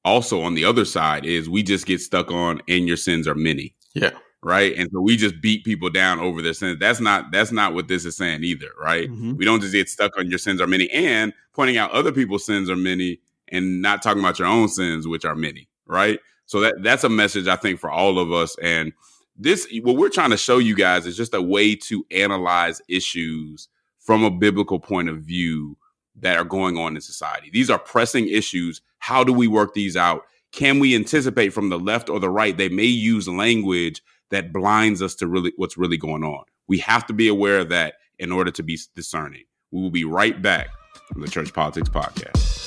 also 0.05 0.41
on 0.41 0.53
the 0.53 0.65
other 0.65 0.83
side 0.83 1.25
is 1.25 1.49
we 1.49 1.63
just 1.63 1.85
get 1.85 2.01
stuck 2.01 2.29
on 2.31 2.61
and 2.67 2.87
your 2.87 2.97
sins 2.97 3.27
are 3.27 3.35
many 3.35 3.73
yeah 3.93 4.11
right? 4.43 4.75
And 4.77 4.89
so 4.91 5.01
we 5.01 5.15
just 5.15 5.41
beat 5.41 5.63
people 5.63 5.89
down 5.89 6.19
over 6.19 6.41
their 6.41 6.53
sins. 6.53 6.77
That's 6.79 6.99
not 6.99 7.31
that's 7.31 7.51
not 7.51 7.73
what 7.73 7.87
this 7.87 8.05
is 8.05 8.17
saying 8.17 8.43
either, 8.43 8.69
right? 8.79 9.09
Mm-hmm. 9.09 9.37
We 9.37 9.45
don't 9.45 9.61
just 9.61 9.73
get 9.73 9.89
stuck 9.89 10.17
on 10.17 10.29
your 10.29 10.39
sins 10.39 10.61
are 10.61 10.67
many 10.67 10.89
and 10.91 11.33
pointing 11.53 11.77
out 11.77 11.91
other 11.91 12.11
people's 12.11 12.45
sins 12.45 12.69
are 12.69 12.75
many 12.75 13.19
and 13.49 13.81
not 13.81 14.01
talking 14.01 14.21
about 14.21 14.39
your 14.39 14.47
own 14.47 14.67
sins, 14.67 15.07
which 15.07 15.25
are 15.25 15.35
many, 15.35 15.67
right? 15.85 16.19
So 16.45 16.59
that 16.59 16.75
that's 16.81 17.03
a 17.03 17.09
message 17.09 17.47
I 17.47 17.55
think 17.55 17.79
for 17.79 17.89
all 17.89 18.19
of 18.19 18.31
us. 18.31 18.55
And 18.61 18.93
this 19.35 19.67
what 19.81 19.95
we're 19.95 20.09
trying 20.09 20.29
to 20.29 20.37
show 20.37 20.57
you 20.57 20.75
guys 20.75 21.05
is 21.05 21.17
just 21.17 21.33
a 21.33 21.41
way 21.41 21.75
to 21.75 22.05
analyze 22.11 22.81
issues 22.87 23.67
from 23.99 24.23
a 24.23 24.31
biblical 24.31 24.79
point 24.79 25.09
of 25.09 25.23
view 25.23 25.77
that 26.15 26.37
are 26.37 26.43
going 26.43 26.77
on 26.77 26.95
in 26.95 27.01
society. 27.01 27.49
These 27.51 27.69
are 27.69 27.79
pressing 27.79 28.27
issues. 28.27 28.81
How 28.99 29.23
do 29.23 29.33
we 29.33 29.47
work 29.47 29.73
these 29.73 29.97
out? 29.97 30.23
Can 30.51 30.79
we 30.79 30.95
anticipate 30.95 31.49
from 31.49 31.69
the 31.69 31.79
left 31.79 32.09
or 32.09 32.19
the 32.19 32.29
right? 32.29 32.55
They 32.55 32.69
may 32.69 32.85
use 32.85 33.27
language 33.27 34.01
that 34.29 34.53
blinds 34.53 35.01
us 35.01 35.15
to 35.15 35.27
really 35.27 35.53
what's 35.57 35.77
really 35.77 35.97
going 35.97 36.23
on. 36.23 36.43
We 36.67 36.77
have 36.79 37.05
to 37.07 37.13
be 37.13 37.27
aware 37.27 37.59
of 37.59 37.69
that 37.69 37.95
in 38.19 38.31
order 38.31 38.51
to 38.51 38.63
be 38.63 38.79
discerning. 38.95 39.43
We 39.71 39.81
will 39.81 39.91
be 39.91 40.05
right 40.05 40.39
back 40.41 40.67
from 41.11 41.21
the 41.21 41.27
Church 41.27 41.53
Politics 41.53 41.89
Podcast. 41.89 42.63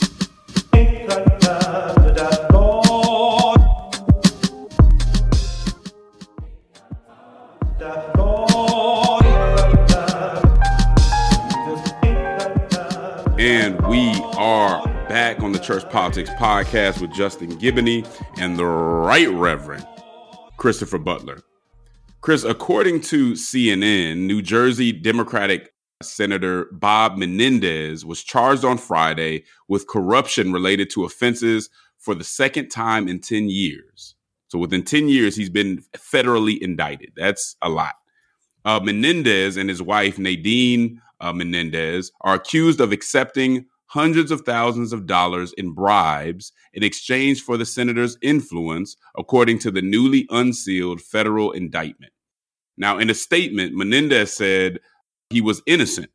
And 7.78 7.92
we 13.86 14.14
are 14.38 14.82
back 15.10 15.42
on 15.42 15.52
the 15.52 15.58
Church 15.58 15.86
Politics 15.90 16.30
Podcast 16.30 17.02
with 17.02 17.12
Justin 17.12 17.50
Giboney 17.58 18.08
and 18.38 18.58
the 18.58 18.64
Right 18.64 19.28
Reverend 19.28 19.86
Christopher 20.56 20.96
Butler. 20.96 21.40
Chris, 22.22 22.44
according 22.44 23.02
to 23.02 23.32
CNN, 23.32 24.20
New 24.20 24.40
Jersey 24.40 24.90
Democratic 24.90 25.74
Senator 26.02 26.68
Bob 26.72 27.18
Menendez 27.18 28.06
was 28.06 28.22
charged 28.22 28.64
on 28.64 28.78
Friday 28.78 29.44
with 29.68 29.86
corruption 29.86 30.50
related 30.50 30.88
to 30.90 31.04
offenses 31.04 31.68
for 31.98 32.14
the 32.14 32.24
second 32.24 32.70
time 32.70 33.06
in 33.06 33.20
10 33.20 33.50
years. 33.50 34.15
So 34.48 34.58
within 34.58 34.82
10 34.82 35.08
years, 35.08 35.36
he's 35.36 35.50
been 35.50 35.82
federally 35.94 36.58
indicted. 36.58 37.12
That's 37.16 37.56
a 37.62 37.68
lot. 37.68 37.94
Uh, 38.64 38.80
Menendez 38.80 39.56
and 39.56 39.68
his 39.68 39.82
wife, 39.82 40.18
Nadine 40.18 41.00
uh, 41.20 41.32
Menendez, 41.32 42.12
are 42.22 42.34
accused 42.34 42.80
of 42.80 42.92
accepting 42.92 43.66
hundreds 43.86 44.30
of 44.30 44.42
thousands 44.42 44.92
of 44.92 45.06
dollars 45.06 45.52
in 45.54 45.70
bribes 45.70 46.52
in 46.74 46.82
exchange 46.82 47.42
for 47.42 47.56
the 47.56 47.64
senator's 47.64 48.18
influence, 48.20 48.96
according 49.16 49.58
to 49.60 49.70
the 49.70 49.82
newly 49.82 50.26
unsealed 50.30 51.00
federal 51.00 51.52
indictment. 51.52 52.12
Now, 52.76 52.98
in 52.98 53.08
a 53.08 53.14
statement, 53.14 53.74
Menendez 53.74 54.34
said 54.34 54.80
he 55.30 55.40
was 55.40 55.62
innocent, 55.66 56.10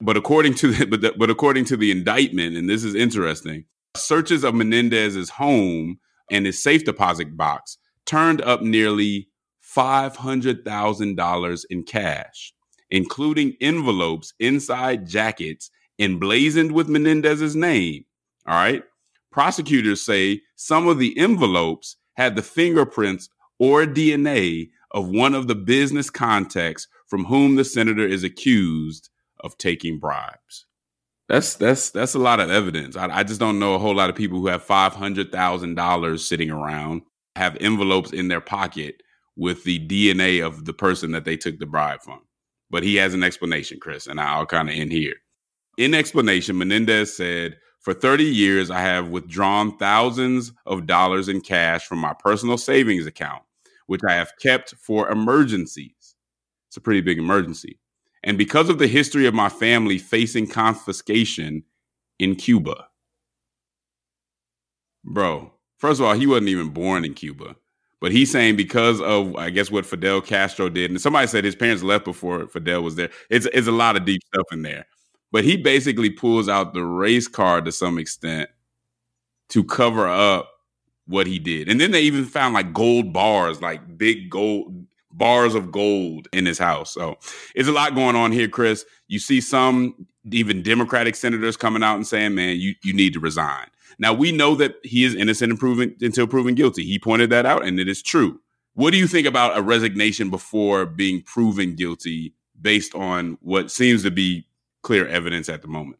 but 0.00 0.16
according 0.16 0.54
to 0.54 0.72
the, 0.72 0.86
but, 0.90 1.00
the, 1.00 1.14
but 1.18 1.30
according 1.30 1.64
to 1.66 1.76
the 1.76 1.90
indictment, 1.90 2.56
and 2.56 2.70
this 2.70 2.84
is 2.84 2.94
interesting, 2.94 3.64
searches 3.96 4.44
of 4.44 4.54
Menendez's 4.54 5.30
home 5.30 5.98
and 6.30 6.46
his 6.46 6.62
safe 6.62 6.84
deposit 6.84 7.36
box 7.36 7.78
turned 8.04 8.40
up 8.42 8.62
nearly 8.62 9.28
five 9.60 10.16
hundred 10.16 10.64
thousand 10.64 11.16
dollars 11.16 11.66
in 11.70 11.82
cash, 11.82 12.52
including 12.90 13.56
envelopes 13.60 14.32
inside 14.38 15.06
jackets 15.06 15.70
emblazoned 15.98 16.72
with 16.72 16.88
Menendez's 16.88 17.56
name. 17.56 18.04
All 18.46 18.54
right. 18.54 18.82
Prosecutors 19.30 20.02
say 20.02 20.42
some 20.56 20.88
of 20.88 20.98
the 20.98 21.16
envelopes 21.18 21.96
had 22.14 22.36
the 22.36 22.42
fingerprints 22.42 23.28
or 23.58 23.84
DNA 23.84 24.70
of 24.92 25.08
one 25.08 25.34
of 25.34 25.48
the 25.48 25.54
business 25.54 26.10
contacts 26.10 26.88
from 27.06 27.24
whom 27.24 27.56
the 27.56 27.64
senator 27.64 28.06
is 28.06 28.24
accused 28.24 29.10
of 29.40 29.58
taking 29.58 29.98
bribes. 29.98 30.65
That's 31.28 31.54
that's 31.56 31.90
that's 31.90 32.14
a 32.14 32.18
lot 32.20 32.40
of 32.40 32.50
evidence. 32.50 32.96
I, 32.96 33.08
I 33.08 33.22
just 33.24 33.40
don't 33.40 33.58
know 33.58 33.74
a 33.74 33.78
whole 33.78 33.94
lot 33.94 34.10
of 34.10 34.16
people 34.16 34.38
who 34.40 34.46
have 34.48 34.62
five 34.62 34.94
hundred 34.94 35.32
thousand 35.32 35.74
dollars 35.74 36.26
sitting 36.28 36.50
around 36.50 37.02
have 37.36 37.56
envelopes 37.60 38.12
in 38.12 38.28
their 38.28 38.40
pocket 38.40 39.02
with 39.36 39.64
the 39.64 39.86
DNA 39.86 40.44
of 40.44 40.64
the 40.64 40.72
person 40.72 41.12
that 41.12 41.24
they 41.24 41.36
took 41.36 41.58
the 41.58 41.66
bribe 41.66 42.02
from. 42.02 42.20
But 42.70 42.84
he 42.84 42.96
has 42.96 43.14
an 43.14 43.24
explanation, 43.24 43.78
Chris, 43.80 44.06
and 44.06 44.20
I'll 44.20 44.46
kind 44.46 44.68
of 44.68 44.74
end 44.74 44.92
here. 44.92 45.14
In 45.78 45.94
explanation, 45.94 46.58
Menendez 46.58 47.16
said, 47.16 47.56
For 47.80 47.92
30 47.92 48.24
years, 48.24 48.70
I 48.70 48.80
have 48.80 49.08
withdrawn 49.08 49.76
thousands 49.76 50.52
of 50.64 50.86
dollars 50.86 51.28
in 51.28 51.42
cash 51.42 51.86
from 51.86 51.98
my 51.98 52.14
personal 52.14 52.58
savings 52.58 53.06
account 53.06 53.42
which 53.86 54.02
I 54.08 54.14
have 54.14 54.32
kept 54.40 54.74
for 54.76 55.10
emergencies. 55.10 56.16
It's 56.68 56.76
a 56.76 56.80
pretty 56.80 57.00
big 57.00 57.18
emergency. 57.18 57.78
And 58.26 58.36
because 58.36 58.68
of 58.68 58.78
the 58.78 58.88
history 58.88 59.26
of 59.26 59.34
my 59.34 59.48
family 59.48 59.96
facing 59.98 60.48
confiscation 60.48 61.62
in 62.18 62.34
Cuba. 62.34 62.88
Bro, 65.04 65.52
first 65.78 66.00
of 66.00 66.06
all, 66.06 66.14
he 66.14 66.26
wasn't 66.26 66.48
even 66.48 66.70
born 66.70 67.04
in 67.04 67.14
Cuba. 67.14 67.54
But 68.00 68.12
he's 68.12 68.30
saying 68.30 68.56
because 68.56 69.00
of, 69.00 69.34
I 69.36 69.50
guess, 69.50 69.70
what 69.70 69.86
Fidel 69.86 70.20
Castro 70.20 70.68
did, 70.68 70.90
and 70.90 71.00
somebody 71.00 71.26
said 71.28 71.44
his 71.44 71.54
parents 71.54 71.82
left 71.82 72.04
before 72.04 72.46
Fidel 72.48 72.82
was 72.82 72.96
there. 72.96 73.10
It's, 73.30 73.46
it's 73.54 73.68
a 73.68 73.72
lot 73.72 73.96
of 73.96 74.04
deep 74.04 74.20
stuff 74.26 74.46
in 74.52 74.62
there. 74.62 74.86
But 75.32 75.44
he 75.44 75.56
basically 75.56 76.10
pulls 76.10 76.48
out 76.48 76.74
the 76.74 76.84
race 76.84 77.28
card 77.28 77.64
to 77.64 77.72
some 77.72 77.96
extent 77.96 78.50
to 79.50 79.64
cover 79.64 80.06
up 80.08 80.50
what 81.06 81.26
he 81.26 81.38
did. 81.38 81.68
And 81.68 81.80
then 81.80 81.92
they 81.92 82.02
even 82.02 82.24
found 82.24 82.54
like 82.54 82.72
gold 82.72 83.12
bars, 83.12 83.62
like 83.62 83.96
big 83.96 84.30
gold 84.30 84.86
bars 85.16 85.54
of 85.54 85.72
gold 85.72 86.28
in 86.32 86.46
his 86.46 86.58
house. 86.58 86.92
So 86.92 87.16
it's 87.54 87.68
a 87.68 87.72
lot 87.72 87.94
going 87.94 88.16
on 88.16 88.32
here, 88.32 88.48
Chris. 88.48 88.84
You 89.08 89.18
see 89.18 89.40
some 89.40 90.06
even 90.30 90.62
Democratic 90.62 91.14
senators 91.16 91.56
coming 91.56 91.82
out 91.82 91.96
and 91.96 92.06
saying, 92.06 92.34
man, 92.34 92.56
you, 92.56 92.74
you 92.82 92.92
need 92.92 93.12
to 93.14 93.20
resign. 93.20 93.66
Now 93.98 94.12
we 94.12 94.32
know 94.32 94.54
that 94.56 94.76
he 94.82 95.04
is 95.04 95.14
innocent 95.14 95.50
and 95.50 95.58
proven, 95.58 95.96
until 96.00 96.26
proven 96.26 96.54
guilty. 96.54 96.84
He 96.84 96.98
pointed 96.98 97.30
that 97.30 97.46
out, 97.46 97.64
and 97.64 97.80
it 97.80 97.88
is 97.88 98.02
true. 98.02 98.40
What 98.74 98.90
do 98.90 98.98
you 98.98 99.06
think 99.06 99.26
about 99.26 99.56
a 99.56 99.62
resignation 99.62 100.28
before 100.28 100.84
being 100.84 101.22
proven 101.22 101.76
guilty 101.76 102.34
based 102.60 102.94
on 102.94 103.38
what 103.40 103.70
seems 103.70 104.02
to 104.02 104.10
be 104.10 104.46
clear 104.82 105.06
evidence 105.08 105.48
at 105.48 105.62
the 105.62 105.68
moment? 105.68 105.98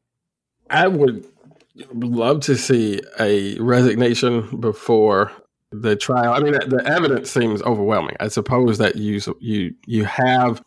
I 0.69 0.89
would 0.89 1.27
love 1.95 2.41
to 2.41 2.57
see 2.57 3.01
a 3.19 3.59
resignation 3.59 4.61
before 4.61 5.33
the 5.73 5.97
trial. 5.97 6.33
I 6.33 6.41
mean, 6.41 6.53
the 6.53 6.83
evidence 6.87 7.31
seems 7.31 7.63
overwhelming. 7.63 8.17
I 8.21 8.29
suppose 8.29 8.79
that 8.79 8.97
you 8.97 9.21
you 9.41 9.75
you 9.87 10.05
have 10.05 10.63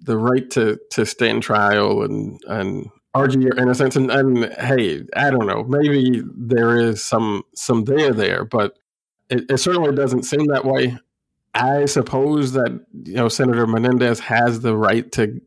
the 0.00 0.16
right 0.16 0.48
to 0.50 0.78
to 0.92 1.06
stand 1.06 1.42
trial 1.42 2.02
and 2.02 2.40
and 2.46 2.90
argue 3.14 3.40
your 3.40 3.56
innocence. 3.56 3.96
And, 3.96 4.10
and 4.10 4.52
hey, 4.54 5.04
I 5.16 5.30
don't 5.30 5.46
know, 5.46 5.64
maybe 5.64 6.22
there 6.34 6.78
is 6.78 7.02
some 7.02 7.42
some 7.54 7.84
there 7.84 8.12
there, 8.12 8.44
but 8.44 8.76
it, 9.28 9.50
it 9.50 9.58
certainly 9.58 9.94
doesn't 9.94 10.24
seem 10.24 10.46
that 10.46 10.64
way. 10.64 10.98
I 11.54 11.86
suppose 11.86 12.52
that 12.52 12.84
you 13.04 13.14
know 13.14 13.28
Senator 13.28 13.66
Menendez 13.66 14.20
has 14.20 14.60
the 14.60 14.76
right 14.76 15.10
to 15.12 15.40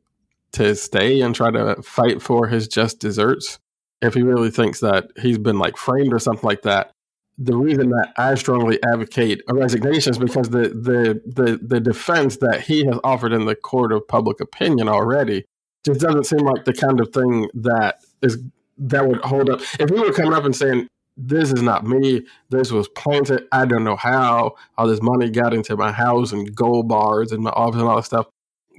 to 0.54 0.76
stay 0.76 1.22
and 1.22 1.34
try 1.34 1.49
to 1.49 1.82
fight 1.82 2.22
for 2.22 2.47
his 2.47 2.68
just 2.68 2.99
desserts 2.99 3.60
if 4.01 4.14
he 4.14 4.22
really 4.22 4.51
thinks 4.51 4.82
that 4.82 5.08
he's 5.20 5.38
been 5.38 5.58
like 5.58 5.78
framed 5.78 6.14
or 6.14 6.20
something 6.20 6.45
like 6.45 6.64
that. 6.64 6.93
The 7.38 7.56
reason 7.56 7.90
that 7.90 8.14
I 8.18 8.36
strongly 8.36 8.82
advocate 8.84 9.42
a 9.48 9.56
resignation 9.56 10.12
is 10.12 10.18
because 10.20 10.50
the 10.50 10.70
the 10.70 11.22
the 11.26 11.60
the 11.62 11.80
defense 11.80 12.38
that 12.38 12.62
he 12.62 12.86
has 12.86 13.00
offered 13.04 13.34
in 13.34 13.46
the 13.46 13.56
court 13.56 13.92
of 13.92 14.08
public 14.08 14.40
opinion 14.40 14.88
already 14.88 15.46
just 15.84 16.00
doesn't 16.00 16.26
seem 16.26 16.46
like 16.46 16.66
the 16.66 16.74
kind 16.74 17.00
of 17.00 17.10
thing 17.10 17.50
that 17.56 18.02
is 18.22 18.38
that 18.78 19.08
would 19.08 19.20
hold 19.22 19.50
up. 19.50 19.62
If 19.80 19.90
he 19.90 20.00
were 20.00 20.14
coming 20.14 20.34
up 20.34 20.46
and 20.46 20.56
saying, 20.56 20.88
this 21.16 21.52
is 21.52 21.62
not 21.62 21.86
me. 21.86 22.26
This 22.50 22.72
was 22.72 22.88
planted. 22.88 23.48
I 23.52 23.66
don't 23.66 23.84
know 23.84 23.96
how 23.96 24.56
all 24.78 24.88
this 24.88 25.02
money 25.02 25.30
got 25.30 25.54
into 25.54 25.78
my 25.78 25.92
house 25.92 26.32
and 26.32 26.54
gold 26.56 26.88
bars 26.88 27.32
and 27.32 27.44
my 27.44 27.52
office 27.52 27.80
and 27.80 27.90
all 27.90 27.98
that 27.98 28.04
stuff. 28.04 28.28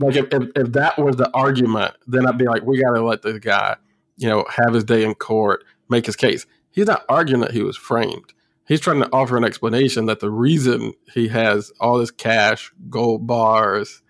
Like 0.01 0.17
if, 0.17 0.27
if, 0.33 0.49
if 0.57 0.73
that 0.73 0.99
was 0.99 1.17
the 1.17 1.31
argument, 1.33 1.95
then 2.07 2.27
I'd 2.27 2.39
be 2.39 2.47
like, 2.47 2.65
we 2.65 2.83
got 2.83 2.95
to 2.95 3.03
let 3.03 3.23
this 3.23 3.39
guy, 3.39 3.77
you 4.17 4.29
know, 4.29 4.45
have 4.49 4.75
his 4.75 4.85
day 4.85 5.05
in 5.05 5.15
court, 5.15 5.63
make 5.89 6.07
his 6.07 6.17
case. 6.17 6.47
He's 6.73 6.87
not 6.87 7.05
arguing 7.09 7.41
that 7.43 7.53
he 7.53 7.63
was 7.63 7.77
framed. 7.77 8.34
He's 8.67 8.81
trying 8.81 9.01
to 9.01 9.13
offer 9.13 9.37
an 9.37 9.45
explanation 9.45 10.07
that 10.07 10.21
the 10.21 10.31
reason 10.31 10.95
he 11.13 11.29
has 11.29 11.71
all 11.81 11.99
this 11.99 12.11
cash, 12.11 12.73
gold 12.89 13.27
bars, 13.27 14.03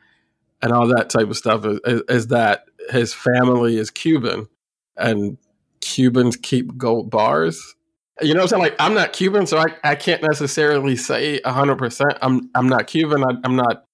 and 0.63 0.73
all 0.73 0.87
that 0.89 1.11
type 1.11 1.29
of 1.29 1.37
stuff 1.37 1.67
is, 1.67 1.81
is, 1.85 2.03
is 2.09 2.27
that 2.29 2.65
his 2.91 3.13
family 3.13 3.77
is 3.77 3.91
Cuban 3.91 4.47
and 4.97 5.39
Cubans 5.81 6.37
keep 6.37 6.77
gold 6.77 7.11
bars. 7.11 7.75
You 8.23 8.33
know 8.33 8.41
what 8.41 8.45
I'm 8.45 8.49
saying? 8.49 8.63
Like 8.63 8.77
I'm 8.79 8.95
not 8.95 9.13
Cuban, 9.13 9.47
so 9.47 9.59
I, 9.59 9.67
I 9.83 9.95
can't 9.95 10.23
necessarily 10.23 10.97
say 10.97 11.41
hundred 11.45 11.77
percent. 11.77 12.15
I'm 12.23 12.49
I'm 12.55 12.69
not 12.69 12.87
Cuban. 12.87 13.25
I, 13.25 13.47
am 13.47 13.57
not 13.57 13.85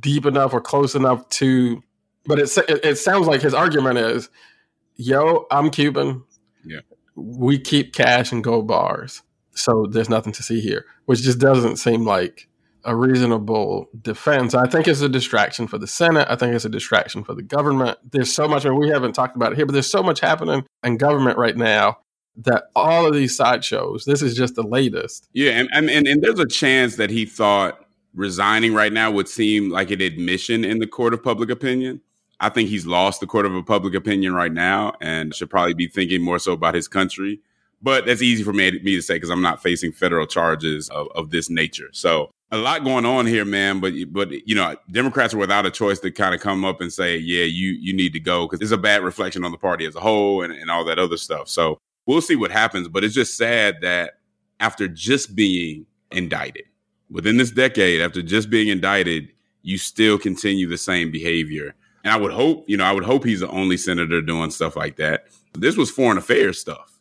deep 0.00 0.26
enough 0.26 0.54
or 0.54 0.60
close 0.60 0.94
enough 0.94 1.28
to. 1.30 1.82
But 2.24 2.38
it, 2.38 2.56
it 2.68 2.84
it 2.84 2.98
sounds 2.98 3.26
like 3.26 3.42
his 3.42 3.54
argument 3.54 3.98
is, 3.98 4.30
"Yo, 4.96 5.46
I'm 5.50 5.70
Cuban. 5.70 6.24
Yeah, 6.64 6.80
we 7.14 7.58
keep 7.58 7.92
cash 7.94 8.32
and 8.32 8.42
gold 8.42 8.66
bars, 8.66 9.22
so 9.56 9.86
there's 9.90 10.08
nothing 10.08 10.32
to 10.34 10.42
see 10.42 10.60
here," 10.60 10.84
which 11.06 11.22
just 11.22 11.38
doesn't 11.38 11.76
seem 11.76 12.04
like 12.04 12.48
a 12.84 12.94
reasonable 12.94 13.88
defense. 14.00 14.54
I 14.54 14.68
think 14.68 14.86
it's 14.86 15.00
a 15.00 15.08
distraction 15.08 15.66
for 15.66 15.76
the 15.76 15.88
Senate. 15.88 16.28
I 16.30 16.36
think 16.36 16.54
it's 16.54 16.64
a 16.64 16.70
distraction 16.70 17.24
for 17.24 17.34
the 17.34 17.42
government. 17.42 17.98
There's 18.12 18.32
so 18.32 18.46
much, 18.46 18.64
and 18.64 18.78
we 18.78 18.88
haven't 18.88 19.12
talked 19.12 19.34
about 19.34 19.52
it 19.52 19.56
here, 19.56 19.66
but 19.66 19.72
there's 19.72 19.90
so 19.90 20.04
much 20.04 20.20
happening 20.20 20.64
in 20.84 20.96
government 20.96 21.36
right 21.36 21.56
now 21.56 21.98
that 22.36 22.64
all 22.76 23.06
of 23.06 23.14
these 23.14 23.36
sideshows, 23.36 24.04
this 24.04 24.22
is 24.22 24.36
just 24.36 24.54
the 24.54 24.62
latest. 24.62 25.28
Yeah, 25.32 25.52
and, 25.52 25.68
and, 25.72 25.90
and, 25.90 26.06
and 26.06 26.22
there's 26.22 26.38
a 26.38 26.46
chance 26.46 26.96
that 26.96 27.10
he 27.10 27.24
thought 27.24 27.84
resigning 28.14 28.72
right 28.72 28.92
now 28.92 29.10
would 29.10 29.28
seem 29.28 29.70
like 29.70 29.90
an 29.90 30.00
admission 30.00 30.64
in 30.64 30.78
the 30.78 30.86
court 30.86 31.12
of 31.12 31.22
public 31.22 31.50
opinion. 31.50 32.00
I 32.38 32.50
think 32.50 32.68
he's 32.68 32.86
lost 32.86 33.20
the 33.20 33.26
court 33.26 33.46
of 33.46 33.66
public 33.66 33.94
opinion 33.94 34.34
right 34.34 34.52
now 34.52 34.94
and 35.00 35.34
should 35.34 35.50
probably 35.50 35.74
be 35.74 35.88
thinking 35.88 36.22
more 36.22 36.38
so 36.38 36.52
about 36.52 36.74
his 36.74 36.88
country. 36.88 37.40
But 37.82 38.06
that's 38.06 38.22
easy 38.22 38.42
for 38.42 38.52
me, 38.52 38.70
me 38.82 38.96
to 38.96 39.02
say 39.02 39.14
because 39.14 39.30
I'm 39.30 39.42
not 39.42 39.62
facing 39.62 39.92
federal 39.92 40.26
charges 40.26 40.88
of, 40.90 41.08
of 41.14 41.30
this 41.30 41.50
nature. 41.50 41.88
So 41.92 42.30
a 42.50 42.56
lot 42.56 42.84
going 42.84 43.04
on 43.04 43.26
here, 43.26 43.44
man. 43.44 43.80
But 43.80 43.94
but 44.10 44.30
you 44.48 44.54
know, 44.54 44.76
Democrats 44.90 45.34
are 45.34 45.38
without 45.38 45.66
a 45.66 45.70
choice 45.70 45.98
to 46.00 46.10
kind 46.10 46.34
of 46.34 46.40
come 46.40 46.64
up 46.64 46.80
and 46.80 46.92
say, 46.92 47.16
yeah, 47.16 47.44
you 47.44 47.72
you 47.72 47.92
need 47.92 48.12
to 48.14 48.20
go 48.20 48.46
because 48.46 48.60
it's 48.62 48.72
a 48.72 48.78
bad 48.78 49.02
reflection 49.02 49.44
on 49.44 49.52
the 49.52 49.58
party 49.58 49.86
as 49.86 49.94
a 49.94 50.00
whole 50.00 50.42
and, 50.42 50.52
and 50.52 50.70
all 50.70 50.84
that 50.84 50.98
other 50.98 51.16
stuff. 51.16 51.48
So 51.48 51.78
we'll 52.06 52.20
see 52.20 52.36
what 52.36 52.50
happens. 52.50 52.88
But 52.88 53.04
it's 53.04 53.14
just 53.14 53.36
sad 53.36 53.76
that 53.82 54.14
after 54.60 54.88
just 54.88 55.34
being 55.36 55.86
indicted 56.12 56.64
within 57.10 57.36
this 57.36 57.50
decade, 57.50 58.00
after 58.00 58.22
just 58.22 58.48
being 58.50 58.68
indicted, 58.68 59.28
you 59.62 59.78
still 59.78 60.18
continue 60.18 60.68
the 60.68 60.78
same 60.78 61.10
behavior. 61.10 61.74
And 62.04 62.12
I 62.12 62.16
would 62.16 62.32
hope, 62.32 62.64
you 62.68 62.76
know, 62.76 62.84
I 62.84 62.92
would 62.92 63.04
hope 63.04 63.24
he's 63.24 63.40
the 63.40 63.48
only 63.48 63.76
senator 63.76 64.22
doing 64.22 64.50
stuff 64.50 64.76
like 64.76 64.96
that. 64.96 65.26
This 65.54 65.76
was 65.76 65.90
foreign 65.90 66.18
affairs 66.18 66.60
stuff. 66.60 66.95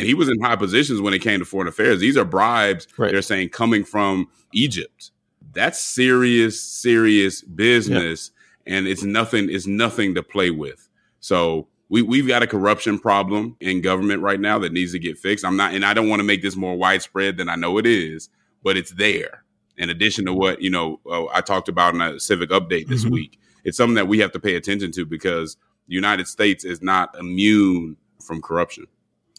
And 0.00 0.06
he 0.06 0.14
was 0.14 0.30
in 0.30 0.40
high 0.40 0.56
positions 0.56 1.02
when 1.02 1.12
it 1.12 1.18
came 1.18 1.40
to 1.40 1.44
foreign 1.44 1.68
affairs. 1.68 2.00
These 2.00 2.16
are 2.16 2.24
bribes, 2.24 2.88
right. 2.96 3.12
they're 3.12 3.20
saying, 3.20 3.50
coming 3.50 3.84
from 3.84 4.28
Egypt. 4.54 5.10
That's 5.52 5.78
serious, 5.78 6.62
serious 6.62 7.42
business. 7.42 8.30
Yeah. 8.66 8.76
And 8.76 8.86
it's 8.86 9.02
nothing, 9.02 9.50
it's 9.50 9.66
nothing 9.66 10.14
to 10.14 10.22
play 10.22 10.50
with. 10.50 10.88
So 11.20 11.68
we, 11.90 12.00
we've 12.00 12.26
got 12.26 12.42
a 12.42 12.46
corruption 12.46 12.98
problem 12.98 13.56
in 13.60 13.82
government 13.82 14.22
right 14.22 14.40
now 14.40 14.58
that 14.60 14.72
needs 14.72 14.92
to 14.92 14.98
get 14.98 15.18
fixed. 15.18 15.44
I'm 15.44 15.56
not, 15.56 15.74
and 15.74 15.84
I 15.84 15.92
don't 15.92 16.08
want 16.08 16.20
to 16.20 16.24
make 16.24 16.40
this 16.40 16.56
more 16.56 16.76
widespread 16.76 17.36
than 17.36 17.50
I 17.50 17.56
know 17.56 17.76
it 17.76 17.84
is, 17.84 18.30
but 18.62 18.78
it's 18.78 18.92
there. 18.92 19.44
In 19.76 19.90
addition 19.90 20.24
to 20.24 20.32
what, 20.32 20.62
you 20.62 20.70
know, 20.70 20.98
uh, 21.10 21.26
I 21.26 21.42
talked 21.42 21.68
about 21.68 21.94
in 21.94 22.00
a 22.00 22.18
civic 22.18 22.48
update 22.50 22.86
this 22.86 23.02
mm-hmm. 23.04 23.12
week, 23.12 23.38
it's 23.64 23.76
something 23.76 23.96
that 23.96 24.08
we 24.08 24.18
have 24.20 24.32
to 24.32 24.40
pay 24.40 24.54
attention 24.54 24.92
to 24.92 25.04
because 25.04 25.58
the 25.88 25.94
United 25.94 26.26
States 26.26 26.64
is 26.64 26.80
not 26.80 27.14
immune 27.18 27.98
from 28.22 28.40
corruption. 28.40 28.86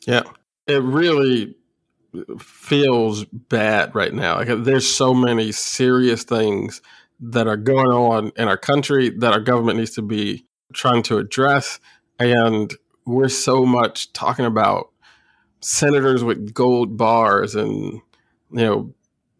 Yeah 0.06 0.22
it 0.68 0.82
really 0.82 1.56
feels 2.40 3.26
bad 3.26 3.96
right 3.96 4.14
now. 4.14 4.38
Like, 4.38 4.64
there's 4.64 4.88
so 4.88 5.14
many 5.14 5.52
serious 5.52 6.24
things 6.24 6.82
that 7.20 7.48
are 7.48 7.58
going 7.58 7.92
on 7.92 8.32
in 8.36 8.48
our 8.48 8.58
country 8.58 9.10
that 9.10 9.34
our 9.34 9.40
government 9.40 9.78
needs 9.78 9.92
to 9.92 10.02
be 10.02 10.46
trying 10.74 11.04
to 11.04 11.18
address. 11.18 11.80
And 12.20 12.74
we're 13.06 13.30
so 13.30 13.66
much 13.66 14.12
talking 14.14 14.46
about 14.46 14.90
senators 15.62 16.24
with 16.24 16.54
gold 16.54 16.98
bars 16.98 17.56
and, 17.56 18.02
you 18.52 18.66
know, 18.66 18.94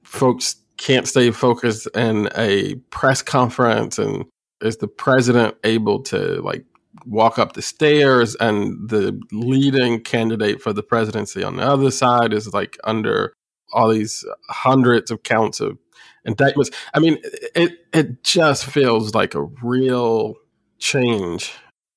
folks 0.04 0.56
can't 0.78 1.08
stay 1.08 1.32
focused 1.32 1.88
in 1.96 2.30
a 2.36 2.76
press 2.90 3.22
conference. 3.22 3.98
And 3.98 4.26
is 4.62 4.78
the 4.78 4.88
president 4.88 5.56
able 5.64 6.02
to 6.04 6.42
like 6.42 6.66
walk 7.06 7.40
up 7.40 7.54
the 7.54 7.62
stairs 7.62 8.36
and 8.36 8.90
the 8.90 9.20
leading 9.32 10.00
candidate 10.00 10.62
for 10.62 10.74
the 10.74 10.84
presidency 10.84 11.44
on 11.44 11.56
the 11.56 11.64
other 11.64 11.92
side 11.92 12.34
is 12.34 12.54
like 12.54 12.78
under 12.84 13.34
all 13.74 13.90
these 13.90 14.26
hundreds 14.50 15.12
of 15.12 15.24
counts 15.24 15.60
of 15.60 15.78
indictments. 16.26 16.72
I 16.94 17.00
mean, 17.00 17.18
it 17.56 17.74
it 17.94 18.24
just 18.24 18.66
feels 18.66 19.16
like 19.16 19.36
a 19.36 19.44
real 19.44 20.36
change, 20.80 21.54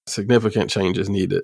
significant 0.06 0.70
change 0.70 0.98
is 0.98 1.08
needed 1.08 1.42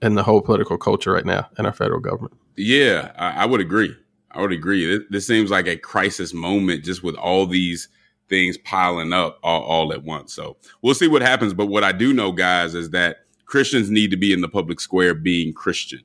in 0.00 0.14
the 0.14 0.22
whole 0.22 0.42
political 0.42 0.76
culture 0.76 1.12
right 1.12 1.24
now 1.24 1.48
in 1.58 1.66
our 1.66 1.72
federal 1.72 2.00
government. 2.00 2.34
Yeah, 2.56 3.12
I, 3.16 3.42
I 3.42 3.46
would 3.46 3.60
agree. 3.60 3.94
I 4.30 4.40
would 4.40 4.52
agree. 4.52 4.86
This, 4.86 5.00
this 5.10 5.26
seems 5.26 5.50
like 5.50 5.66
a 5.66 5.76
crisis 5.76 6.34
moment 6.34 6.84
just 6.84 7.02
with 7.02 7.14
all 7.14 7.46
these 7.46 7.88
things 8.32 8.56
piling 8.56 9.12
up 9.12 9.38
all, 9.42 9.62
all 9.62 9.92
at 9.92 10.04
once. 10.04 10.32
So 10.32 10.56
we'll 10.80 10.94
see 10.94 11.06
what 11.06 11.20
happens. 11.20 11.52
But 11.52 11.66
what 11.66 11.84
I 11.84 11.92
do 11.92 12.14
know, 12.14 12.32
guys, 12.32 12.74
is 12.74 12.88
that 12.90 13.18
Christians 13.44 13.90
need 13.90 14.10
to 14.10 14.16
be 14.16 14.32
in 14.32 14.40
the 14.40 14.48
public 14.48 14.80
square 14.80 15.12
being 15.12 15.52
Christian. 15.52 16.00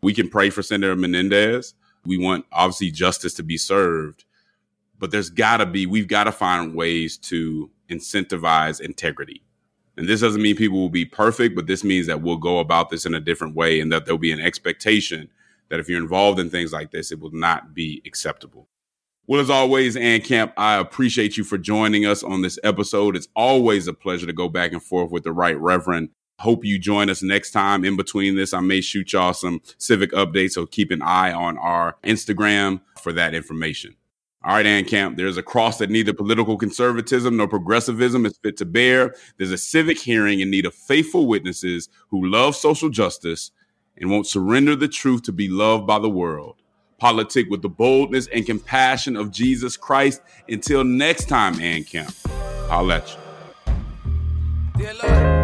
We 0.00 0.14
can 0.14 0.30
pray 0.30 0.50
for 0.50 0.62
Senator 0.62 0.94
Menendez. 0.94 1.74
We 2.06 2.16
want 2.16 2.46
obviously 2.52 2.92
justice 2.92 3.34
to 3.34 3.42
be 3.42 3.56
served, 3.56 4.24
but 5.00 5.10
there's 5.10 5.30
got 5.30 5.56
to 5.56 5.66
be, 5.66 5.84
we've 5.84 6.06
got 6.06 6.24
to 6.24 6.32
find 6.32 6.76
ways 6.76 7.16
to 7.18 7.68
incentivize 7.90 8.80
integrity. 8.80 9.42
And 9.96 10.08
this 10.08 10.20
doesn't 10.20 10.42
mean 10.42 10.54
people 10.54 10.78
will 10.78 10.90
be 10.90 11.04
perfect, 11.04 11.56
but 11.56 11.66
this 11.66 11.82
means 11.82 12.06
that 12.06 12.22
we'll 12.22 12.36
go 12.36 12.60
about 12.60 12.90
this 12.90 13.04
in 13.04 13.14
a 13.14 13.20
different 13.20 13.56
way 13.56 13.80
and 13.80 13.90
that 13.90 14.04
there'll 14.04 14.18
be 14.18 14.32
an 14.32 14.40
expectation 14.40 15.28
that 15.70 15.80
if 15.80 15.88
you're 15.88 16.00
involved 16.00 16.38
in 16.38 16.50
things 16.50 16.72
like 16.72 16.92
this, 16.92 17.10
it 17.10 17.18
will 17.18 17.32
not 17.32 17.74
be 17.74 18.00
acceptable. 18.06 18.68
Well, 19.26 19.40
as 19.40 19.48
always, 19.48 19.96
Ann 19.96 20.20
Camp, 20.20 20.52
I 20.58 20.76
appreciate 20.76 21.38
you 21.38 21.44
for 21.44 21.56
joining 21.56 22.04
us 22.04 22.22
on 22.22 22.42
this 22.42 22.58
episode. 22.62 23.16
It's 23.16 23.28
always 23.34 23.86
a 23.86 23.94
pleasure 23.94 24.26
to 24.26 24.34
go 24.34 24.50
back 24.50 24.72
and 24.72 24.82
forth 24.82 25.10
with 25.10 25.24
the 25.24 25.32
right 25.32 25.58
reverend. 25.58 26.10
Hope 26.40 26.62
you 26.62 26.78
join 26.78 27.08
us 27.08 27.22
next 27.22 27.52
time. 27.52 27.86
In 27.86 27.96
between 27.96 28.36
this, 28.36 28.52
I 28.52 28.60
may 28.60 28.82
shoot 28.82 29.14
y'all 29.14 29.32
some 29.32 29.62
civic 29.78 30.12
updates, 30.12 30.52
so 30.52 30.66
keep 30.66 30.90
an 30.90 31.00
eye 31.00 31.32
on 31.32 31.56
our 31.56 31.96
Instagram 32.04 32.82
for 33.00 33.14
that 33.14 33.32
information. 33.32 33.96
All 34.44 34.56
right, 34.56 34.66
Ann 34.66 34.84
Camp, 34.84 35.16
there's 35.16 35.38
a 35.38 35.42
cross 35.42 35.78
that 35.78 35.88
neither 35.88 36.12
political 36.12 36.58
conservatism 36.58 37.38
nor 37.38 37.48
progressivism 37.48 38.26
is 38.26 38.36
fit 38.36 38.58
to 38.58 38.66
bear. 38.66 39.14
There's 39.38 39.52
a 39.52 39.56
civic 39.56 39.98
hearing 39.98 40.40
in 40.40 40.50
need 40.50 40.66
of 40.66 40.74
faithful 40.74 41.26
witnesses 41.26 41.88
who 42.10 42.26
love 42.26 42.56
social 42.56 42.90
justice 42.90 43.52
and 43.96 44.10
won't 44.10 44.26
surrender 44.26 44.76
the 44.76 44.88
truth 44.88 45.22
to 45.22 45.32
be 45.32 45.48
loved 45.48 45.86
by 45.86 45.98
the 45.98 46.10
world 46.10 46.60
politic 47.04 47.50
with 47.50 47.60
the 47.60 47.68
boldness 47.68 48.28
and 48.28 48.46
compassion 48.46 49.14
of 49.14 49.30
Jesus 49.30 49.76
Christ. 49.76 50.22
Until 50.48 50.84
next 50.84 51.28
time, 51.28 51.60
Ann 51.60 51.84
Camp, 51.84 52.14
I'll 52.70 52.82
let 52.82 53.14
you. 54.78 55.43